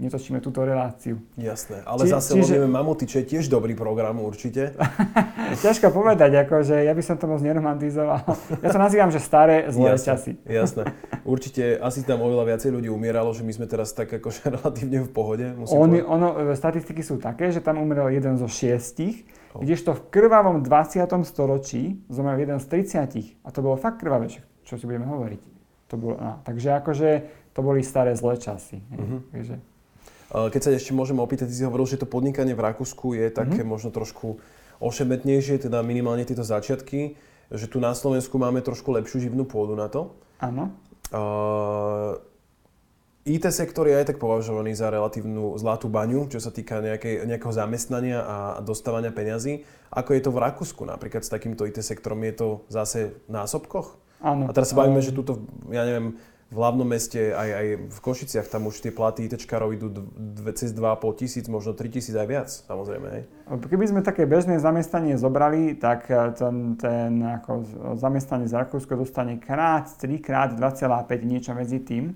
netočíme 0.01 0.41
túto 0.41 0.65
reláciu. 0.65 1.21
Jasné, 1.37 1.85
ale 1.85 2.09
Či, 2.09 2.09
zase 2.09 2.29
čiže... 2.33 2.57
lovíme 2.57 2.69
mamuty, 2.73 3.05
čo 3.05 3.21
je 3.21 3.25
tiež 3.29 3.45
dobrý 3.45 3.77
program 3.77 4.17
určite. 4.17 4.73
Ťažko 5.65 5.93
povedať, 5.93 6.33
akože 6.49 6.81
ja 6.81 6.93
by 6.97 7.03
som 7.05 7.21
to 7.21 7.29
moc 7.29 7.45
neromantizoval. 7.45 8.25
Ja 8.65 8.69
to 8.73 8.81
nazývam, 8.81 9.13
že 9.13 9.21
staré 9.21 9.69
zlé 9.69 9.93
jasné, 9.93 10.07
časy. 10.09 10.31
Jasné. 10.49 10.83
Určite 11.21 11.77
asi 11.77 12.01
tam 12.01 12.25
oveľa 12.25 12.57
viacej 12.57 12.69
ľudí 12.73 12.89
umieralo, 12.89 13.29
že 13.37 13.45
my 13.45 13.53
sme 13.53 13.69
teraz 13.69 13.93
tak 13.93 14.09
akože 14.09 14.41
relatívne 14.57 15.05
v 15.05 15.09
pohode. 15.13 15.45
Oni, 15.69 16.01
ono, 16.01 16.51
e, 16.51 16.57
statistiky 16.57 17.05
sú 17.05 17.21
také, 17.21 17.53
že 17.53 17.61
tam 17.61 17.77
umrel 17.77 18.09
jeden 18.09 18.41
zo 18.41 18.49
šiestich, 18.49 19.29
oh. 19.53 19.61
kdežto 19.61 19.93
v 19.93 20.01
krvavom 20.09 20.65
20. 20.65 21.05
storočí 21.21 22.01
zomrel 22.09 22.41
jeden 22.41 22.57
z 22.57 22.65
30. 22.65 23.45
A 23.45 23.47
to 23.53 23.61
bolo 23.61 23.77
fakt 23.77 24.01
krvavé, 24.01 24.33
čo 24.65 24.73
si 24.73 24.89
budeme 24.89 25.05
hovoriť. 25.05 25.41
To 25.93 25.95
bolo, 26.01 26.17
no, 26.17 26.41
takže 26.41 26.81
akože 26.81 27.09
to 27.53 27.61
boli 27.61 27.85
staré 27.85 28.17
zlé 28.17 28.41
časy. 28.41 28.81
Uh-huh. 28.81 29.21
Takže, 29.29 29.61
keď 30.33 30.61
sa 30.65 30.69
ešte 30.73 30.97
môžem 30.97 31.21
opýtať, 31.21 31.53
ty 31.53 31.55
si 31.61 31.65
hovoril, 31.65 31.85
že 31.85 32.01
to 32.01 32.09
podnikanie 32.09 32.57
v 32.57 32.65
Rakúsku 32.65 33.13
je 33.13 33.29
také 33.29 33.61
mm-hmm. 33.61 33.69
možno 33.69 33.89
trošku 33.93 34.41
ošemetnejšie, 34.81 35.69
teda 35.69 35.85
minimálne 35.85 36.25
tieto 36.25 36.41
začiatky, 36.41 37.15
že 37.53 37.65
tu 37.69 37.77
na 37.77 37.93
Slovensku 37.93 38.41
máme 38.41 38.65
trošku 38.65 38.89
lepšiu 38.89 39.29
živnú 39.29 39.45
pôdu 39.45 39.77
na 39.77 39.87
to. 39.87 40.17
Áno. 40.41 40.73
Uh, 41.13 42.17
IT 43.23 43.47
sektor 43.55 43.87
je 43.87 43.95
aj 43.95 44.11
tak 44.11 44.17
považovaný 44.19 44.75
za 44.75 44.91
relatívnu 44.91 45.55
zlatú 45.55 45.87
baňu, 45.87 46.27
čo 46.27 46.43
sa 46.43 46.51
týka 46.51 46.83
nejakej, 46.83 47.23
nejakého 47.23 47.53
zamestnania 47.55 48.19
a 48.19 48.37
dostávania 48.59 49.15
peňazí. 49.15 49.63
Ako 49.95 50.17
je 50.17 50.21
to 50.27 50.35
v 50.35 50.41
Rakúsku 50.43 50.83
napríklad 50.83 51.23
s 51.23 51.31
takýmto 51.31 51.63
IT 51.63 51.79
sektorom? 51.79 52.19
Je 52.27 52.35
to 52.35 52.47
zase 52.67 53.15
v 53.15 53.29
násobkoch? 53.31 53.95
Áno. 54.19 54.47
A 54.47 54.51
teraz 54.51 54.75
sa 54.75 54.79
bavíme, 54.79 54.99
že 54.99 55.15
tuto, 55.15 55.39
ja 55.71 55.87
neviem, 55.87 56.19
v 56.53 56.57
hlavnom 56.61 56.85
meste, 56.85 57.33
aj, 57.33 57.49
aj 57.49 57.67
v 57.89 57.99
Košiciach, 57.99 58.45
tam 58.45 58.69
už 58.69 58.85
tie 58.85 58.93
platy 58.93 59.25
ITčkárov 59.25 59.73
idú 59.73 59.89
dve, 60.13 60.53
cez 60.53 60.69
2,5 60.69 61.17
tisíc, 61.17 61.49
možno 61.49 61.73
3 61.73 61.89
tisíc 61.89 62.13
aj 62.13 62.27
viac, 62.29 62.49
samozrejme. 62.53 63.07
Hej. 63.09 63.23
Keby 63.49 63.85
sme 63.89 64.01
také 64.05 64.29
bežné 64.29 64.61
zamestnanie 64.61 65.17
zobrali, 65.17 65.73
tak 65.73 66.05
eh, 66.13 66.29
ten, 66.37 66.77
ten 66.77 67.25
ako 67.41 67.65
zamestnanie 67.97 68.45
z 68.45 68.53
Rakúsko 68.53 68.93
dostane 68.93 69.41
krát, 69.41 69.89
3 69.97 70.21
krát 70.21 70.53
2,5 70.53 71.25
niečo 71.25 71.57
medzi 71.57 71.81
tým. 71.81 72.13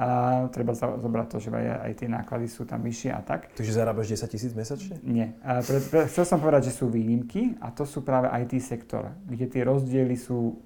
A 0.00 0.48
treba 0.48 0.72
zobrať 0.72 1.26
to, 1.28 1.36
že 1.44 1.52
aj, 1.52 1.66
aj 1.84 1.92
tie 2.00 2.08
náklady 2.08 2.46
sú 2.48 2.64
tam 2.64 2.80
vyššie 2.80 3.10
a 3.12 3.20
tak. 3.20 3.52
Takže 3.52 3.74
zarábaš 3.74 4.16
10 4.16 4.32
tisíc 4.32 4.52
mesačne? 4.56 4.96
Nie. 5.04 5.36
A 5.44 5.60
pre, 5.60 5.76
pre, 5.76 6.08
chcel 6.08 6.24
som 6.24 6.40
povedať, 6.40 6.72
že 6.72 6.80
sú 6.80 6.88
výnimky 6.88 7.60
a 7.60 7.68
to 7.68 7.84
sú 7.84 8.00
práve 8.00 8.32
IT 8.32 8.64
sektor, 8.64 9.12
kde 9.28 9.44
tie 9.50 9.60
rozdiely 9.60 10.16
sú 10.16 10.56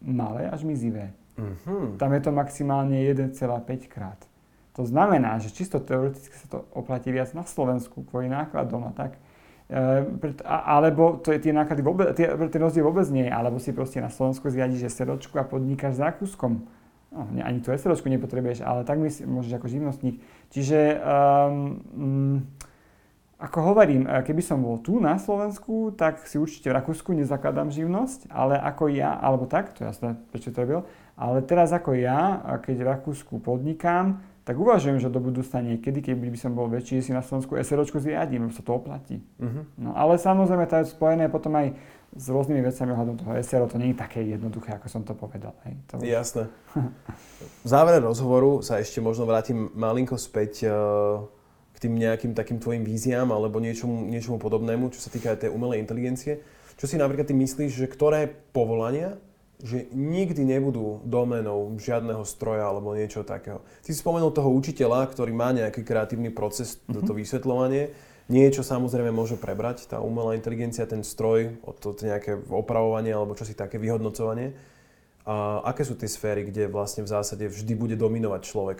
malé 0.00 0.48
až 0.48 0.64
mizivé. 0.64 1.12
Uh-huh. 1.40 1.96
Tam 1.96 2.12
je 2.12 2.20
to 2.20 2.30
maximálne 2.30 2.94
1,5 3.00 3.40
krát. 3.88 4.20
To 4.78 4.86
znamená, 4.86 5.40
že 5.42 5.50
čisto 5.50 5.82
teoreticky 5.82 6.32
sa 6.36 6.46
to 6.46 6.58
oplatí 6.70 7.10
viac 7.10 7.32
na 7.34 7.42
Slovensku 7.42 8.06
kvôli 8.06 8.30
nákladom 8.30 8.86
a 8.86 8.92
tak. 8.94 9.18
E, 9.66 10.06
alebo 10.46 11.18
to 11.18 11.34
je 11.34 11.42
tie 11.42 11.52
náklady 11.52 11.82
vôbec, 11.82 12.14
tie, 12.14 12.30
ten 12.30 12.60
rozdiel 12.62 12.86
vôbec 12.86 13.06
nie 13.10 13.26
je, 13.26 13.32
alebo 13.34 13.58
si 13.58 13.74
proste 13.74 13.98
na 13.98 14.08
Slovensku 14.08 14.46
zriadiš 14.46 14.86
SROčku 14.94 15.34
a 15.36 15.44
podnikáš 15.44 15.98
s 15.98 16.04
Rakúskom. 16.06 16.64
No, 17.10 17.26
ani 17.42 17.58
tú 17.58 17.74
SROčku 17.74 18.06
nepotrebuješ, 18.06 18.62
ale 18.62 18.86
tak 18.86 19.02
si, 19.10 19.26
môžeš 19.26 19.58
ako 19.58 19.66
živnostník. 19.66 20.22
Čiže 20.54 21.02
um, 21.02 22.46
ako 23.40 23.72
hovorím, 23.72 24.04
e, 24.04 24.20
keby 24.20 24.42
som 24.44 24.60
bol 24.60 24.78
tu 24.84 25.00
na 25.00 25.16
Slovensku, 25.16 25.96
tak 25.96 26.28
si 26.28 26.36
určite 26.36 26.68
v 26.68 26.76
Rakúsku 26.76 27.16
nezakladám 27.16 27.72
živnosť, 27.72 28.28
ale 28.28 28.60
ako 28.60 28.92
ja, 28.92 29.16
alebo 29.16 29.48
tak, 29.48 29.72
to 29.72 29.88
jasné, 29.88 30.20
prečo 30.28 30.52
to 30.52 30.60
robil, 30.60 30.80
ale 31.20 31.44
teraz 31.44 31.68
ako 31.76 31.92
ja, 31.92 32.40
keď 32.64 32.76
v 32.80 32.88
Rakúsku 32.96 33.44
podnikám, 33.44 34.24
tak 34.40 34.56
uvažujem, 34.56 34.96
že 34.96 35.12
do 35.12 35.20
budúcna 35.20 35.60
niekedy, 35.60 36.00
keď 36.00 36.16
by 36.16 36.38
som 36.40 36.56
bol 36.56 36.64
väčší, 36.66 37.04
si 37.04 37.12
na 37.12 37.20
Slovensku 37.20 37.60
SROčku 37.60 38.00
zriadím, 38.00 38.48
lebo 38.48 38.56
sa 38.56 38.64
to 38.64 38.72
oplatí. 38.72 39.20
Uh-huh. 39.36 39.68
No 39.76 39.92
ale 39.92 40.16
samozrejme 40.16 40.64
to 40.64 40.80
je 40.80 40.90
spojené 40.96 41.28
potom 41.28 41.52
aj 41.60 41.76
s 42.10 42.26
rôznymi 42.26 42.64
vecami 42.66 42.90
ohľadom 42.90 43.16
toho 43.22 43.30
SRO, 43.38 43.70
to 43.70 43.78
nie 43.78 43.94
je 43.94 44.02
také 44.02 44.24
jednoduché, 44.26 44.74
ako 44.74 44.86
som 44.90 45.06
to 45.06 45.14
povedal. 45.14 45.54
Hej. 45.68 45.78
To 45.92 46.02
už... 46.02 46.08
Jasné. 46.08 46.42
v 47.62 47.68
závere 47.68 48.02
rozhovoru 48.02 48.64
sa 48.66 48.82
ešte 48.82 48.98
možno 48.98 49.28
vrátim 49.28 49.70
malinko 49.78 50.18
späť 50.18 50.66
uh, 50.66 51.22
k 51.70 51.86
tým 51.86 51.94
nejakým 52.00 52.34
takým 52.34 52.58
tvojim 52.58 52.82
víziám 52.82 53.30
alebo 53.30 53.62
niečomu, 53.62 54.10
niečomu 54.10 54.42
podobnému, 54.42 54.90
čo 54.90 54.98
sa 54.98 55.12
týka 55.12 55.38
tej 55.38 55.54
umelej 55.54 55.78
inteligencie. 55.78 56.42
Čo 56.74 56.90
si 56.90 56.98
napríklad 56.98 57.30
ty 57.30 57.36
myslíš, 57.36 57.70
že 57.76 57.86
ktoré 57.86 58.26
povolania 58.50 59.20
že 59.60 59.88
nikdy 59.92 60.42
nebudú 60.44 61.04
domenou 61.04 61.76
žiadneho 61.76 62.24
stroja 62.24 62.64
alebo 62.64 62.96
niečo 62.96 63.22
takého. 63.22 63.60
Ty 63.84 63.88
si 63.92 64.00
spomenul 64.00 64.32
toho 64.32 64.48
učiteľa, 64.52 65.08
ktorý 65.12 65.32
má 65.36 65.52
nejaký 65.52 65.84
kreatívny 65.84 66.32
proces, 66.32 66.76
mm-hmm. 66.76 66.94
toto 66.96 67.12
vysvetľovanie. 67.12 67.92
Niečo 68.30 68.62
samozrejme 68.62 69.10
môže 69.10 69.34
prebrať, 69.34 69.90
tá 69.90 69.98
umelá 69.98 70.38
inteligencia, 70.38 70.86
ten 70.86 71.02
stroj, 71.02 71.58
to 71.82 71.98
nejaké 71.98 72.38
opravovanie 72.46 73.10
alebo 73.10 73.34
čosi 73.34 73.58
také, 73.58 73.74
vyhodnocovanie. 73.76 74.54
A 75.26 75.66
aké 75.66 75.82
sú 75.82 75.98
tie 75.98 76.06
sféry, 76.06 76.46
kde 76.46 76.70
vlastne 76.70 77.02
v 77.02 77.10
zásade 77.10 77.44
vždy 77.50 77.74
bude 77.74 77.96
dominovať 77.98 78.40
človek? 78.46 78.78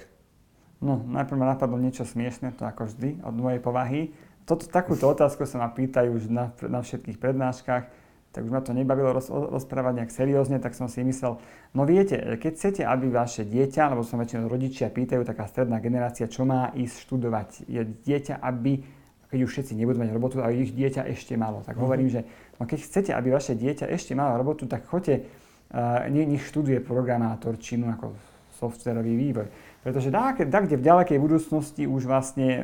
No, 0.81 0.97
najprv 1.03 1.37
ma 1.37 1.53
napadlo 1.53 1.77
niečo 1.77 2.09
smiešne, 2.09 2.57
to 2.57 2.65
ako 2.65 2.89
vždy, 2.89 3.21
od 3.21 3.35
mojej 3.37 3.61
povahy. 3.61 4.01
Toto, 4.49 4.65
takúto 4.65 5.05
otázku 5.11 5.45
sa 5.45 5.61
ma 5.61 5.69
pýtajú 5.69 6.17
už 6.17 6.33
na, 6.33 6.55
na 6.65 6.81
všetkých 6.81 7.21
prednáškach 7.21 8.00
tak 8.31 8.47
už 8.47 8.51
ma 8.51 8.63
to 8.63 8.71
nebavilo 8.71 9.11
roz, 9.11 9.27
rozprávať 9.27 10.03
nejak 10.03 10.13
seriózne, 10.15 10.63
tak 10.63 10.79
som 10.79 10.87
si 10.87 11.03
myslel, 11.03 11.43
no 11.75 11.83
viete, 11.83 12.39
keď 12.39 12.53
chcete, 12.55 12.83
aby 12.87 13.11
vaše 13.11 13.43
dieťa, 13.43 13.91
lebo 13.91 14.07
som 14.07 14.23
väčšinou 14.23 14.47
rodičia 14.47 14.87
pýtajú, 14.87 15.27
taká 15.27 15.51
stredná 15.51 15.83
generácia, 15.83 16.31
čo 16.31 16.47
má 16.47 16.71
ísť 16.71 16.95
študovať, 17.11 17.49
je 17.67 17.83
dieťa, 17.83 18.39
aby, 18.39 18.87
keď 19.35 19.39
už 19.43 19.51
všetci 19.51 19.73
nebudú 19.75 19.99
mať 20.07 20.11
robotu, 20.15 20.39
ale 20.39 20.63
ich 20.63 20.71
dieťa 20.71 21.11
ešte 21.11 21.35
malo. 21.35 21.67
Tak 21.67 21.75
mm-hmm. 21.75 21.83
hovorím, 21.83 22.09
že 22.09 22.21
no 22.59 22.71
keď 22.71 22.79
chcete, 22.87 23.11
aby 23.11 23.29
vaše 23.35 23.59
dieťa 23.59 23.91
ešte 23.91 24.15
malo 24.15 24.39
robotu, 24.39 24.71
tak 24.71 24.87
choďte, 24.87 25.27
uh, 25.27 26.07
nech 26.07 26.47
študuje 26.47 26.79
programátor 26.87 27.59
činu 27.59 27.91
ako 27.91 28.15
softwarový 28.61 29.17
vývoj. 29.17 29.49
Pretože 29.81 30.13
dá, 30.13 30.37
dá, 30.37 30.61
kde 30.61 30.77
v 30.77 30.85
ďalekej 30.85 31.17
budúcnosti 31.17 31.89
už 31.89 32.05
vlastne 32.05 32.49
e, 32.53 32.63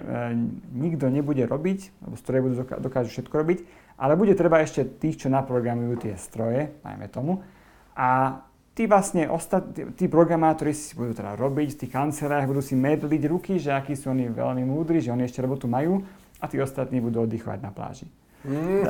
nikto 0.76 1.08
nebude 1.08 1.48
robiť, 1.48 2.04
lebo 2.04 2.14
stroje 2.20 2.44
budú 2.44 2.54
dokážu 2.60 3.08
všetko 3.08 3.34
robiť, 3.40 3.58
ale 3.96 4.12
bude 4.16 4.36
treba 4.36 4.60
ešte 4.60 4.84
tých, 4.84 5.26
čo 5.26 5.28
naprogramujú 5.32 6.04
tie 6.04 6.14
stroje, 6.20 6.72
najmä 6.84 7.08
tomu. 7.08 7.40
A 7.96 8.40
tí 8.76 8.84
vlastne 8.84 9.24
ostat, 9.32 9.72
tí 9.96 10.04
programátori 10.04 10.76
si 10.76 10.92
budú 10.92 11.16
teda 11.16 11.32
robiť 11.32 11.68
v 11.72 11.80
tých 11.80 11.92
kanceláriách, 11.96 12.52
budú 12.52 12.60
si 12.60 12.76
medliť 12.76 13.22
ruky, 13.24 13.56
že 13.56 13.72
akí 13.72 13.96
sú 13.96 14.12
oni 14.12 14.28
veľmi 14.28 14.68
múdri, 14.68 15.00
že 15.00 15.08
oni 15.08 15.24
ešte 15.24 15.40
robotu 15.40 15.64
majú 15.64 16.04
a 16.36 16.44
tí 16.44 16.60
ostatní 16.60 17.00
budú 17.00 17.24
oddychovať 17.24 17.58
na 17.64 17.72
pláži. 17.72 18.04
Mm. 18.44 18.84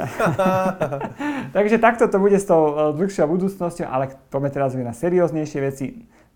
Takže 1.57 1.78
takto 1.78 2.11
to 2.11 2.18
bude 2.18 2.36
s 2.36 2.44
tou 2.44 2.92
e, 2.92 2.98
dlhšou 2.98 3.30
budúcnosťou, 3.30 3.86
ale 3.88 4.12
poďme 4.28 4.50
teraz 4.52 4.74
na 4.74 4.92
serióznejšie 4.92 5.61
veci. 5.62 5.86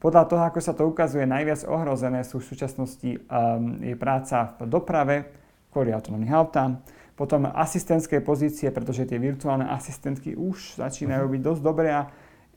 Podľa 0.01 0.25
toho, 0.31 0.43
ako 0.49 0.61
sa 0.65 0.73
to 0.73 0.89
ukazuje, 0.89 1.29
najviac 1.29 1.69
ohrozené 1.69 2.25
sú 2.25 2.41
v 2.41 2.49
súčasnosti 2.49 3.21
um, 3.21 3.77
je 3.85 3.93
práca 4.01 4.57
v 4.57 4.65
doprave 4.65 5.29
kvôli 5.69 5.93
autonómnych 5.93 6.33
autám, 6.33 6.81
potom 7.21 7.45
asistentské 7.53 8.25
pozície, 8.25 8.73
pretože 8.73 9.05
tie 9.05 9.21
virtuálne 9.21 9.69
asistentky 9.69 10.33
už 10.33 10.81
začínajú 10.81 11.29
mhm. 11.29 11.33
byť 11.37 11.41
dosť 11.45 11.61
dobré 11.61 11.93
a 11.93 12.09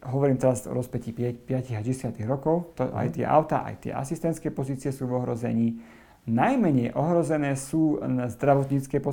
hovorím 0.07 0.39
teraz 0.39 0.63
o 0.63 0.71
rozpetí 0.71 1.11
5, 1.11 1.43
5 1.43 1.75
a 1.75 1.81
10 1.83 2.15
rokov, 2.23 2.71
to, 2.79 2.87
aj 2.87 3.11
mhm. 3.11 3.15
tie 3.19 3.25
auta, 3.27 3.67
aj 3.67 3.75
tie 3.83 3.91
asistentské 3.91 4.55
pozície 4.55 4.95
sú 4.95 5.11
v 5.11 5.19
ohrození. 5.19 5.83
Najmenej 6.23 6.95
ohrozené 6.95 7.59
sú 7.59 7.99
zdravotnícke 8.31 9.03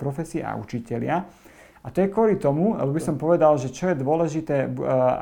profesie 0.00 0.40
a 0.40 0.56
učitelia. 0.56 1.28
A 1.84 1.92
to 1.92 2.00
je 2.00 2.08
kvôli 2.08 2.40
tomu, 2.40 2.72
lebo 2.72 2.96
by 2.96 3.02
som 3.04 3.20
povedal, 3.20 3.60
že 3.60 3.68
čo 3.68 3.92
je 3.92 4.00
dôležité, 4.00 4.72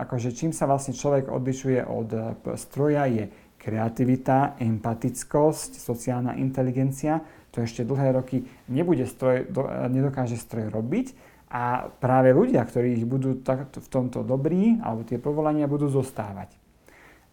akože 0.07 0.31
čím 0.31 0.55
sa 0.55 0.71
vlastne 0.71 0.95
človek 0.95 1.27
odlišuje 1.27 1.83
od 1.83 2.39
stroja, 2.55 3.11
je 3.11 3.27
kreativita, 3.59 4.55
empatickosť, 4.63 5.83
sociálna 5.83 6.39
inteligencia 6.39 7.19
to 7.57 7.65
ešte 7.65 7.89
dlhé 7.89 8.13
roky 8.13 8.45
nebude 8.69 9.09
stroj, 9.09 9.49
do, 9.49 9.65
nedokáže 9.89 10.37
stroj 10.37 10.69
robiť 10.69 11.17
a 11.49 11.89
práve 11.89 12.37
ľudia, 12.37 12.61
ktorí 12.61 13.01
ich 13.01 13.07
budú 13.09 13.41
tak, 13.41 13.73
v 13.73 13.89
tomto 13.89 14.21
dobrí, 14.21 14.77
alebo 14.85 15.09
tie 15.09 15.17
povolania 15.17 15.65
budú 15.65 15.89
zostávať. 15.89 16.53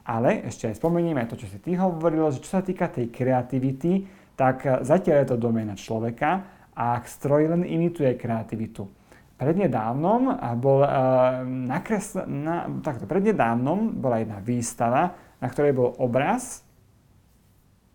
Ale 0.08 0.48
ešte 0.48 0.72
aj 0.72 0.80
spomenieme 0.80 1.24
aj 1.24 1.36
to, 1.36 1.40
čo 1.44 1.48
si 1.52 1.60
ty 1.60 1.76
hovoril, 1.76 2.32
že 2.32 2.40
čo 2.40 2.60
sa 2.60 2.64
týka 2.64 2.88
tej 2.88 3.12
kreativity, 3.12 4.08
tak 4.40 4.64
zatiaľ 4.64 5.16
je 5.24 5.28
to 5.36 5.38
doména 5.38 5.76
človeka 5.76 6.44
a 6.72 7.04
stroj 7.04 7.52
len 7.52 7.68
imituje 7.68 8.16
kreativitu. 8.16 8.88
Prednedávnom 9.34 10.40
bol 10.62 10.86
uh, 10.86 11.42
nakresl, 11.46 12.24
na, 12.30 12.70
takto, 12.80 13.10
prednedávnom 13.10 13.98
bola 13.98 14.22
jedna 14.22 14.40
výstava, 14.40 15.14
na 15.42 15.48
ktorej 15.52 15.74
bol 15.76 15.90
obraz 16.00 16.64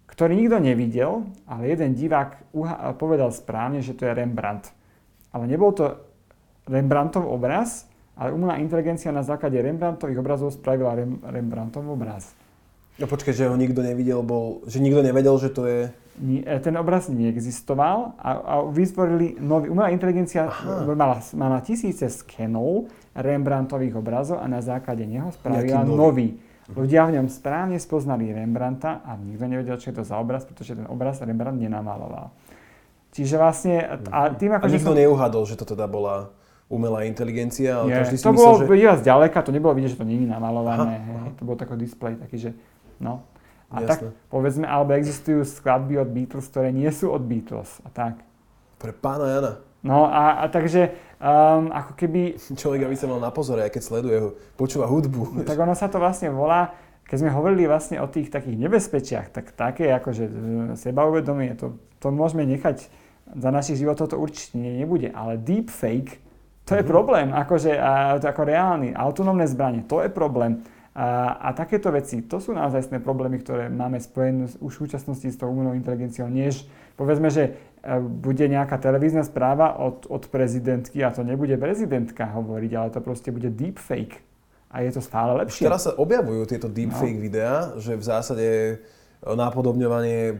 ktorý 0.08 0.32
nikto 0.34 0.56
nevidel, 0.58 1.28
ale 1.44 1.68
jeden 1.68 1.92
divák 1.92 2.50
povedal 2.96 3.28
správne, 3.30 3.84
že 3.84 3.92
to 3.92 4.08
je 4.08 4.16
Rembrandt. 4.16 4.72
Ale 5.30 5.44
nebol 5.44 5.70
to 5.76 6.00
Rembrandtov 6.64 7.28
obraz, 7.28 7.84
ale 8.16 8.32
umelá 8.32 8.58
inteligencia 8.58 9.12
na 9.12 9.22
základe 9.22 9.60
Rembrandtových 9.60 10.18
obrazov 10.18 10.50
spravila 10.50 10.96
Rem, 10.96 11.20
Rembrandtov 11.22 11.84
obraz. 11.86 12.32
No 12.98 13.06
počkaj, 13.06 13.30
že 13.30 13.46
ho 13.46 13.54
nikto 13.54 13.78
nevidel, 13.78 14.26
bol, 14.26 14.64
že 14.66 14.82
nikto 14.82 15.06
nevedel, 15.06 15.38
že 15.38 15.54
to 15.54 15.70
je... 15.70 15.80
Nie, 16.18 16.42
ten 16.58 16.74
obraz 16.74 17.06
neexistoval 17.06 18.18
a, 18.18 18.30
a 18.42 18.54
vytvorili 18.66 19.38
nový... 19.38 19.70
Umelá 19.70 19.94
inteligencia 19.94 20.50
mala, 20.82 21.22
mala 21.38 21.62
tisíce 21.62 22.10
skenov 22.10 22.90
Rembrandtových 23.14 23.94
obrazov 23.94 24.42
a 24.42 24.50
na 24.50 24.58
základe 24.58 25.06
neho 25.06 25.30
spravila 25.30 25.86
nový. 25.86 25.94
nový 25.94 26.28
Ľudia 26.68 27.08
v 27.08 27.20
ňom 27.20 27.26
správne 27.32 27.80
spoznali 27.80 28.28
Rembrandta 28.28 29.00
a 29.00 29.16
nikto 29.16 29.48
nevedel, 29.48 29.80
čo 29.80 29.88
je 29.88 29.96
to 30.00 30.04
za 30.04 30.20
obraz, 30.20 30.44
pretože 30.44 30.76
ten 30.76 30.84
obraz 30.84 31.16
Rembrandt 31.24 31.64
nenamaloval. 31.64 32.28
Čiže 33.16 33.40
vlastne... 33.40 34.04
A, 34.12 34.36
tým, 34.36 34.52
ako, 34.52 34.68
a 34.68 34.72
nikto 34.72 34.92
som... 34.92 35.00
neuhadol, 35.00 35.44
že 35.48 35.56
to 35.56 35.64
teda 35.64 35.88
bola 35.88 36.28
umelá 36.68 37.08
inteligencia, 37.08 37.80
ale 37.80 37.88
Nie, 37.88 38.04
každý 38.04 38.16
si 38.20 38.24
to 38.24 38.36
myslel, 38.36 38.68
bolo 38.68 38.76
že... 38.76 39.00
zďaleka, 39.00 39.38
to 39.40 39.50
nebolo 39.56 39.72
vidieť, 39.72 39.96
že 39.96 40.00
to 40.04 40.06
nie 40.06 40.20
je 40.20 40.28
namalované. 40.28 41.00
Aha, 41.00 41.16
aha. 41.24 41.28
To 41.40 41.42
bol 41.48 41.56
taký 41.56 41.80
displej, 41.80 42.20
taký, 42.20 42.36
že 42.36 42.50
no. 43.00 43.24
A 43.72 43.84
Jasne. 43.84 43.88
tak 43.88 43.98
povedzme, 44.28 44.64
alebo 44.68 44.96
existujú 44.96 45.44
skladby 45.44 46.00
od 46.00 46.08
Beatles, 46.12 46.48
ktoré 46.52 46.68
nie 46.72 46.88
sú 46.92 47.12
od 47.12 47.24
Beatles 47.24 47.80
a 47.84 47.88
tak. 47.88 48.20
Pre 48.76 48.92
pána 48.92 49.26
Jana. 49.28 49.52
No 49.80 50.08
a, 50.08 50.44
a 50.44 50.44
takže 50.52 50.92
um, 51.18 51.70
ako 51.74 51.92
keby... 51.98 52.38
Človek, 52.54 52.86
aby 52.86 52.96
sa 52.96 53.10
mal 53.10 53.20
na 53.22 53.30
pozore, 53.34 53.66
aj 53.66 53.74
keď 53.74 53.82
sleduje 53.82 54.16
ho, 54.18 54.28
počúva 54.54 54.86
hudbu. 54.86 55.38
No, 55.38 55.46
tak 55.46 55.58
ono 55.58 55.74
sa 55.74 55.90
to 55.90 55.98
vlastne 55.98 56.30
volá, 56.30 56.74
keď 57.08 57.16
sme 57.24 57.30
hovorili 57.32 57.64
vlastne 57.64 57.98
o 57.98 58.06
tých 58.06 58.28
takých 58.28 58.56
nebezpečiach, 58.60 59.26
tak 59.32 59.56
také 59.56 59.88
akože 59.96 60.24
e, 60.24 60.32
sebauvedomie, 60.76 61.56
to, 61.56 61.80
to 61.98 62.12
môžeme 62.12 62.44
nechať 62.44 62.86
za 63.32 63.50
našich 63.52 63.80
životov, 63.80 64.12
to 64.12 64.20
určite 64.20 64.56
nebude, 64.56 65.08
ale 65.12 65.40
deepfake, 65.40 66.20
to 66.68 66.76
je 66.76 66.84
mm-hmm. 66.84 66.92
problém, 66.92 67.28
akože 67.32 67.72
a, 67.80 68.20
to 68.20 68.28
ako 68.28 68.42
reálny, 68.44 68.92
autonómne 68.92 69.48
zbranie, 69.48 69.88
to 69.88 70.04
je 70.04 70.12
problém. 70.12 70.60
A, 70.98 71.38
a 71.38 71.48
takéto 71.54 71.94
veci, 71.94 72.26
to 72.26 72.42
sú 72.42 72.50
naozaj 72.50 72.90
problémy, 73.00 73.38
ktoré 73.38 73.70
máme 73.70 74.02
spojené 74.02 74.50
už 74.58 74.72
v 74.76 74.80
súčasnosti 74.84 75.30
s 75.30 75.38
tou 75.38 75.48
umelou 75.48 75.72
inteligenciou, 75.78 76.26
než 76.26 76.66
povedzme, 76.98 77.30
že 77.30 77.54
bude 78.02 78.44
nejaká 78.50 78.76
televízna 78.82 79.22
správa 79.22 79.78
od, 79.78 80.06
od 80.10 80.26
prezidentky 80.28 81.02
a 81.06 81.14
to 81.14 81.22
nebude 81.22 81.54
prezidentka 81.56 82.26
hovoriť, 82.26 82.72
ale 82.74 82.88
to 82.90 83.00
proste 83.00 83.30
bude 83.30 83.54
deepfake. 83.54 84.20
A 84.68 84.84
je 84.84 84.92
to 84.92 85.00
stále 85.00 85.32
lepšie. 85.40 85.64
Teraz 85.64 85.88
sa 85.88 85.96
objavujú 85.96 86.44
tieto 86.44 86.68
deepfake 86.68 87.16
no. 87.16 87.24
videá, 87.24 87.56
že 87.80 87.96
v 87.96 88.04
zásade 88.04 88.46
nápodobňovanie 89.24 90.36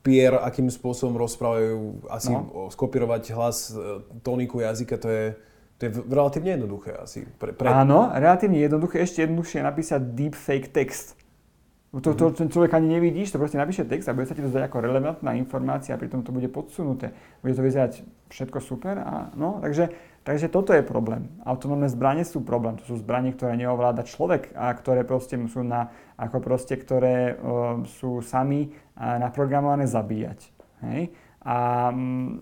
Pierre, 0.00 0.40
akým 0.40 0.70
spôsobom 0.70 1.18
rozprávajú, 1.20 2.08
asi 2.08 2.32
no. 2.32 2.72
skopírovať 2.72 3.22
hlas, 3.36 3.74
e, 3.74 4.00
tóniku 4.24 4.64
jazyka, 4.64 4.96
to 4.96 5.08
je 5.10 5.26
to 5.80 5.88
je 5.88 5.96
relatívne 6.12 6.60
jednoduché 6.60 6.92
asi. 6.92 7.24
Pre, 7.40 7.56
pre... 7.56 7.72
Áno, 7.72 8.12
relatívne 8.12 8.60
jednoduché. 8.60 9.00
Ešte 9.00 9.24
jednoduchšie 9.24 9.64
je 9.64 9.64
napísať 9.64 10.00
deepfake 10.12 10.68
text. 10.76 11.16
To, 11.90 12.14
to, 12.14 12.30
ten 12.30 12.46
človek 12.46 12.70
ani 12.78 12.86
nevidíš, 12.86 13.34
to 13.34 13.42
proste 13.42 13.58
napíše 13.58 13.82
text 13.82 14.06
a 14.06 14.14
bude 14.14 14.22
sa 14.22 14.38
ti 14.38 14.46
to 14.46 14.46
zdať 14.46 14.70
ako 14.70 14.78
relevantná 14.78 15.34
informácia 15.34 15.90
a 15.90 15.98
pritom 15.98 16.22
to 16.22 16.30
bude 16.30 16.46
podsunuté. 16.46 17.10
Bude 17.42 17.58
to 17.58 17.66
vyzerať 17.66 18.06
všetko 18.30 18.62
super 18.62 19.02
a 19.02 19.34
no, 19.34 19.58
takže, 19.58 19.90
takže 20.22 20.46
toto 20.54 20.70
je 20.70 20.86
problém. 20.86 21.26
Autonómne 21.42 21.90
zbranie 21.90 22.22
sú 22.22 22.46
problém. 22.46 22.78
To 22.78 22.86
sú 22.86 22.94
zbranie, 22.94 23.34
ktoré 23.34 23.58
neovláda 23.58 24.06
človek 24.06 24.54
a 24.54 24.70
ktoré 24.70 25.02
proste 25.02 25.34
sú 25.50 25.66
na, 25.66 25.90
ako 26.14 26.38
proste, 26.38 26.78
ktoré 26.78 27.34
uh, 27.34 27.82
sú 27.98 28.22
sami 28.22 28.70
naprogramované 28.94 29.90
zabíjať. 29.90 30.46
Hej? 30.86 31.10
A 31.42 31.90
um, 31.90 32.38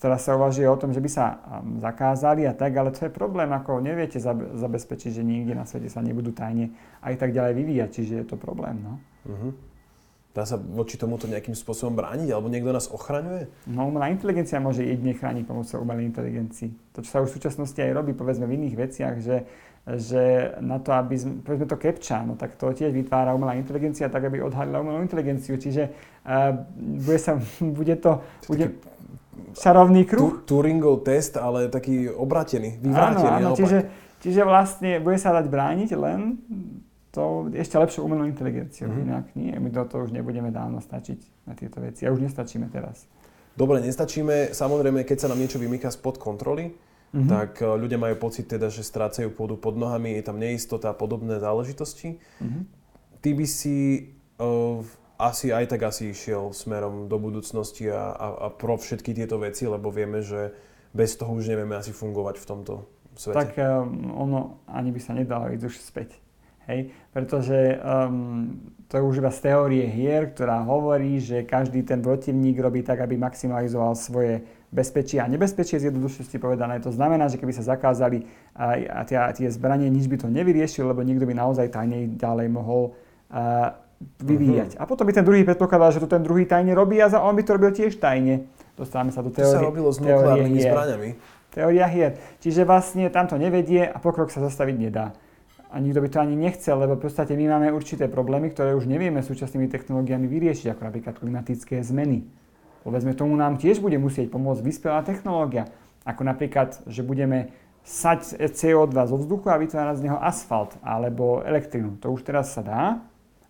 teraz 0.00 0.24
sa 0.24 0.36
uvažuje 0.36 0.66
o 0.68 0.80
tom, 0.80 0.90
že 0.90 1.00
by 1.00 1.10
sa 1.10 1.26
um, 1.36 1.78
zakázali 1.80 2.48
a 2.48 2.52
tak, 2.56 2.72
ale 2.76 2.90
to 2.92 3.06
je 3.06 3.12
problém, 3.12 3.50
ako 3.52 3.80
neviete 3.80 4.20
zabezpečiť, 4.56 5.20
že 5.20 5.22
niekde 5.24 5.52
na 5.52 5.68
svete 5.68 5.92
sa 5.92 6.00
nebudú 6.00 6.32
tajne 6.32 6.72
aj 7.04 7.14
tak 7.20 7.30
ďalej 7.36 7.52
vyvíjať, 7.56 7.90
čiže 7.92 8.14
je 8.24 8.26
to 8.26 8.36
problém. 8.40 8.80
No. 8.80 8.94
Uh-huh. 9.28 9.52
Dá 10.30 10.46
sa 10.46 10.54
voči 10.54 10.94
tomuto 10.94 11.26
nejakým 11.26 11.58
spôsobom 11.58 11.98
brániť? 11.98 12.30
Alebo 12.30 12.46
niekto 12.46 12.70
nás 12.70 12.86
ochraňuje? 12.86 13.50
No, 13.66 13.90
umelá 13.90 14.14
inteligencia 14.14 14.62
môže 14.62 14.86
jedine 14.86 15.10
chrániť 15.10 15.42
pomocou 15.42 15.82
umelej 15.82 16.06
inteligencii. 16.06 16.70
To, 16.94 17.02
čo 17.02 17.10
sa 17.10 17.18
už 17.18 17.34
v 17.34 17.36
súčasnosti 17.42 17.74
aj 17.82 17.90
robí, 17.90 18.14
povedzme 18.14 18.46
v 18.46 18.54
iných 18.62 18.76
veciach, 18.78 19.14
že, 19.18 19.42
že 19.98 20.54
na 20.62 20.78
to, 20.78 20.94
aby 20.94 21.18
sme, 21.18 21.42
povedzme 21.42 21.66
to 21.66 21.74
captcha, 21.74 22.22
no 22.22 22.38
tak 22.38 22.54
to 22.54 22.70
tiež 22.70 22.94
vytvára 22.94 23.34
umelá 23.34 23.58
inteligencia 23.58 24.06
tak, 24.06 24.22
aby 24.30 24.38
odhalila 24.38 24.78
umelú 24.78 25.02
inteligenciu. 25.02 25.58
Čiže 25.58 25.90
uh, 26.22 26.62
bude, 26.78 27.18
sa, 27.18 27.34
bude 27.82 27.98
to... 27.98 28.22
Bude, 28.46 28.78
čarovný 29.56 30.02
kruh. 30.06 30.42
Turingov 30.46 31.02
test, 31.02 31.36
ale 31.36 31.70
taký 31.70 32.10
obratený, 32.10 32.78
vyvrátený. 32.78 33.28
Áno, 33.28 33.50
áno, 33.52 33.58
čiže, 33.58 33.90
čiže 34.20 34.42
vlastne 34.46 35.00
bude 35.02 35.18
sa 35.18 35.34
dať 35.34 35.46
brániť 35.50 35.90
len 35.96 36.38
to 37.10 37.50
ešte 37.50 37.74
lepšou 37.74 38.06
umelou 38.06 38.26
inteligenciou. 38.26 38.86
Mm-hmm. 38.86 39.06
Inak 39.10 39.26
nie, 39.34 39.50
my 39.50 39.68
do 39.70 39.82
toho 39.86 40.06
už 40.06 40.14
nebudeme 40.14 40.54
dávno 40.54 40.78
stačiť 40.78 41.50
na 41.50 41.58
tieto 41.58 41.82
veci. 41.82 42.06
A 42.06 42.14
už 42.14 42.22
nestačíme 42.22 42.70
teraz. 42.70 43.10
Dobre, 43.58 43.82
nestačíme. 43.82 44.54
Samozrejme, 44.54 45.02
keď 45.02 45.26
sa 45.26 45.28
nám 45.28 45.42
niečo 45.42 45.58
vymýka 45.58 45.90
spod 45.90 46.22
kontroly, 46.22 46.70
mm-hmm. 46.70 47.26
tak 47.26 47.58
e, 47.58 47.66
ľudia 47.66 47.98
majú 47.98 48.14
pocit 48.30 48.46
teda, 48.46 48.70
že 48.70 48.86
strácajú 48.86 49.34
pôdu 49.34 49.58
pod 49.58 49.74
nohami, 49.74 50.14
je 50.14 50.22
tam 50.22 50.38
neistota 50.38 50.94
a 50.94 50.96
podobné 50.96 51.42
záležitosti. 51.42 52.22
Mm-hmm. 52.38 52.62
Ty 53.20 53.30
by 53.36 53.46
si 53.50 53.76
uh, 54.40 54.80
asi 55.20 55.52
aj 55.52 55.76
tak 55.76 55.84
asi 55.84 56.16
išiel 56.16 56.56
smerom 56.56 57.06
do 57.06 57.16
budúcnosti 57.20 57.92
a, 57.92 58.16
a, 58.16 58.26
a 58.36 58.46
pro 58.48 58.80
všetky 58.80 59.12
tieto 59.12 59.36
veci, 59.36 59.68
lebo 59.68 59.92
vieme, 59.92 60.24
že 60.24 60.52
bez 60.90 61.14
toho 61.14 61.36
už 61.36 61.52
nevieme 61.52 61.76
asi 61.76 61.92
fungovať 61.92 62.36
v 62.40 62.46
tomto 62.48 62.72
svete. 63.14 63.36
Tak 63.36 63.50
um, 63.60 64.16
ono 64.16 64.38
ani 64.66 64.90
by 64.90 65.00
sa 65.00 65.12
nedalo 65.14 65.52
ísť 65.52 65.64
už 65.68 65.76
späť. 65.78 66.16
Hej? 66.66 66.94
Pretože 67.10 67.78
um, 67.82 68.58
to 68.86 68.98
je 68.98 69.02
už 69.02 69.18
iba 69.22 69.30
z 69.30 69.40
teórie 69.50 69.84
hier, 69.86 70.30
ktorá 70.30 70.62
hovorí, 70.62 71.18
že 71.18 71.46
každý 71.46 71.82
ten 71.82 72.02
protivník 72.02 72.58
robí 72.58 72.82
tak, 72.82 73.02
aby 73.02 73.18
maximalizoval 73.18 73.94
svoje 73.98 74.42
bezpečie 74.70 75.18
a 75.18 75.26
nebezpečie 75.26 75.82
z 75.82 75.90
jednoduchosti 75.90 76.38
povedané. 76.38 76.78
To 76.82 76.94
znamená, 76.94 77.26
že 77.26 77.42
keby 77.42 77.50
sa 77.50 77.66
zakázali 77.66 78.22
a, 78.54 78.78
a 78.78 79.00
tie, 79.02 79.18
tie 79.34 79.48
zbranie, 79.50 79.90
nič 79.90 80.06
by 80.06 80.16
to 80.22 80.28
nevyriešil, 80.30 80.86
lebo 80.86 81.02
nikto 81.02 81.26
by 81.26 81.34
naozaj 81.34 81.74
tajne 81.74 82.14
ďalej 82.14 82.46
mohol 82.54 82.94
uh, 83.34 83.74
vyvíjať. 84.00 84.76
Uh-huh. 84.76 84.82
A 84.84 84.88
potom 84.88 85.04
by 85.04 85.12
ten 85.12 85.24
druhý 85.24 85.44
predpokladal, 85.44 85.92
že 85.92 86.00
to 86.00 86.08
ten 86.08 86.24
druhý 86.24 86.48
tajne 86.48 86.72
robí 86.72 87.00
a 87.00 87.08
on 87.20 87.36
by 87.36 87.44
to 87.44 87.56
robil 87.56 87.72
tiež 87.72 88.00
tajne. 88.00 88.48
Dostávame 88.74 89.12
sa 89.12 89.20
do 89.20 89.28
teórie. 89.28 89.52
To 89.52 89.60
sa 89.60 89.64
robilo 89.64 89.88
s 89.92 90.00
nukleárnymi 90.00 90.60
zbraniami. 90.60 91.08
Teória 91.50 91.86
hier. 91.90 92.16
Čiže 92.40 92.62
vlastne 92.62 93.10
tam 93.12 93.28
to 93.28 93.36
nevedie 93.36 93.82
a 93.82 93.98
pokrok 94.00 94.32
sa 94.32 94.40
zastaviť 94.40 94.76
nedá 94.78 95.12
a 95.70 95.78
nikto 95.78 96.02
by 96.02 96.08
to 96.10 96.18
ani 96.18 96.34
nechcel, 96.34 96.82
lebo 96.82 96.98
v 96.98 97.06
podstate 97.06 97.38
my 97.38 97.46
máme 97.46 97.68
určité 97.70 98.10
problémy, 98.10 98.50
ktoré 98.50 98.74
už 98.74 98.90
nevieme 98.90 99.22
súčasnými 99.22 99.70
technológiami 99.70 100.26
vyriešiť, 100.26 100.74
ako 100.74 100.82
napríklad 100.82 101.14
klimatické 101.22 101.78
zmeny. 101.86 102.26
Povedzme, 102.82 103.14
tomu 103.14 103.38
nám 103.38 103.54
tiež 103.54 103.78
bude 103.78 103.94
musieť 104.02 104.34
pomôcť 104.34 104.66
vyspelá 104.66 105.06
technológia, 105.06 105.70
ako 106.02 106.26
napríklad, 106.26 106.82
že 106.90 107.06
budeme 107.06 107.54
sať 107.86 108.34
CO2 108.50 108.92
zo 108.92 109.16
vzduchu 109.16 109.46
a 109.46 109.60
vytvárať 109.62 110.02
z 110.02 110.04
neho 110.10 110.18
asfalt 110.18 110.74
alebo 110.82 111.46
elektrinu. 111.46 111.96
To 112.02 112.12
už 112.12 112.26
teraz 112.26 112.50
sa 112.50 112.62
dá. 112.66 112.82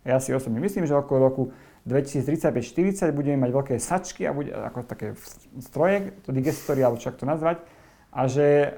Ja 0.01 0.17
si 0.17 0.33
osobne 0.33 0.57
myslím, 0.61 0.89
že 0.89 0.97
okolo 0.97 1.19
roku 1.29 1.43
2035-40 1.85 3.13
budeme 3.13 3.45
mať 3.45 3.51
veľké 3.53 3.73
sačky 3.81 4.25
a 4.29 4.33
bude, 4.33 4.53
ako 4.53 4.85
také 4.85 5.17
stroje, 5.61 6.13
to 6.21 6.29
digestory, 6.29 6.85
alebo 6.85 7.01
čo 7.01 7.13
to 7.13 7.25
nazvať, 7.25 7.61
a 8.11 8.27
že 8.27 8.45
e, 8.45 8.69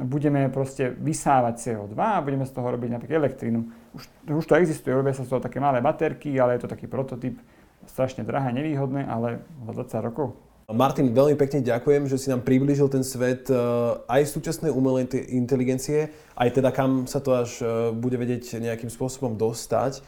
budeme 0.00 0.50
proste 0.50 0.90
vysávať 0.90 1.54
CO2 1.70 1.94
a 1.96 2.20
budeme 2.20 2.44
z 2.44 2.52
toho 2.52 2.66
robiť 2.66 2.90
napríklad 2.92 3.22
elektrínu. 3.24 3.60
Už, 3.94 4.02
už 4.26 4.44
to 4.44 4.58
existuje, 4.58 4.90
robia 4.90 5.14
sa 5.14 5.24
z 5.24 5.30
toho 5.32 5.40
také 5.40 5.62
malé 5.62 5.78
baterky, 5.80 6.34
ale 6.36 6.58
je 6.58 6.66
to 6.66 6.72
taký 6.72 6.90
prototyp, 6.90 7.38
strašne 7.86 8.26
drahé, 8.26 8.52
nevýhodné, 8.52 9.06
ale 9.06 9.40
za 9.64 9.72
20 10.02 10.08
rokov. 10.12 10.36
Martin, 10.70 11.10
veľmi 11.10 11.34
pekne 11.34 11.66
ďakujem, 11.66 12.06
že 12.06 12.14
si 12.14 12.30
nám 12.30 12.46
priblížil 12.46 12.86
ten 12.86 13.02
svet 13.02 13.50
uh, 13.50 14.06
aj 14.06 14.30
súčasnej 14.30 14.70
umelej 14.70 15.10
inteligencie, 15.34 16.14
aj 16.38 16.48
teda 16.54 16.70
kam 16.70 17.10
sa 17.10 17.18
to 17.18 17.34
až 17.34 17.58
uh, 17.58 17.90
bude 17.90 18.14
vedieť 18.14 18.62
nejakým 18.62 18.86
spôsobom 18.86 19.34
dostať. 19.34 19.98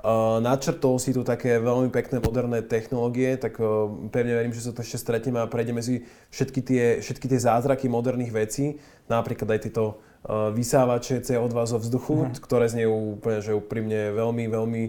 Uh, 0.00 0.40
načrtol 0.40 0.96
si 0.96 1.12
tu 1.12 1.20
také 1.20 1.60
veľmi 1.60 1.92
pekné 1.92 2.24
moderné 2.24 2.64
technológie, 2.64 3.36
tak 3.36 3.60
uh, 3.60 3.84
pevne 4.08 4.32
verím, 4.32 4.56
že 4.56 4.64
sa 4.64 4.72
to 4.72 4.80
ešte 4.80 4.96
stretneme 4.96 5.36
a 5.36 5.44
prejdeme 5.44 5.84
si 5.84 6.08
všetky 6.32 6.60
tie, 6.64 6.84
všetky 7.04 7.28
tie 7.28 7.36
zázraky 7.36 7.84
moderných 7.92 8.32
vecí, 8.32 8.80
napríklad 9.12 9.52
aj 9.52 9.60
tieto 9.68 10.00
uh, 10.24 10.48
vysávače 10.56 11.20
CO2 11.20 11.52
zo 11.68 11.76
vzduchu, 11.76 12.16
uh-huh. 12.16 12.40
ktoré 12.40 12.72
znejú 12.72 13.20
úplne, 13.20 13.44
že 13.44 13.52
úprimne 13.52 14.16
veľmi, 14.16 14.44
veľmi 14.48 14.82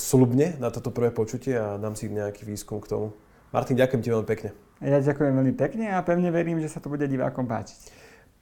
slubne 0.00 0.56
na 0.56 0.72
toto 0.72 0.88
prvé 0.88 1.12
počutie 1.12 1.60
a 1.60 1.76
dám 1.76 1.92
si 1.92 2.08
nejaký 2.08 2.48
výskum 2.48 2.80
k 2.80 2.96
tomu. 2.96 3.12
Martin, 3.52 3.76
ďakujem 3.76 4.00
ti 4.00 4.08
veľmi 4.08 4.28
pekne. 4.28 4.50
Ja 4.80 5.04
ďakujem 5.04 5.36
veľmi 5.36 5.54
pekne 5.56 5.92
a 5.92 6.00
pevne 6.00 6.32
verím, 6.32 6.64
že 6.64 6.72
sa 6.72 6.80
to 6.80 6.88
bude 6.88 7.04
divákom 7.04 7.44
páčiť. 7.44 7.99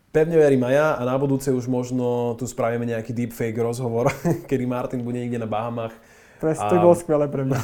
Pevne 0.09 0.40
verím 0.40 0.64
aj 0.64 0.74
ja 0.74 0.88
a 0.96 1.02
na 1.04 1.16
budúce 1.20 1.52
už 1.52 1.68
možno 1.68 2.32
tu 2.40 2.48
spravíme 2.48 2.88
nejaký 2.88 3.12
deepfake 3.12 3.61
rozhovor, 3.61 4.09
kedy 4.50 4.64
Martin 4.64 5.04
bude 5.04 5.20
niekde 5.20 5.36
na 5.36 5.48
Bahamach. 5.48 5.92
Presne, 6.40 6.64
a... 6.64 6.70
to 6.70 6.80
bolo 6.80 6.96
skvelé 6.96 7.26
pre 7.28 7.44
mňa. 7.44 7.61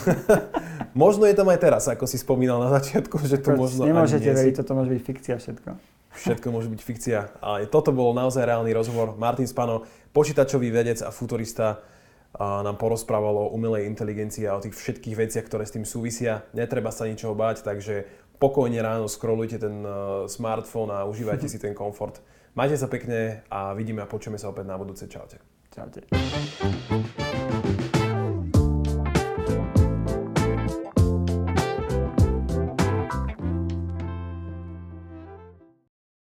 možno 1.05 1.25
je 1.25 1.35
tam 1.35 1.49
aj 1.49 1.59
teraz, 1.63 1.89
ako 1.89 2.05
si 2.05 2.21
spomínal 2.21 2.61
na 2.61 2.75
začiatku, 2.77 3.17
že 3.25 3.41
to 3.41 3.57
možno 3.57 3.89
Nemôžete 3.89 4.29
veriť, 4.29 4.61
toto 4.61 4.77
môže 4.77 4.93
byť 4.93 5.03
fikcia 5.03 5.35
všetko. 5.41 5.71
Všetko 6.15 6.47
môže 6.53 6.71
byť 6.71 6.81
fikcia, 6.85 7.19
ale 7.43 7.67
toto 7.67 7.91
bol 7.91 8.15
naozaj 8.15 8.47
reálny 8.47 8.71
rozhovor. 8.71 9.19
Martin 9.19 9.51
Spano, 9.51 9.83
počítačový 10.15 10.71
vedec 10.71 11.03
a 11.03 11.11
futurista, 11.11 11.83
a 12.35 12.67
nám 12.67 12.75
porozprával 12.83 13.47
o 13.47 13.51
umelej 13.55 13.87
inteligencii 13.87 14.51
a 14.51 14.59
o 14.59 14.63
tých 14.63 14.75
všetkých 14.75 15.15
veciach, 15.15 15.47
ktoré 15.47 15.63
s 15.63 15.75
tým 15.79 15.87
súvisia. 15.87 16.43
Netreba 16.51 16.91
sa 16.91 17.07
ničoho 17.07 17.31
báť, 17.31 17.63
takže 17.63 18.11
pokojne 18.43 18.83
ráno 18.83 19.07
scrollujte 19.07 19.63
ten 19.63 19.87
uh, 19.87 20.27
smartfón 20.27 20.91
a 20.91 21.07
užívajte 21.07 21.47
si 21.47 21.63
ten 21.63 21.79
komfort. 21.79 22.19
Majte 22.55 22.79
sa 22.79 22.87
pekne 22.87 23.43
a 23.51 23.75
vidíme 23.75 23.99
a 23.99 24.07
počujeme 24.07 24.39
sa 24.39 24.47
opäť 24.47 24.71
na 24.71 24.79
budúce. 24.79 25.11
Čaute. 25.11 25.43
Čaute. 25.75 26.07